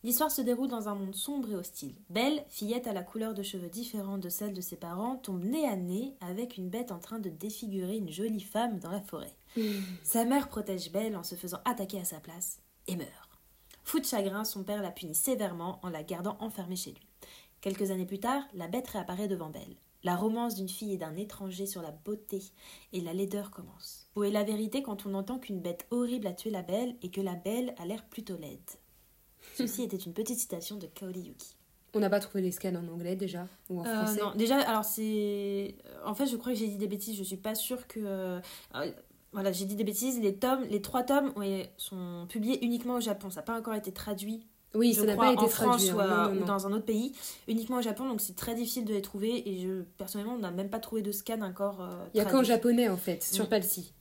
L'histoire 0.03 0.33
se 0.33 0.43
déroule 0.43 0.69
dans 0.69 0.89
un 0.89 0.97
monde 0.97 1.15
sombre 1.15 1.51
et 1.53 1.55
hostile. 1.55 1.95
Belle, 2.11 2.45
fillette 2.49 2.89
à 2.89 2.93
la 2.93 3.03
couleur 3.03 3.35
de 3.35 3.43
cheveux 3.43 3.69
différente 3.69 4.21
de 4.21 4.29
celle 4.29 4.53
de 4.53 4.61
ses 4.61 4.77
parents, 4.77 5.17
tombe 5.17 5.45
nez 5.45 5.67
à 5.67 5.77
nez 5.77 6.15
avec 6.21 6.59
une 6.59 6.69
bête 6.69 6.93
en 6.93 6.99
train 6.99 7.21
de 7.21 7.31
défigurer 7.31 7.97
une 7.97 8.11
jolie 8.11 8.41
femme 8.41 8.81
dans 8.81 8.91
la 8.91 9.01
forêt. 9.01 9.35
Hmm. 9.57 9.81
Sa 10.03 10.25
mère 10.25 10.49
protège 10.49 10.93
Belle 10.93 11.17
en 11.17 11.23
se 11.23 11.37
faisant 11.37 11.61
attaquer 11.65 12.01
à 12.01 12.05
sa 12.05 12.19
place 12.19 12.59
et 12.89 12.97
meurt. 12.97 13.31
Fou 13.85 14.01
de 14.01 14.05
chagrin, 14.05 14.45
son 14.45 14.65
père 14.65 14.83
la 14.83 14.91
punit 14.91 15.15
sévèrement 15.15 15.79
en 15.83 15.89
la 15.89 16.03
gardant 16.03 16.37
enfermée 16.41 16.77
chez 16.77 16.91
lui. 16.91 17.09
Quelques 17.65 17.91
années 17.93 18.05
plus 18.05 18.19
tard, 18.21 18.43
la 18.53 18.69
bête 18.69 18.89
réapparaît 18.89 19.27
devant 19.27 19.49
Belle. 19.49 19.77
La 20.03 20.17
romance 20.17 20.55
d'une 20.55 20.69
fille 20.69 20.93
et 20.93 20.99
d'un 20.99 21.17
étranger 21.17 21.65
sur 21.65 21.81
la 21.81 21.93
beauté 21.93 22.43
et 22.93 23.01
la 23.01 23.15
laideur 23.15 23.51
commence. 23.51 24.07
Où 24.17 24.23
est 24.25 24.31
la 24.31 24.45
vérité 24.45 24.83
quand 24.83 25.07
on 25.07 25.15
entend 25.15 25.39
qu'une 25.39 25.63
bête 25.63 25.87
horrible 25.91 26.27
a 26.27 26.35
tué 26.35 26.51
la 26.51 26.61
belle 26.61 26.95
et 27.01 27.11
que 27.11 27.23
la 27.23 27.37
belle 27.37 27.75
a 27.79 27.87
l'air 27.87 28.05
plutôt 28.05 28.37
laide? 28.37 28.61
Ceci 29.55 29.83
était 29.83 29.97
une 29.97 30.13
petite 30.13 30.39
citation 30.39 30.77
de 30.77 30.87
Kaori 30.89 31.21
Yuki. 31.21 31.57
On 31.95 32.01
n'a 32.01 32.11
pas 32.11 32.21
trouvé 32.21 32.43
les 32.43 32.51
scans 32.51 32.75
en 32.75 32.87
anglais 32.87 33.17
déjà 33.17 33.49
ou 33.71 33.81
en 33.81 33.87
Euh, 33.87 33.95
français? 34.05 34.21
non, 34.21 34.35
déjà, 34.35 34.59
alors 34.69 34.85
c'est. 34.85 35.75
En 36.05 36.15
fait, 36.15 36.27
je 36.27 36.37
crois 36.37 36.53
que 36.53 36.59
j'ai 36.59 36.69
dit 36.69 36.77
des 36.77 36.87
bêtises, 36.89 37.17
je 37.17 37.25
suis 37.25 37.39
pas 37.39 37.55
sûre 37.55 37.87
que. 37.87 38.01
euh, 38.01 38.41
euh, 38.75 38.93
Voilà, 39.33 39.53
j'ai 39.53 39.65
dit 39.65 39.75
des 39.75 39.85
bêtises. 39.85 40.21
Les 40.21 40.37
tomes, 40.37 40.65
les 40.65 40.83
trois 40.83 41.03
tomes 41.03 41.33
sont 41.79 42.27
publiés 42.29 42.63
uniquement 42.63 42.97
au 42.97 43.01
Japon. 43.01 43.31
Ça 43.31 43.41
n'a 43.41 43.45
pas 43.47 43.59
encore 43.59 43.75
été 43.75 43.91
traduit, 43.91 44.47
Oui, 44.75 44.93
je 44.93 45.01
ça 45.01 45.07
n'a 45.07 45.17
pas 45.17 45.33
été 45.33 45.43
en 45.43 45.49
France 45.49 45.87
traduit. 45.87 45.93
ou, 45.93 46.01
hein. 46.01 46.05
à- 46.11 46.29
Non, 46.29 46.35
non, 46.35 46.43
ou 46.43 46.45
dans 46.45 46.67
un 46.67 46.73
autre 46.73 46.85
pays, 46.85 47.13
uniquement 47.49 47.77
au 47.79 47.83
Japon. 47.83 48.09
Donc 48.09 48.21
c'est 48.21 48.37
très 48.37 48.55
difficile 48.55 48.85
de 48.85 48.93
les 48.95 49.03
trouver. 49.03 49.49
Et 49.49 49.59
je, 49.61 49.83
personnellement, 49.99 50.35
on 50.35 50.39
n'a 50.39 50.51
même 50.51 50.71
pas 50.71 50.79
trouvé 50.81 51.03
de 51.03 51.13
scan 51.13 51.41
encore. 51.43 51.81
euh, 51.81 52.05
Il 52.15 52.19
y 52.19 52.21
a 52.21 52.25
qu'en 52.25 52.43
japonais 52.43 52.89
en 52.89 52.97
fait, 52.97 53.23
sur 53.23 53.45
Mm. 53.47 53.49
Palsy. 53.49 53.93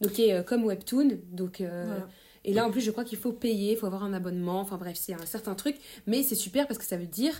Donc 0.00 0.12
qui 0.12 0.26
est 0.26 0.32
euh, 0.34 0.42
comme 0.42 0.64
Webtoon. 0.64 1.18
Donc, 1.32 1.60
euh, 1.60 1.84
Voilà. 1.86 2.08
Et 2.44 2.52
là 2.54 2.64
en 2.66 2.70
plus, 2.70 2.80
je 2.80 2.90
crois 2.92 3.02
qu'il 3.04 3.18
faut 3.18 3.32
payer, 3.32 3.72
il 3.72 3.76
faut 3.78 3.86
avoir 3.86 4.04
un 4.04 4.12
abonnement. 4.12 4.60
Enfin 4.60 4.76
bref, 4.76 4.96
c'est 5.00 5.14
un 5.14 5.26
certain 5.26 5.54
truc. 5.54 5.76
Mais 6.06 6.22
c'est 6.22 6.34
super 6.36 6.66
parce 6.68 6.78
que 6.78 6.84
ça 6.84 6.96
veut 6.96 7.06
dire 7.06 7.34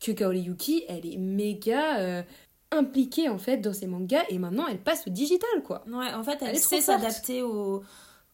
que 0.00 0.12
Kaori 0.12 0.40
Yuki, 0.42 0.84
elle 0.88 1.04
est 1.06 1.16
méga 1.16 1.98
euh, 1.98 2.22
impliquée 2.70 3.28
en 3.28 3.38
fait 3.38 3.56
dans 3.56 3.72
ses 3.72 3.86
mangas 3.86 4.22
et 4.28 4.38
maintenant 4.38 4.66
elle 4.68 4.78
passe 4.78 5.06
au 5.06 5.10
digital 5.10 5.48
quoi. 5.64 5.82
Ouais, 5.88 6.12
en 6.14 6.22
fait, 6.22 6.38
elle, 6.42 6.50
Elle 6.50 6.58
sait 6.58 6.80
s'adapter 6.80 7.42
au, 7.42 7.82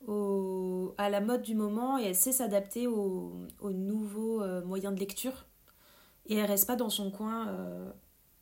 au, 0.07 0.95
à 0.99 1.11
la 1.11 1.21
mode 1.21 1.43
du 1.43 1.55
moment 1.55 1.99
et 1.99 2.05
elle 2.05 2.15
sait 2.15 2.33
s'adapter 2.33 2.87
aux, 2.87 3.33
aux 3.61 3.73
nouveaux 3.73 4.43
euh, 4.43 4.65
moyens 4.65 4.95
de 4.95 5.01
lecture. 5.01 5.47
Et 6.27 6.37
elle 6.37 6.47
reste 6.47 6.67
pas 6.67 6.77
dans 6.77 6.89
son 6.89 7.11
coin 7.11 7.49
euh, 7.49 7.91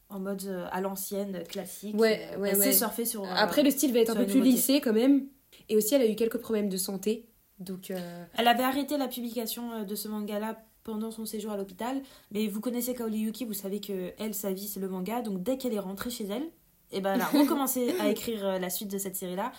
en 0.08 0.20
mode 0.20 0.44
euh, 0.46 0.66
à 0.70 0.80
l'ancienne, 0.80 1.42
classique. 1.48 1.94
Ouais, 1.98 2.28
ouais, 2.38 2.50
elle 2.50 2.58
ouais. 2.58 2.64
sait 2.64 2.72
surfer 2.72 3.04
sur. 3.04 3.24
Après, 3.24 3.62
le 3.62 3.70
style 3.70 3.92
va 3.92 4.00
être 4.00 4.10
un 4.10 4.16
peu 4.16 4.26
plus 4.26 4.40
lissé 4.40 4.80
quand 4.80 4.92
même. 4.92 5.26
Et 5.68 5.76
aussi, 5.76 5.94
elle 5.94 6.02
a 6.02 6.06
eu 6.08 6.14
quelques 6.14 6.38
problèmes 6.38 6.68
de 6.68 6.76
santé. 6.76 7.28
Donc, 7.58 7.92
Elle 8.36 8.48
avait 8.48 8.64
arrêté 8.64 8.96
la 8.96 9.06
publication 9.06 9.84
de 9.84 9.94
ce 9.94 10.08
manga-là 10.08 10.58
pendant 10.82 11.12
son 11.12 11.24
séjour 11.24 11.52
à 11.52 11.56
l'hôpital. 11.56 12.02
Mais 12.32 12.48
vous 12.48 12.60
connaissez 12.60 12.94
Kaori 12.94 13.18
Yuki, 13.18 13.44
vous 13.44 13.52
savez 13.52 13.80
que 13.80 14.12
elle, 14.18 14.34
sa 14.34 14.52
vie, 14.52 14.66
c'est 14.66 14.80
le 14.80 14.88
manga. 14.88 15.22
Donc 15.22 15.42
dès 15.42 15.58
qu'elle 15.58 15.74
est 15.74 15.78
rentrée 15.78 16.10
chez 16.10 16.26
elle, 16.26 16.48
et 16.90 17.00
ben, 17.00 17.14
elle 17.14 17.20
a 17.20 17.26
recommencé 17.44 17.94
à 18.00 18.08
écrire 18.08 18.58
la 18.58 18.70
suite 18.70 18.90
de 18.90 18.98
cette 18.98 19.14
série-là. 19.14 19.52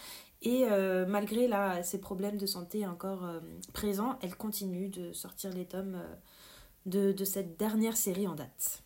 Et 0.44 0.66
euh, 0.70 1.06
malgré 1.06 1.48
là, 1.48 1.82
ses 1.84 2.02
problèmes 2.02 2.38
de 2.38 2.46
santé 2.46 2.86
encore 2.86 3.24
euh, 3.24 3.40
présents, 3.72 4.20
elle 4.22 4.36
continue 4.36 4.90
de 4.90 5.14
sortir 5.14 5.54
les 5.54 5.66
tomes 5.66 5.96
euh, 5.96 7.14
de, 7.14 7.24
cette 7.24 7.58
dernière 7.58 7.96
série 7.96 8.28
en 8.28 8.36
date. 8.36 8.84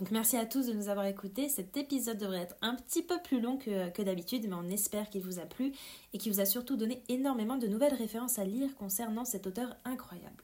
Donc 0.00 0.10
merci 0.10 0.36
à 0.36 0.46
tous 0.46 0.66
de 0.66 0.72
nous 0.72 0.88
avoir 0.88 1.06
écoutés. 1.06 1.48
Cet 1.48 1.76
épisode 1.76 2.18
devrait 2.18 2.42
être 2.42 2.56
un 2.60 2.74
petit 2.74 3.04
peu 3.04 3.20
plus 3.22 3.40
long 3.40 3.56
que, 3.56 3.90
que 3.90 4.02
d'habitude, 4.02 4.46
mais 4.48 4.54
on 4.54 4.68
espère 4.68 5.10
qu'il 5.10 5.22
vous 5.22 5.38
a 5.38 5.46
plu 5.46 5.72
et 6.12 6.18
qui 6.18 6.28
vous 6.28 6.40
a 6.40 6.44
surtout 6.44 6.76
donné 6.76 7.02
énormément 7.08 7.56
de 7.56 7.68
nouvelles 7.68 7.94
références 7.94 8.40
à 8.40 8.44
lire 8.44 8.74
concernant 8.76 9.24
cet 9.24 9.46
auteur 9.46 9.76
incroyable. 9.84 10.42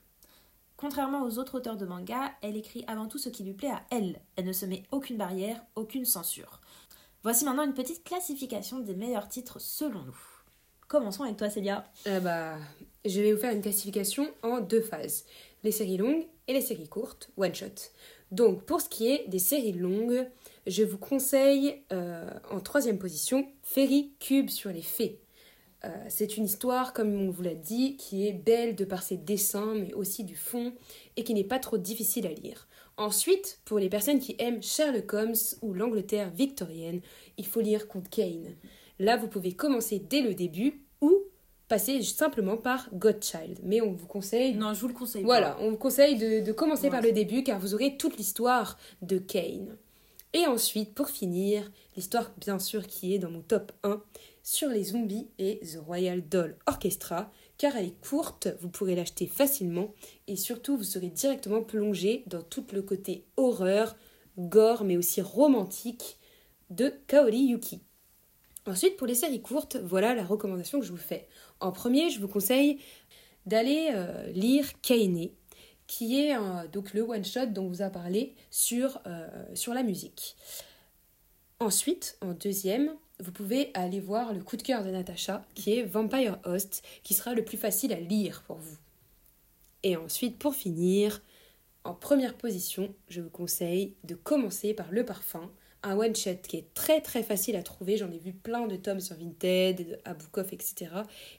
Contrairement 0.77 1.23
aux 1.23 1.39
autres 1.39 1.57
auteurs 1.57 1.77
de 1.77 1.87
manga, 1.87 2.33
elle 2.43 2.57
écrit 2.57 2.85
avant 2.87 3.07
tout 3.07 3.19
ce 3.19 3.29
qui 3.29 3.43
lui 3.43 3.55
plaît 3.55 3.71
à 3.71 3.83
elle. 3.91 4.21
Elle 4.37 4.45
ne 4.45 4.53
se 4.53 4.67
met 4.67 4.85
aucune 4.93 5.17
barrière, 5.17 5.65
aucune 5.77 6.05
censure. 6.05 6.61
Voici 7.25 7.47
maintenant 7.47 7.64
une 7.64 7.72
petite 7.72 8.05
classification 8.05 8.81
des 8.81 8.95
meilleurs 8.95 9.31
titres 9.31 9.59
selon 9.59 10.03
nous. 10.03 10.18
Commençons 10.89 11.22
avec 11.22 11.39
toi 11.39 11.49
Célia. 11.49 11.91
euh, 12.07 12.20
bah, 12.20 12.59
je 13.07 13.18
vais 13.18 13.33
vous 13.33 13.41
faire 13.41 13.55
une 13.55 13.62
classification 13.62 14.29
en 14.43 14.61
deux 14.61 14.83
phases. 14.83 15.25
Les 15.62 15.72
séries 15.72 15.97
longues 15.97 16.27
et 16.47 16.53
les 16.53 16.61
séries 16.61 16.87
courtes, 16.87 17.31
one 17.39 17.55
shot. 17.55 17.91
Donc, 18.31 18.64
pour 18.64 18.83
ce 18.83 18.91
qui 18.91 19.09
est 19.11 19.27
des 19.29 19.39
séries 19.39 19.72
longues, 19.72 20.29
je 20.66 20.83
vous 20.83 20.99
conseille 20.99 21.83
euh, 21.93 22.29
en 22.51 22.61
troisième 22.61 22.99
position 22.99 23.49
Fairy 23.62 24.12
Cube 24.20 24.51
sur 24.51 24.70
les 24.70 24.83
fées. 24.83 25.18
Euh, 25.85 25.89
c'est 26.11 26.37
une 26.37 26.45
histoire, 26.45 26.93
comme 26.93 27.14
on 27.14 27.31
vous 27.31 27.43
l'a 27.43 27.55
dit, 27.55 27.97
qui 27.97 28.29
est 28.29 28.33
belle 28.35 28.77
de 28.77 28.85
par 28.85 29.03
ses 29.03 29.16
dessins, 29.16 29.75
mais 29.75 29.95
aussi 29.95 30.25
du 30.25 30.37
fond, 30.37 30.75
et 31.16 31.25
qui 31.25 31.33
n'est 31.33 31.45
pas 31.45 31.59
trop 31.59 31.79
difficile 31.79 32.27
à 32.27 32.33
lire. 32.33 32.68
Ensuite, 32.97 33.61
pour 33.64 33.78
les 33.78 33.88
personnes 33.88 34.20
qui 34.20 34.36
aiment 34.38 34.62
Sherlock 34.62 35.12
Holmes 35.14 35.34
ou 35.62 35.72
l'Angleterre 35.74 36.30
victorienne, 36.30 37.01
il 37.38 37.47
faut 37.47 37.61
lire 37.61 37.88
Comte 37.88 38.09
Kane. 38.09 38.55
Là, 39.01 39.16
vous 39.16 39.26
pouvez 39.26 39.53
commencer 39.53 39.99
dès 39.99 40.20
le 40.22 40.34
début 40.34 40.84
ou 41.01 41.12
passer 41.66 42.01
simplement 42.03 42.57
par 42.57 42.88
Godchild. 42.95 43.59
Mais 43.64 43.80
on 43.80 43.92
vous 43.92 44.07
conseille 44.07 44.55
Non, 44.55 44.74
je 44.74 44.80
vous 44.80 44.88
le 44.88 44.95
conseille. 44.95 45.22
pas. 45.22 45.26
voilà, 45.26 45.57
on 45.61 45.70
vous 45.70 45.76
conseille 45.76 46.16
de, 46.16 46.45
de 46.45 46.53
commencer 46.53 46.84
Ouais. 46.84 46.90
par 46.90 47.03
le 47.03 47.11
début 47.11 47.42
car 47.42 47.59
vous 47.59 47.74
aurez 47.74 47.97
toute 47.97 48.16
l'histoire 48.16 48.78
de 49.03 49.18
Kane. 49.18 49.76
Et 50.32 50.47
ensuite, 50.47 50.95
pour 50.95 51.09
finir, 51.09 51.70
l'histoire 51.97 52.32
bien 52.38 52.59
sûr 52.59 52.86
qui 52.86 53.14
est 53.14 53.18
dans 53.18 53.30
mon 53.30 53.40
top 53.40 53.72
1 53.82 54.01
sur 54.42 54.68
les 54.68 54.84
zombies 54.84 55.28
et 55.38 55.61
The 55.61 55.78
Royal 55.84 56.28
Doll 56.28 56.57
Orchestra 56.66 57.32
car 57.65 57.77
elle 57.77 57.87
est 57.87 58.01
courte, 58.07 58.49
vous 58.61 58.69
pourrez 58.69 58.95
l'acheter 58.95 59.27
facilement 59.27 59.95
et 60.27 60.37
surtout 60.37 60.77
vous 60.77 60.85
serez 60.85 61.09
directement 61.09 61.62
plongé 61.62 62.23
dans 62.27 62.43
tout 62.43 62.62
le 62.75 62.83
côté 62.83 63.25
horreur, 63.39 63.97
gore 64.37 64.85
mais 64.85 64.99
aussi 64.99 65.23
romantique 65.23 66.19
de 66.69 66.93
Kaori 67.07 67.39
Yuki. 67.39 67.81
Ensuite, 68.67 68.99
pour 68.99 69.07
les 69.07 69.15
séries 69.15 69.41
courtes, 69.41 69.79
voilà 69.83 70.15
la 70.15 70.27
recommandation 70.27 70.79
que 70.79 70.85
je 70.85 70.91
vous 70.91 70.99
fais. 70.99 71.27
En 71.59 71.73
premier, 71.73 72.11
je 72.11 72.21
vous 72.21 72.29
conseille 72.29 72.81
d'aller 73.47 73.93
euh, 73.95 74.31
lire 74.33 74.67
Kaine, 74.83 75.31
qui 75.87 76.21
est 76.21 76.37
donc 76.71 76.93
le 76.93 77.01
one-shot 77.01 77.47
dont 77.47 77.65
on 77.65 77.69
vous 77.69 77.81
a 77.81 77.89
parlé 77.89 78.35
sur, 78.51 79.01
euh, 79.07 79.27
sur 79.55 79.73
la 79.73 79.83
musique. 79.83 80.37
Ensuite, 81.61 82.19
en 82.21 82.35
deuxième, 82.35 82.95
vous 83.25 83.33
pouvez 83.33 83.70
aller 83.72 84.01
voir 84.01 84.35
le 84.35 84.43
coup 84.43 84.59
de 84.59 84.62
cœur 84.62 84.85
de 84.85 84.91
Natacha, 84.91 85.47
qui 85.55 85.79
est 85.79 85.83
Vampire 85.83 86.39
Host, 86.45 86.83
qui 87.03 87.14
sera 87.14 87.33
le 87.33 87.43
plus 87.43 87.57
facile 87.57 87.95
à 87.95 87.99
lire 87.99 88.43
pour 88.43 88.57
vous. 88.57 88.77
Et 89.83 89.97
ensuite, 89.97 90.39
pour 90.39 90.55
finir, 90.55 91.22
en 91.85 91.95
première 91.95 92.37
position, 92.37 92.95
je 93.09 93.22
vous 93.22 93.31
conseille 93.31 93.97
de 94.05 94.14
commencer 94.14 94.75
par 94.75 94.93
Le 94.93 95.07
Parfum, 95.07 95.51
un 95.83 95.97
one-shot 95.97 96.37
qui 96.47 96.59
est 96.59 96.75
très 96.75 97.01
très 97.01 97.22
facile 97.22 97.57
à 97.57 97.62
trouver. 97.62 97.97
J'en 97.97 98.11
ai 98.11 98.18
vu 98.18 98.35
plein 98.35 98.66
de 98.66 98.77
tomes 98.77 99.01
sur 99.01 99.16
Vinted, 99.16 100.01
à 100.05 100.14
etc. 100.53 100.75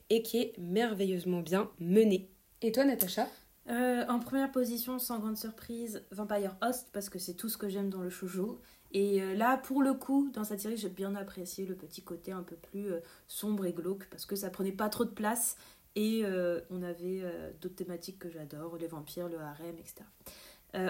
Et 0.10 0.24
qui 0.24 0.38
est 0.38 0.58
merveilleusement 0.58 1.42
bien 1.42 1.70
mené. 1.80 2.32
Et 2.64 2.72
toi, 2.72 2.84
Natacha? 2.84 3.28
Euh, 3.70 4.06
en 4.08 4.20
première 4.20 4.52
position, 4.52 4.98
sans 4.98 5.20
grande 5.20 5.38
surprise, 5.38 6.04
Vampire 6.10 6.56
Host, 6.64 6.90
parce 6.94 7.10
que 7.10 7.20
c'est 7.20 7.36
tout 7.36 7.50
ce 7.50 7.58
que 7.58 7.70
j'aime 7.70 7.90
dans 7.92 8.02
le 8.02 8.10
shoujo. 8.10 8.60
Et 8.96 9.22
euh, 9.22 9.36
là, 9.36 9.58
pour 9.58 9.84
le 9.84 9.94
coup, 9.94 10.30
dans 10.34 10.46
cette 10.46 10.62
série, 10.62 10.78
j'ai 10.78 10.88
bien 10.88 11.16
apprécié 11.16 11.66
le 11.66 11.76
petit 11.76 12.02
côté 12.02 12.32
un 12.32 12.44
peu 12.44 12.56
plus 12.56 12.94
euh, 12.94 13.02
sombre 13.28 13.66
et 13.66 13.74
glauque, 13.74 14.08
parce 14.10 14.26
que 14.26 14.38
ça 14.38 14.50
prenait 14.50 14.72
pas 14.72 14.88
trop 14.88 15.04
de 15.04 15.10
place. 15.10 15.58
Et 15.98 16.22
euh, 16.24 16.62
on 16.70 16.82
avait 16.82 17.24
d'autres 17.62 17.76
thématiques 17.76 18.20
que 18.20 18.30
j'adore, 18.30 18.76
les 18.78 18.88
vampires, 18.88 19.30
le 19.30 19.40
harem, 19.40 19.76
etc. 19.80 20.06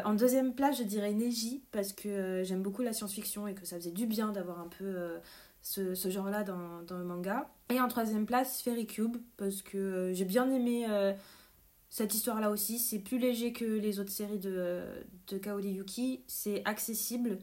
En 0.04 0.16
deuxième 0.16 0.56
place, 0.56 0.80
je 0.80 0.84
dirais 0.84 1.14
Neji, 1.14 1.64
parce 1.72 1.94
que 1.94 2.42
j'aime 2.44 2.64
beaucoup 2.64 2.82
la 2.82 2.92
science-fiction 2.92 3.48
et 3.48 3.54
que 3.54 3.68
ça 3.68 3.76
faisait 3.76 3.92
du 3.92 4.08
bien 4.08 4.32
d'avoir 4.32 4.60
un 4.60 4.68
peu 4.68 5.20
ce, 5.62 5.94
genre-là 5.94 6.44
dans, 6.44 6.98
le 6.98 7.04
manga. 7.04 7.52
Et 7.70 7.80
en 7.80 7.88
troisième 7.88 8.26
place, 8.26 8.64
Fairy 8.64 8.88
Cube, 8.88 9.18
parce 9.38 9.62
que 9.62 10.10
j'ai 10.12 10.26
bien 10.26 10.50
aimé 10.50 10.88
cette 11.92 12.16
histoire-là 12.16 12.50
aussi. 12.50 12.80
C'est 12.80 12.98
plus 12.98 13.20
léger 13.20 13.54
que 13.54 13.64
les 13.64 14.00
autres 14.00 14.12
séries 14.12 14.40
de, 14.40 14.82
de 15.28 15.38
Kaori 15.38 15.74
Yuki, 15.74 16.24
c'est 16.26 16.64
accessible. 16.66 17.38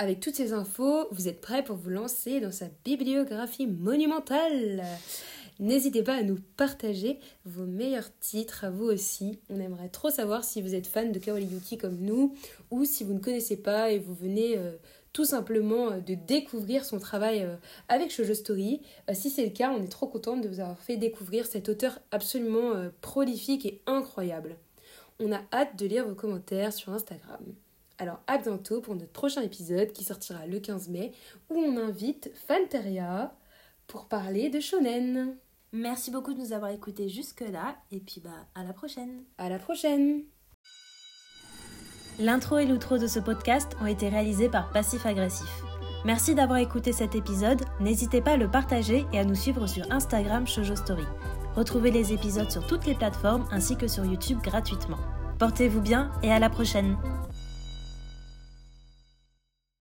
Avec 0.00 0.20
toutes 0.20 0.36
ces 0.36 0.52
infos, 0.52 1.08
vous 1.10 1.26
êtes 1.26 1.40
prêts 1.40 1.64
pour 1.64 1.74
vous 1.74 1.90
lancer 1.90 2.38
dans 2.38 2.52
sa 2.52 2.66
bibliographie 2.84 3.66
monumentale 3.66 4.84
N'hésitez 5.58 6.04
pas 6.04 6.14
à 6.14 6.22
nous 6.22 6.38
partager 6.56 7.18
vos 7.44 7.64
meilleurs 7.64 8.16
titres 8.20 8.62
à 8.64 8.70
vous 8.70 8.84
aussi. 8.84 9.40
On 9.50 9.58
aimerait 9.58 9.88
trop 9.88 10.08
savoir 10.08 10.44
si 10.44 10.62
vous 10.62 10.76
êtes 10.76 10.86
fan 10.86 11.10
de 11.10 11.18
Kaori 11.18 11.46
Yuki 11.46 11.78
comme 11.78 11.98
nous 11.98 12.36
ou 12.70 12.84
si 12.84 13.02
vous 13.02 13.12
ne 13.12 13.18
connaissez 13.18 13.56
pas 13.56 13.90
et 13.90 13.98
vous 13.98 14.14
venez 14.14 14.56
euh, 14.56 14.76
tout 15.12 15.24
simplement 15.24 15.90
euh, 15.90 15.98
de 15.98 16.14
découvrir 16.14 16.84
son 16.84 17.00
travail 17.00 17.42
euh, 17.42 17.56
avec 17.88 18.12
Shoujo 18.12 18.34
Story. 18.34 18.82
si 19.14 19.30
c'est 19.30 19.46
le 19.46 19.50
cas, 19.50 19.72
on 19.76 19.82
est 19.82 19.90
trop 19.90 20.06
contente 20.06 20.42
de 20.42 20.48
vous 20.48 20.60
avoir 20.60 20.78
fait 20.78 20.96
découvrir 20.96 21.44
cet 21.44 21.68
auteur 21.68 21.98
absolument 22.12 22.74
prolifique 23.00 23.66
et 23.66 23.82
incroyable. 23.88 24.54
On 25.18 25.32
a 25.32 25.40
hâte 25.52 25.76
de 25.76 25.86
lire 25.86 26.06
vos 26.06 26.14
commentaires 26.14 26.72
sur 26.72 26.92
Instagram. 26.92 27.42
Alors 27.98 28.20
à 28.28 28.38
bientôt 28.38 28.80
pour 28.80 28.94
notre 28.94 29.12
prochain 29.12 29.42
épisode 29.42 29.92
qui 29.92 30.04
sortira 30.04 30.46
le 30.46 30.60
15 30.60 30.88
mai 30.88 31.12
où 31.50 31.56
on 31.56 31.76
invite 31.76 32.30
Fanteria 32.46 33.34
pour 33.88 34.06
parler 34.06 34.50
de 34.50 34.60
shonen. 34.60 35.36
Merci 35.72 36.10
beaucoup 36.10 36.32
de 36.32 36.38
nous 36.38 36.52
avoir 36.52 36.70
écoutés 36.70 37.08
jusque-là 37.08 37.76
et 37.90 37.98
puis 37.98 38.20
bah 38.20 38.30
à 38.54 38.62
la 38.62 38.72
prochaine. 38.72 39.24
À 39.36 39.48
la 39.48 39.58
prochaine. 39.58 40.22
L'intro 42.20 42.58
et 42.58 42.66
l'outro 42.66 42.98
de 42.98 43.06
ce 43.06 43.18
podcast 43.18 43.72
ont 43.80 43.86
été 43.86 44.08
réalisés 44.08 44.48
par 44.48 44.70
Passif 44.70 45.04
Agressif. 45.04 45.48
Merci 46.04 46.34
d'avoir 46.34 46.58
écouté 46.58 46.92
cet 46.92 47.16
épisode, 47.16 47.62
n'hésitez 47.80 48.20
pas 48.20 48.32
à 48.32 48.36
le 48.36 48.48
partager 48.48 49.04
et 49.12 49.18
à 49.18 49.24
nous 49.24 49.34
suivre 49.34 49.66
sur 49.66 49.90
Instagram 49.92 50.46
Shoujo 50.46 50.76
Story. 50.76 51.04
Retrouvez 51.56 51.90
les 51.90 52.12
épisodes 52.12 52.50
sur 52.50 52.66
toutes 52.66 52.86
les 52.86 52.94
plateformes 52.94 53.46
ainsi 53.50 53.76
que 53.76 53.88
sur 53.88 54.04
YouTube 54.04 54.38
gratuitement. 54.42 54.98
Portez-vous 55.38 55.80
bien 55.80 56.12
et 56.22 56.32
à 56.32 56.38
la 56.38 56.50
prochaine 56.50 56.96